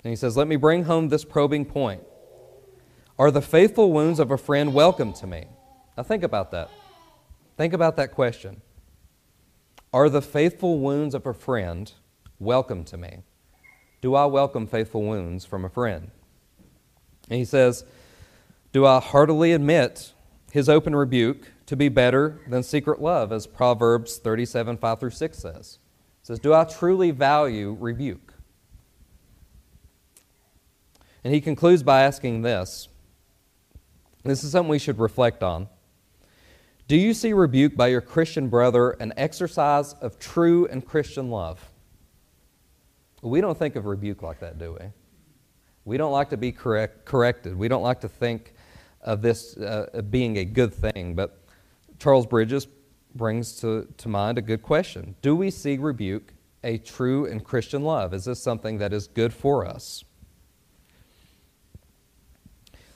And 0.03 0.09
he 0.11 0.15
says, 0.15 0.35
Let 0.37 0.47
me 0.47 0.57
bring 0.57 0.83
home 0.83 1.07
this 1.07 1.23
probing 1.23 1.65
point. 1.65 2.03
Are 3.17 3.31
the 3.31 3.41
faithful 3.41 3.91
wounds 3.91 4.19
of 4.19 4.29
a 4.29 4.37
friend 4.37 4.73
welcome 4.73 5.13
to 5.13 5.25
me? 5.25 5.45
Now 5.95 6.03
think 6.03 6.21
about 6.21 6.51
that. 6.51 6.69
Think 7.57 7.73
about 7.73 7.95
that 7.95 8.11
question. 8.11 8.61
Are 9.93 10.09
the 10.09 10.21
faithful 10.21 10.79
wounds 10.79 11.15
of 11.15 11.25
a 11.25 11.33
friend 11.33 11.91
welcome 12.39 12.83
to 12.85 12.97
me? 12.97 13.23
Do 14.01 14.15
I 14.15 14.25
welcome 14.25 14.67
faithful 14.67 15.03
wounds 15.03 15.45
from 15.45 15.63
a 15.63 15.69
friend? 15.69 16.11
And 17.29 17.39
he 17.39 17.45
says, 17.45 17.85
Do 18.73 18.85
I 18.85 18.99
heartily 18.99 19.53
admit 19.53 20.11
his 20.51 20.67
open 20.67 20.95
rebuke 20.95 21.51
to 21.71 21.77
be 21.77 21.87
better 21.87 22.37
than 22.47 22.63
secret 22.63 23.01
love, 23.01 23.31
as 23.31 23.47
Proverbs 23.47 24.17
37 24.17 24.75
5 24.75 24.99
through 24.99 25.09
6 25.09 25.37
says? 25.39 25.79
It 26.19 26.27
says, 26.27 26.37
Do 26.37 26.53
I 26.53 26.65
truly 26.65 27.11
value 27.11 27.77
rebuke? 27.79 28.33
And 31.23 31.33
he 31.33 31.39
concludes 31.39 31.81
by 31.81 32.01
asking 32.01 32.41
this. 32.41 32.89
This 34.25 34.43
is 34.43 34.51
something 34.51 34.69
we 34.69 34.79
should 34.79 34.99
reflect 34.99 35.43
on. 35.43 35.69
Do 36.89 36.97
you 36.97 37.13
see 37.13 37.31
rebuke 37.31 37.77
by 37.77 37.87
your 37.87 38.01
Christian 38.01 38.49
brother 38.49 38.89
an 38.89 39.13
exercise 39.15 39.93
of 39.93 40.19
true 40.19 40.67
and 40.67 40.85
Christian 40.85 41.29
love? 41.29 41.69
We 43.21 43.39
don't 43.39 43.57
think 43.57 43.77
of 43.77 43.85
rebuke 43.85 44.23
like 44.23 44.41
that, 44.41 44.59
do 44.59 44.77
we? 44.77 44.87
We 45.85 45.95
don't 45.95 46.11
like 46.11 46.31
to 46.31 46.37
be 46.37 46.51
correct, 46.51 47.05
corrected. 47.05 47.57
We 47.57 47.69
don't 47.69 47.81
like 47.81 48.01
to 48.01 48.09
think 48.09 48.55
of 48.99 49.21
this 49.21 49.55
uh, 49.55 50.01
being 50.09 50.39
a 50.39 50.43
good 50.43 50.73
thing. 50.73 51.15
But 51.15 51.40
Charles 52.01 52.25
Bridges 52.25 52.67
brings 53.13 53.59
to, 53.59 53.87
to 53.97 54.09
mind 54.09 54.39
a 54.39 54.41
good 54.41 54.63
question 54.63 55.13
Do 55.21 55.35
we 55.35 55.51
see 55.51 55.77
rebuke 55.77 56.33
a 56.63 56.79
true 56.79 57.27
and 57.27 57.43
Christian 57.43 57.83
love? 57.83 58.11
Is 58.15 58.25
this 58.25 58.41
something 58.41 58.79
that 58.79 58.91
is 58.91 59.05
good 59.05 59.31
for 59.31 59.67
us? 59.67 60.03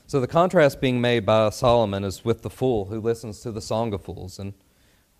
So 0.07 0.19
the 0.19 0.27
contrast 0.27 0.81
being 0.81 1.01
made 1.01 1.23
by 1.23 1.51
Solomon 1.51 2.03
is 2.03 2.25
with 2.25 2.41
the 2.41 2.49
fool 2.49 2.85
who 2.85 2.99
listens 2.99 3.41
to 3.41 3.51
the 3.51 3.61
Song 3.61 3.93
of 3.93 4.03
Fools. 4.03 4.39
And 4.39 4.53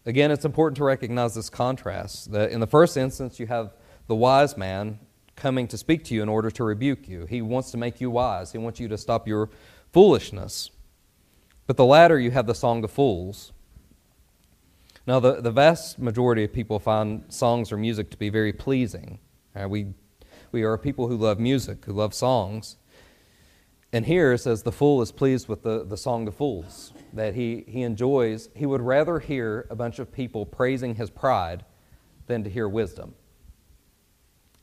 again, 0.08 0.32
it's 0.32 0.46
important 0.46 0.78
to 0.78 0.84
recognize 0.84 1.36
this 1.36 1.52
contrast. 1.52 2.32
That 2.32 2.50
in 2.50 2.62
the 2.62 2.68
first 2.68 2.98
instance, 2.98 3.40
you 3.40 3.46
have 3.46 3.76
the 4.08 4.16
wise 4.16 4.58
man 4.58 4.98
coming 5.36 5.68
to 5.68 5.78
speak 5.78 6.04
to 6.06 6.16
you 6.16 6.24
in 6.24 6.30
order 6.30 6.50
to 6.50 6.64
rebuke 6.64 7.08
you. 7.08 7.28
He 7.28 7.44
wants 7.44 7.70
to 7.70 7.78
make 7.78 8.02
you 8.02 8.10
wise, 8.10 8.52
he 8.52 8.58
wants 8.58 8.80
you 8.80 8.88
to 8.88 8.98
stop 8.98 9.28
your 9.28 9.52
foolishness. 9.94 10.72
But 11.68 11.78
the 11.78 11.86
latter, 11.86 12.20
you 12.20 12.32
have 12.32 12.48
the 12.48 12.56
Song 12.56 12.84
of 12.84 12.90
Fools. 12.90 13.52
Now, 15.08 15.20
the, 15.20 15.39
the 15.41 15.51
vast 15.51 15.99
majority 15.99 16.43
of 16.43 16.53
people 16.53 16.80
find 16.80 17.24
songs 17.30 17.72
or 17.72 17.78
music 17.78 18.10
to 18.12 18.18
be 18.18 18.30
very 18.30 18.53
pleasing. 18.53 19.20
Uh, 19.56 19.70
we, 19.70 19.93
we 20.51 20.64
are 20.64 20.78
people 20.78 21.08
who 21.08 21.16
love 21.16 21.39
music, 21.39 21.86
who 21.86 21.93
love 21.93 22.14
songs. 22.14 22.78
And 23.93 24.06
here 24.06 24.34
it 24.34 24.39
says, 24.39 24.64
The 24.64 24.72
fool 24.72 25.01
is 25.03 25.12
pleased 25.12 25.47
with 25.47 25.62
the, 25.62 25.86
the 25.86 25.95
song 25.95 26.28
of 26.28 26.36
fools, 26.36 26.91
that 27.14 27.36
he, 27.36 27.66
he 27.68 27.84
enjoys. 27.84 28.49
He 28.56 28.66
would 28.66 28.82
rather 28.82 29.20
hear 29.20 29.68
a 29.70 29.76
bunch 29.76 29.99
of 29.99 30.12
people 30.12 30.45
praising 30.45 30.95
his 30.95 31.12
pride 31.12 31.64
than 32.26 32.43
to 32.43 32.49
hear 32.49 32.68
wisdom. 32.68 33.14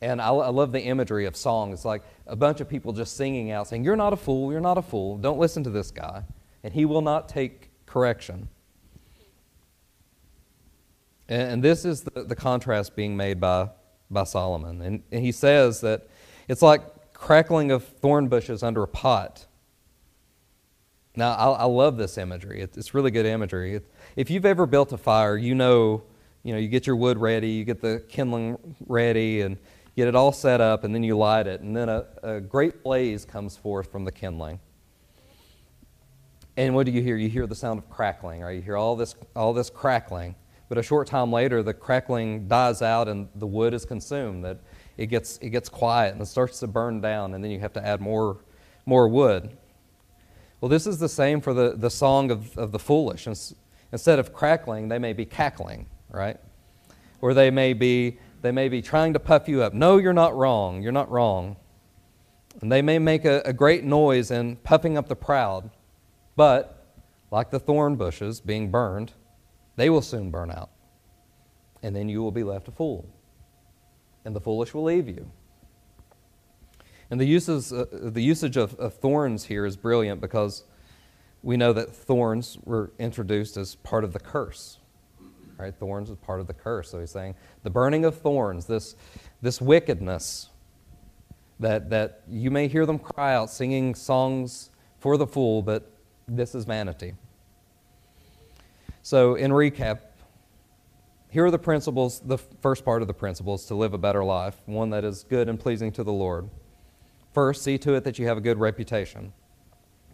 And 0.00 0.20
I, 0.20 0.30
I 0.30 0.48
love 0.48 0.72
the 0.72 0.82
imagery 0.82 1.26
of 1.26 1.36
song. 1.36 1.72
It's 1.72 1.84
like 1.84 2.02
a 2.26 2.34
bunch 2.34 2.60
of 2.60 2.68
people 2.68 2.92
just 2.92 3.16
singing 3.16 3.52
out, 3.52 3.68
saying, 3.68 3.84
You're 3.84 3.94
not 3.94 4.12
a 4.12 4.16
fool, 4.16 4.50
you're 4.50 4.60
not 4.60 4.76
a 4.76 4.82
fool, 4.82 5.16
don't 5.18 5.38
listen 5.38 5.62
to 5.64 5.70
this 5.70 5.92
guy. 5.92 6.24
And 6.64 6.74
he 6.74 6.84
will 6.84 7.02
not 7.02 7.28
take 7.28 7.70
correction. 7.86 8.48
And, 11.32 11.52
and 11.52 11.64
this 11.64 11.86
is 11.86 12.02
the, 12.02 12.24
the 12.24 12.36
contrast 12.36 12.94
being 12.94 13.16
made 13.16 13.40
by, 13.40 13.70
by 14.10 14.24
Solomon. 14.24 14.82
And, 14.82 15.02
and 15.10 15.24
he 15.24 15.32
says 15.32 15.80
that 15.80 16.06
it's 16.46 16.60
like 16.60 17.14
crackling 17.14 17.70
of 17.70 17.84
thorn 17.84 18.28
bushes 18.28 18.62
under 18.62 18.82
a 18.82 18.88
pot. 18.88 19.46
Now, 21.16 21.32
I, 21.32 21.50
I 21.50 21.64
love 21.64 21.96
this 21.96 22.18
imagery. 22.18 22.60
It, 22.60 22.76
it's 22.76 22.92
really 22.92 23.10
good 23.10 23.24
imagery. 23.24 23.76
It, 23.76 23.90
if 24.14 24.30
you've 24.30 24.44
ever 24.44 24.66
built 24.66 24.92
a 24.92 24.98
fire, 24.98 25.38
you 25.38 25.54
know, 25.54 26.02
you 26.42 26.52
know, 26.52 26.58
you 26.58 26.68
get 26.68 26.86
your 26.86 26.96
wood 26.96 27.16
ready, 27.16 27.48
you 27.48 27.64
get 27.64 27.80
the 27.80 28.04
kindling 28.08 28.76
ready, 28.86 29.40
and 29.40 29.56
get 29.96 30.08
it 30.08 30.14
all 30.14 30.32
set 30.32 30.60
up, 30.60 30.84
and 30.84 30.94
then 30.94 31.02
you 31.02 31.16
light 31.16 31.46
it, 31.46 31.60
and 31.60 31.76
then 31.76 31.88
a, 31.88 32.04
a 32.22 32.40
great 32.40 32.82
blaze 32.82 33.24
comes 33.24 33.56
forth 33.56 33.90
from 33.90 34.04
the 34.04 34.12
kindling. 34.12 34.58
And 36.56 36.74
what 36.74 36.84
do 36.84 36.92
you 36.92 37.00
hear? 37.00 37.16
You 37.16 37.28
hear 37.28 37.46
the 37.46 37.54
sound 37.54 37.78
of 37.78 37.88
crackling, 37.88 38.42
right? 38.42 38.56
You 38.56 38.62
hear 38.62 38.76
all 38.76 38.96
this, 38.96 39.14
all 39.36 39.52
this 39.54 39.70
crackling. 39.70 40.34
But 40.72 40.78
a 40.78 40.82
short 40.82 41.06
time 41.06 41.30
later, 41.30 41.62
the 41.62 41.74
crackling 41.74 42.48
dies 42.48 42.80
out 42.80 43.06
and 43.06 43.28
the 43.34 43.46
wood 43.46 43.74
is 43.74 43.84
consumed. 43.84 44.42
That 44.42 44.56
it 44.96 45.08
gets, 45.08 45.36
it 45.42 45.50
gets 45.50 45.68
quiet 45.68 46.14
and 46.14 46.22
it 46.22 46.24
starts 46.24 46.60
to 46.60 46.66
burn 46.66 47.02
down, 47.02 47.34
and 47.34 47.44
then 47.44 47.50
you 47.50 47.60
have 47.60 47.74
to 47.74 47.86
add 47.86 48.00
more, 48.00 48.38
more 48.86 49.06
wood. 49.06 49.54
Well, 50.62 50.70
this 50.70 50.86
is 50.86 50.98
the 50.98 51.10
same 51.10 51.42
for 51.42 51.52
the, 51.52 51.74
the 51.76 51.90
song 51.90 52.30
of, 52.30 52.56
of 52.56 52.72
the 52.72 52.78
foolish. 52.78 53.26
Instead 53.26 54.18
of 54.18 54.32
crackling, 54.32 54.88
they 54.88 54.98
may 54.98 55.12
be 55.12 55.26
cackling, 55.26 55.88
right? 56.08 56.38
Or 57.20 57.34
they 57.34 57.50
may 57.50 57.74
be, 57.74 58.16
they 58.40 58.50
may 58.50 58.70
be 58.70 58.80
trying 58.80 59.12
to 59.12 59.20
puff 59.20 59.50
you 59.50 59.62
up. 59.62 59.74
No, 59.74 59.98
you're 59.98 60.14
not 60.14 60.34
wrong. 60.34 60.82
You're 60.82 60.90
not 60.90 61.10
wrong. 61.10 61.56
And 62.62 62.72
they 62.72 62.80
may 62.80 62.98
make 62.98 63.26
a, 63.26 63.42
a 63.44 63.52
great 63.52 63.84
noise 63.84 64.30
in 64.30 64.56
puffing 64.56 64.96
up 64.96 65.08
the 65.08 65.16
proud, 65.16 65.68
but 66.34 66.96
like 67.30 67.50
the 67.50 67.60
thorn 67.60 67.96
bushes 67.96 68.40
being 68.40 68.70
burned, 68.70 69.12
they 69.82 69.90
will 69.90 70.00
soon 70.00 70.30
burn 70.30 70.52
out. 70.52 70.70
And 71.82 71.96
then 71.96 72.08
you 72.08 72.22
will 72.22 72.30
be 72.30 72.44
left 72.44 72.68
a 72.68 72.70
fool. 72.70 73.04
And 74.24 74.32
the 74.36 74.40
foolish 74.40 74.72
will 74.74 74.84
leave 74.84 75.08
you. 75.08 75.28
And 77.10 77.20
the, 77.20 77.24
uses, 77.24 77.72
uh, 77.72 77.86
the 77.90 78.22
usage 78.22 78.56
of, 78.56 78.76
of 78.76 78.94
thorns 78.94 79.46
here 79.46 79.66
is 79.66 79.76
brilliant 79.76 80.20
because 80.20 80.62
we 81.42 81.56
know 81.56 81.72
that 81.72 81.92
thorns 81.92 82.58
were 82.62 82.92
introduced 83.00 83.56
as 83.56 83.74
part 83.74 84.04
of 84.04 84.12
the 84.12 84.20
curse. 84.20 84.78
Right? 85.58 85.74
Thorns 85.74 86.10
is 86.10 86.16
part 86.18 86.38
of 86.38 86.46
the 86.46 86.54
curse. 86.54 86.88
So 86.88 87.00
he's 87.00 87.10
saying 87.10 87.34
the 87.64 87.70
burning 87.70 88.04
of 88.04 88.16
thorns, 88.16 88.66
this, 88.66 88.94
this 89.40 89.60
wickedness, 89.60 90.50
that, 91.58 91.90
that 91.90 92.22
you 92.28 92.52
may 92.52 92.68
hear 92.68 92.86
them 92.86 93.00
cry 93.00 93.34
out, 93.34 93.50
singing 93.50 93.96
songs 93.96 94.70
for 95.00 95.16
the 95.16 95.26
fool, 95.26 95.60
but 95.60 95.90
this 96.28 96.54
is 96.54 96.66
vanity. 96.66 97.14
So, 99.04 99.34
in 99.34 99.50
recap, 99.50 99.98
here 101.28 101.44
are 101.44 101.50
the 101.50 101.58
principles, 101.58 102.20
the 102.20 102.38
first 102.38 102.84
part 102.84 103.02
of 103.02 103.08
the 103.08 103.14
principles 103.14 103.66
to 103.66 103.74
live 103.74 103.94
a 103.94 103.98
better 103.98 104.22
life, 104.22 104.56
one 104.66 104.90
that 104.90 105.04
is 105.04 105.24
good 105.24 105.48
and 105.48 105.58
pleasing 105.58 105.90
to 105.92 106.04
the 106.04 106.12
Lord. 106.12 106.48
First, 107.34 107.62
see 107.62 107.78
to 107.78 107.94
it 107.94 108.04
that 108.04 108.20
you 108.20 108.28
have 108.28 108.38
a 108.38 108.40
good 108.40 108.60
reputation. 108.60 109.32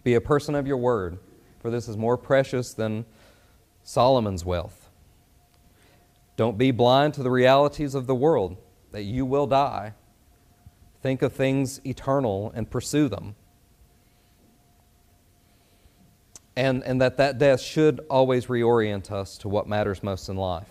Be 0.05 0.15
a 0.15 0.23
person 0.23 0.55
of 0.55 0.67
your 0.67 0.79
word, 0.79 1.19
for 1.61 1.71
this 1.71 1.87
is 1.87 1.99
more 1.99 2.17
precious 2.17 2.73
than 2.73 3.05
Solomon's 3.83 4.45
wealth. 4.45 4.89
Don't 6.37 6.57
be 6.57 6.71
blind 6.71 7.13
to 7.15 7.23
the 7.23 7.31
realities 7.31 7.95
of 7.95 8.07
the 8.07 8.15
world, 8.15 8.57
that 8.93 9.03
you 9.03 9.27
will 9.27 9.47
die. 9.47 9.93
Think 11.03 11.21
of 11.21 11.35
things 11.35 11.81
eternal 11.85 12.53
and 12.55 12.71
pursue 12.71 13.09
them. 13.09 13.35
And, 16.59 16.83
and 16.83 17.01
that 17.01 17.17
that 17.19 17.39
death 17.39 17.61
should 17.61 18.01
always 18.11 18.47
reorient 18.47 19.13
us 19.13 19.39
to 19.39 19.49
what 19.49 19.69
matters 19.69 20.03
most 20.03 20.29
in 20.29 20.37
life 20.37 20.69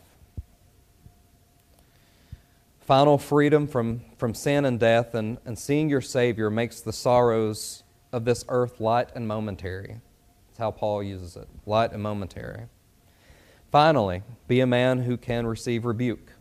final 2.87 3.17
freedom 3.17 3.67
from, 3.67 4.01
from 4.17 4.33
sin 4.33 4.63
and 4.63 4.79
death, 4.79 5.13
and, 5.13 5.37
and 5.45 5.59
seeing 5.59 5.89
your 5.89 5.99
Savior 5.99 6.49
makes 6.49 6.79
the 6.79 6.93
sorrows 6.93 7.83
of 8.13 8.23
this 8.23 8.45
earth 8.47 8.79
light 8.79 9.09
and 9.13 9.27
momentary. 9.27 9.99
That's 10.47 10.59
how 10.59 10.71
Paul 10.71 11.03
uses 11.03 11.35
it 11.35 11.49
light 11.65 11.91
and 11.91 12.01
momentary. 12.01 12.63
Finally, 13.73 14.23
be 14.47 14.61
a 14.61 14.65
man 14.65 14.99
who 14.99 15.17
can 15.17 15.45
receive 15.45 15.83
rebuke, 15.83 16.31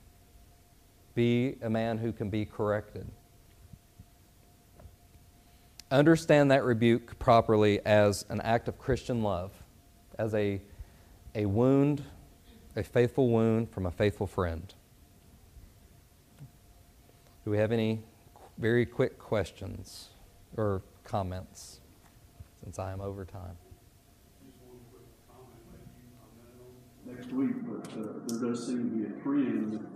be 1.16 1.57
a 1.61 1.68
man 1.68 1.99
who 1.99 2.12
can 2.12 2.30
be 2.30 2.44
corrected. 2.44 3.09
Understand 5.91 6.51
that 6.51 6.64
rebuke 6.64 7.16
properly 7.20 7.80
as 7.87 8.24
an 8.28 8.41
act 8.41 8.66
of 8.66 8.76
Christian 8.76 9.22
love, 9.22 9.53
as 10.18 10.34
a, 10.34 10.61
a 11.37 11.47
wound, 11.47 12.03
a 12.74 12.82
faithful 12.82 13.28
wound 13.28 13.70
from 13.70 13.87
a 13.87 13.91
faithful 13.93 14.26
friend. 14.26 14.74
Do 17.45 17.53
we 17.53 17.59
have 17.59 17.70
any 17.70 18.01
very 18.59 18.84
quick 18.84 19.16
questions 19.16 20.09
or 20.57 20.82
comments 21.05 21.78
since 22.61 22.80
I 22.80 22.91
am 22.91 23.01
over 23.01 23.24
time? 23.24 23.57
Next 27.05 27.30
week, 27.30 27.55
but 27.64 27.87
uh, 27.93 28.07
there 28.26 28.49
does 28.49 28.66
seem 28.66 28.91
to 28.91 28.97
be 28.97 29.05
a 29.05 29.22
trend 29.22 29.87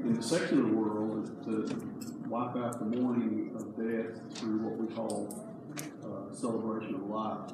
in 0.00 0.14
the 0.14 0.22
secular 0.22 0.66
world 0.66 1.44
to 1.44 2.13
wipe 2.26 2.56
out 2.56 2.78
the 2.78 2.84
mourning 2.84 3.52
of 3.56 3.76
death 3.76 4.38
through 4.38 4.58
what 4.58 4.76
we 4.76 4.94
call 4.94 5.46
uh, 6.04 6.34
celebration 6.34 6.94
of 6.94 7.08
life. 7.08 7.50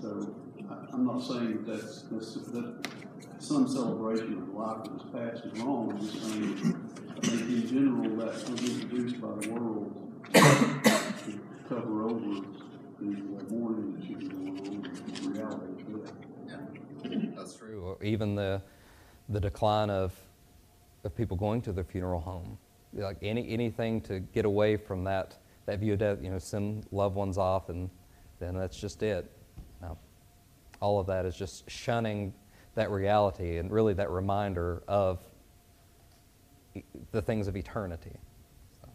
So 0.00 0.34
I, 0.70 0.94
am 0.94 1.06
not 1.06 1.20
saying 1.20 1.64
that 1.64 1.72
that's, 1.72 2.02
that 2.02 2.86
some 3.38 3.68
celebration 3.68 4.42
of 4.42 4.48
life 4.54 4.84
that 4.84 4.92
was 4.92 5.02
past 5.12 5.44
is 5.46 5.60
wrong. 5.60 5.92
I'm 5.92 6.00
just 6.00 6.22
saying 6.22 6.90
in 7.22 7.66
general 7.66 8.16
that 8.16 8.50
was 8.50 8.60
introduced 8.62 9.20
by 9.20 9.28
the 9.40 9.50
world 9.50 10.12
to 10.32 11.40
cover 11.68 12.04
over 12.04 12.46
the 13.00 13.06
mourning 13.50 13.90
that 13.96 15.24
on, 15.24 15.32
reality. 15.32 15.84
Yeah, 16.46 17.30
that's 17.36 17.54
true. 17.54 17.96
Even 18.02 18.34
the 18.34 18.62
the 19.28 19.40
decline 19.40 19.90
of 19.90 20.14
of 21.04 21.16
people 21.16 21.36
going 21.36 21.62
to 21.62 21.72
the 21.72 21.82
funeral 21.82 22.20
home, 22.20 22.58
like 22.92 23.18
any 23.22 23.48
anything 23.50 24.00
to 24.02 24.20
get 24.20 24.44
away 24.44 24.76
from 24.76 25.04
that 25.04 25.36
that 25.66 25.78
view 25.78 25.94
of 25.94 25.98
death. 25.98 26.18
You 26.22 26.30
know, 26.30 26.38
send 26.38 26.86
loved 26.90 27.14
ones 27.16 27.38
off, 27.38 27.68
and 27.68 27.90
then 28.38 28.54
that's 28.54 28.78
just 28.78 29.02
it. 29.02 29.30
All 30.80 30.98
of 30.98 31.06
that 31.08 31.26
is 31.26 31.36
just 31.36 31.70
shunning 31.70 32.32
that 32.74 32.90
reality 32.90 33.58
and 33.58 33.70
really 33.70 33.92
that 33.94 34.10
reminder 34.10 34.82
of 34.88 35.20
the 37.10 37.20
things 37.20 37.48
of 37.48 37.56
eternity. 37.56 38.16
So, 38.80 38.88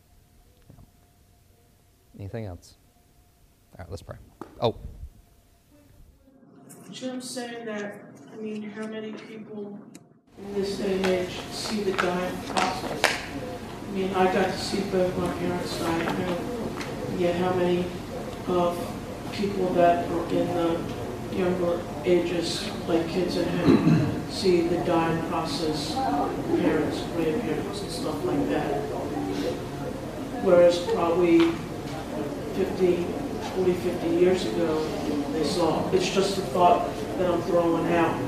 yeah. 0.72 0.82
Anything 2.20 2.46
else? 2.46 2.78
All 3.74 3.84
right, 3.84 3.90
let's 3.92 4.02
pray. 4.02 4.16
Oh. 4.62 4.78
Jim 6.90 7.22
saying 7.22 7.66
that, 7.66 8.02
I 8.34 8.38
mean, 8.38 8.64
how 8.64 8.88
many 8.88 9.12
people 9.12 9.78
in 10.40 10.54
this 10.56 10.80
day 10.80 10.96
and 10.96 11.06
age 11.06 11.40
see 11.52 11.84
the 11.84 11.92
dying 11.94 12.36
process? 12.48 13.02
I 13.96 13.98
mean, 13.98 14.14
I 14.14 14.26
got 14.26 14.48
to 14.48 14.58
see 14.58 14.82
both 14.92 15.18
my 15.18 15.32
parents 15.36 15.80
die, 15.80 16.00
and 16.00 17.18
yet 17.18 17.38
how 17.38 17.54
many 17.54 17.86
of 18.46 18.78
people 19.32 19.70
that 19.70 20.12
are 20.12 20.30
in 20.34 20.48
the 20.54 20.82
younger 21.34 21.82
ages, 22.04 22.70
like 22.90 23.08
kids 23.08 23.38
at 23.38 23.48
home, 23.48 24.22
see 24.30 24.68
the 24.68 24.80
dying 24.80 25.26
process, 25.30 25.94
parents, 25.96 27.04
grandparents, 27.16 27.82
and 27.84 27.90
stuff 27.90 28.22
like 28.26 28.50
that. 28.50 28.82
Whereas 30.44 30.78
probably 30.88 31.52
50, 32.56 33.04
40, 33.56 33.74
50 33.76 34.10
years 34.10 34.46
ago, 34.46 34.86
they 35.32 35.46
saw, 35.46 35.90
it's 35.92 36.14
just 36.14 36.38
a 36.38 36.42
thought 36.42 36.90
that 37.18 37.32
I'm 37.32 37.42
throwing 37.44 37.94
out. 37.94 38.20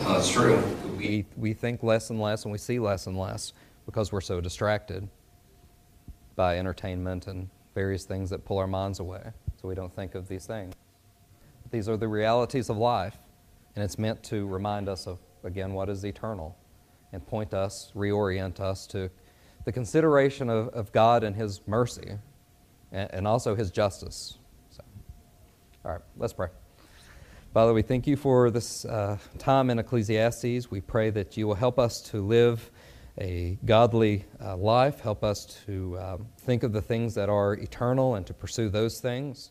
that's 0.00 0.28
true. 0.28 0.60
We, 0.98 1.26
we 1.36 1.52
think 1.52 1.84
less 1.84 2.10
and 2.10 2.20
less 2.20 2.44
and 2.44 2.50
we 2.50 2.58
see 2.58 2.80
less 2.80 3.06
and 3.06 3.16
less 3.16 3.52
because 3.86 4.12
we're 4.12 4.20
so 4.20 4.40
distracted 4.40 5.08
by 6.36 6.58
entertainment 6.58 7.26
and 7.26 7.48
various 7.74 8.04
things 8.04 8.30
that 8.30 8.44
pull 8.44 8.58
our 8.58 8.66
minds 8.66 9.00
away. 9.00 9.22
So 9.60 9.68
we 9.68 9.74
don't 9.74 9.94
think 9.94 10.14
of 10.14 10.28
these 10.28 10.46
things. 10.46 10.74
These 11.70 11.88
are 11.88 11.96
the 11.96 12.08
realities 12.08 12.70
of 12.70 12.76
life, 12.76 13.16
and 13.74 13.84
it's 13.84 13.98
meant 13.98 14.22
to 14.24 14.46
remind 14.46 14.88
us 14.88 15.06
of, 15.06 15.18
again, 15.42 15.72
what 15.72 15.88
is 15.88 16.04
eternal 16.04 16.56
and 17.12 17.26
point 17.26 17.54
us, 17.54 17.92
reorient 17.94 18.60
us 18.60 18.86
to 18.88 19.10
the 19.64 19.72
consideration 19.72 20.50
of, 20.50 20.68
of 20.68 20.92
God 20.92 21.24
and 21.24 21.34
His 21.34 21.60
mercy 21.66 22.18
and, 22.92 23.10
and 23.12 23.26
also 23.26 23.54
His 23.54 23.70
justice. 23.70 24.38
So, 24.70 24.82
all 25.84 25.92
right, 25.92 26.00
let's 26.16 26.32
pray. 26.32 26.48
Father, 27.52 27.72
we 27.72 27.82
thank 27.82 28.06
you 28.06 28.16
for 28.16 28.50
this 28.50 28.84
uh, 28.84 29.16
time 29.38 29.70
in 29.70 29.78
Ecclesiastes. 29.78 30.70
We 30.70 30.80
pray 30.80 31.10
that 31.10 31.36
you 31.36 31.46
will 31.46 31.54
help 31.54 31.78
us 31.78 32.00
to 32.10 32.20
live 32.20 32.70
a 33.18 33.58
godly 33.64 34.24
uh, 34.42 34.56
life, 34.56 35.00
help 35.00 35.22
us 35.22 35.44
to 35.66 35.98
um, 35.98 36.26
think 36.38 36.62
of 36.62 36.72
the 36.72 36.82
things 36.82 37.14
that 37.14 37.28
are 37.28 37.54
eternal 37.54 38.16
and 38.16 38.26
to 38.26 38.34
pursue 38.34 38.68
those 38.68 39.00
things. 39.00 39.50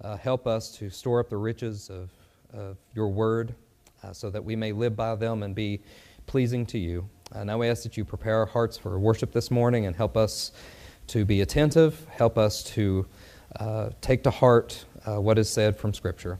Uh, 0.00 0.16
help 0.16 0.46
us 0.46 0.70
to 0.76 0.90
store 0.90 1.20
up 1.20 1.28
the 1.28 1.36
riches 1.36 1.90
of, 1.90 2.10
of 2.52 2.76
your 2.94 3.08
word 3.08 3.54
uh, 4.02 4.12
so 4.12 4.30
that 4.30 4.44
we 4.44 4.56
may 4.56 4.72
live 4.72 4.96
by 4.96 5.14
them 5.14 5.42
and 5.42 5.54
be 5.54 5.80
pleasing 6.26 6.64
to 6.66 6.78
you. 6.78 7.08
Now 7.44 7.58
we 7.58 7.68
ask 7.68 7.82
that 7.84 7.96
you 7.96 8.04
prepare 8.04 8.36
our 8.38 8.46
hearts 8.46 8.76
for 8.76 8.98
worship 8.98 9.32
this 9.32 9.50
morning 9.50 9.86
and 9.86 9.96
help 9.96 10.18
us 10.18 10.52
to 11.08 11.24
be 11.24 11.40
attentive, 11.40 12.06
help 12.10 12.36
us 12.36 12.62
to 12.62 13.06
uh, 13.56 13.90
take 14.00 14.22
to 14.24 14.30
heart 14.30 14.84
uh, 15.06 15.20
what 15.20 15.38
is 15.38 15.48
said 15.48 15.76
from 15.76 15.92
Scripture. 15.92 16.38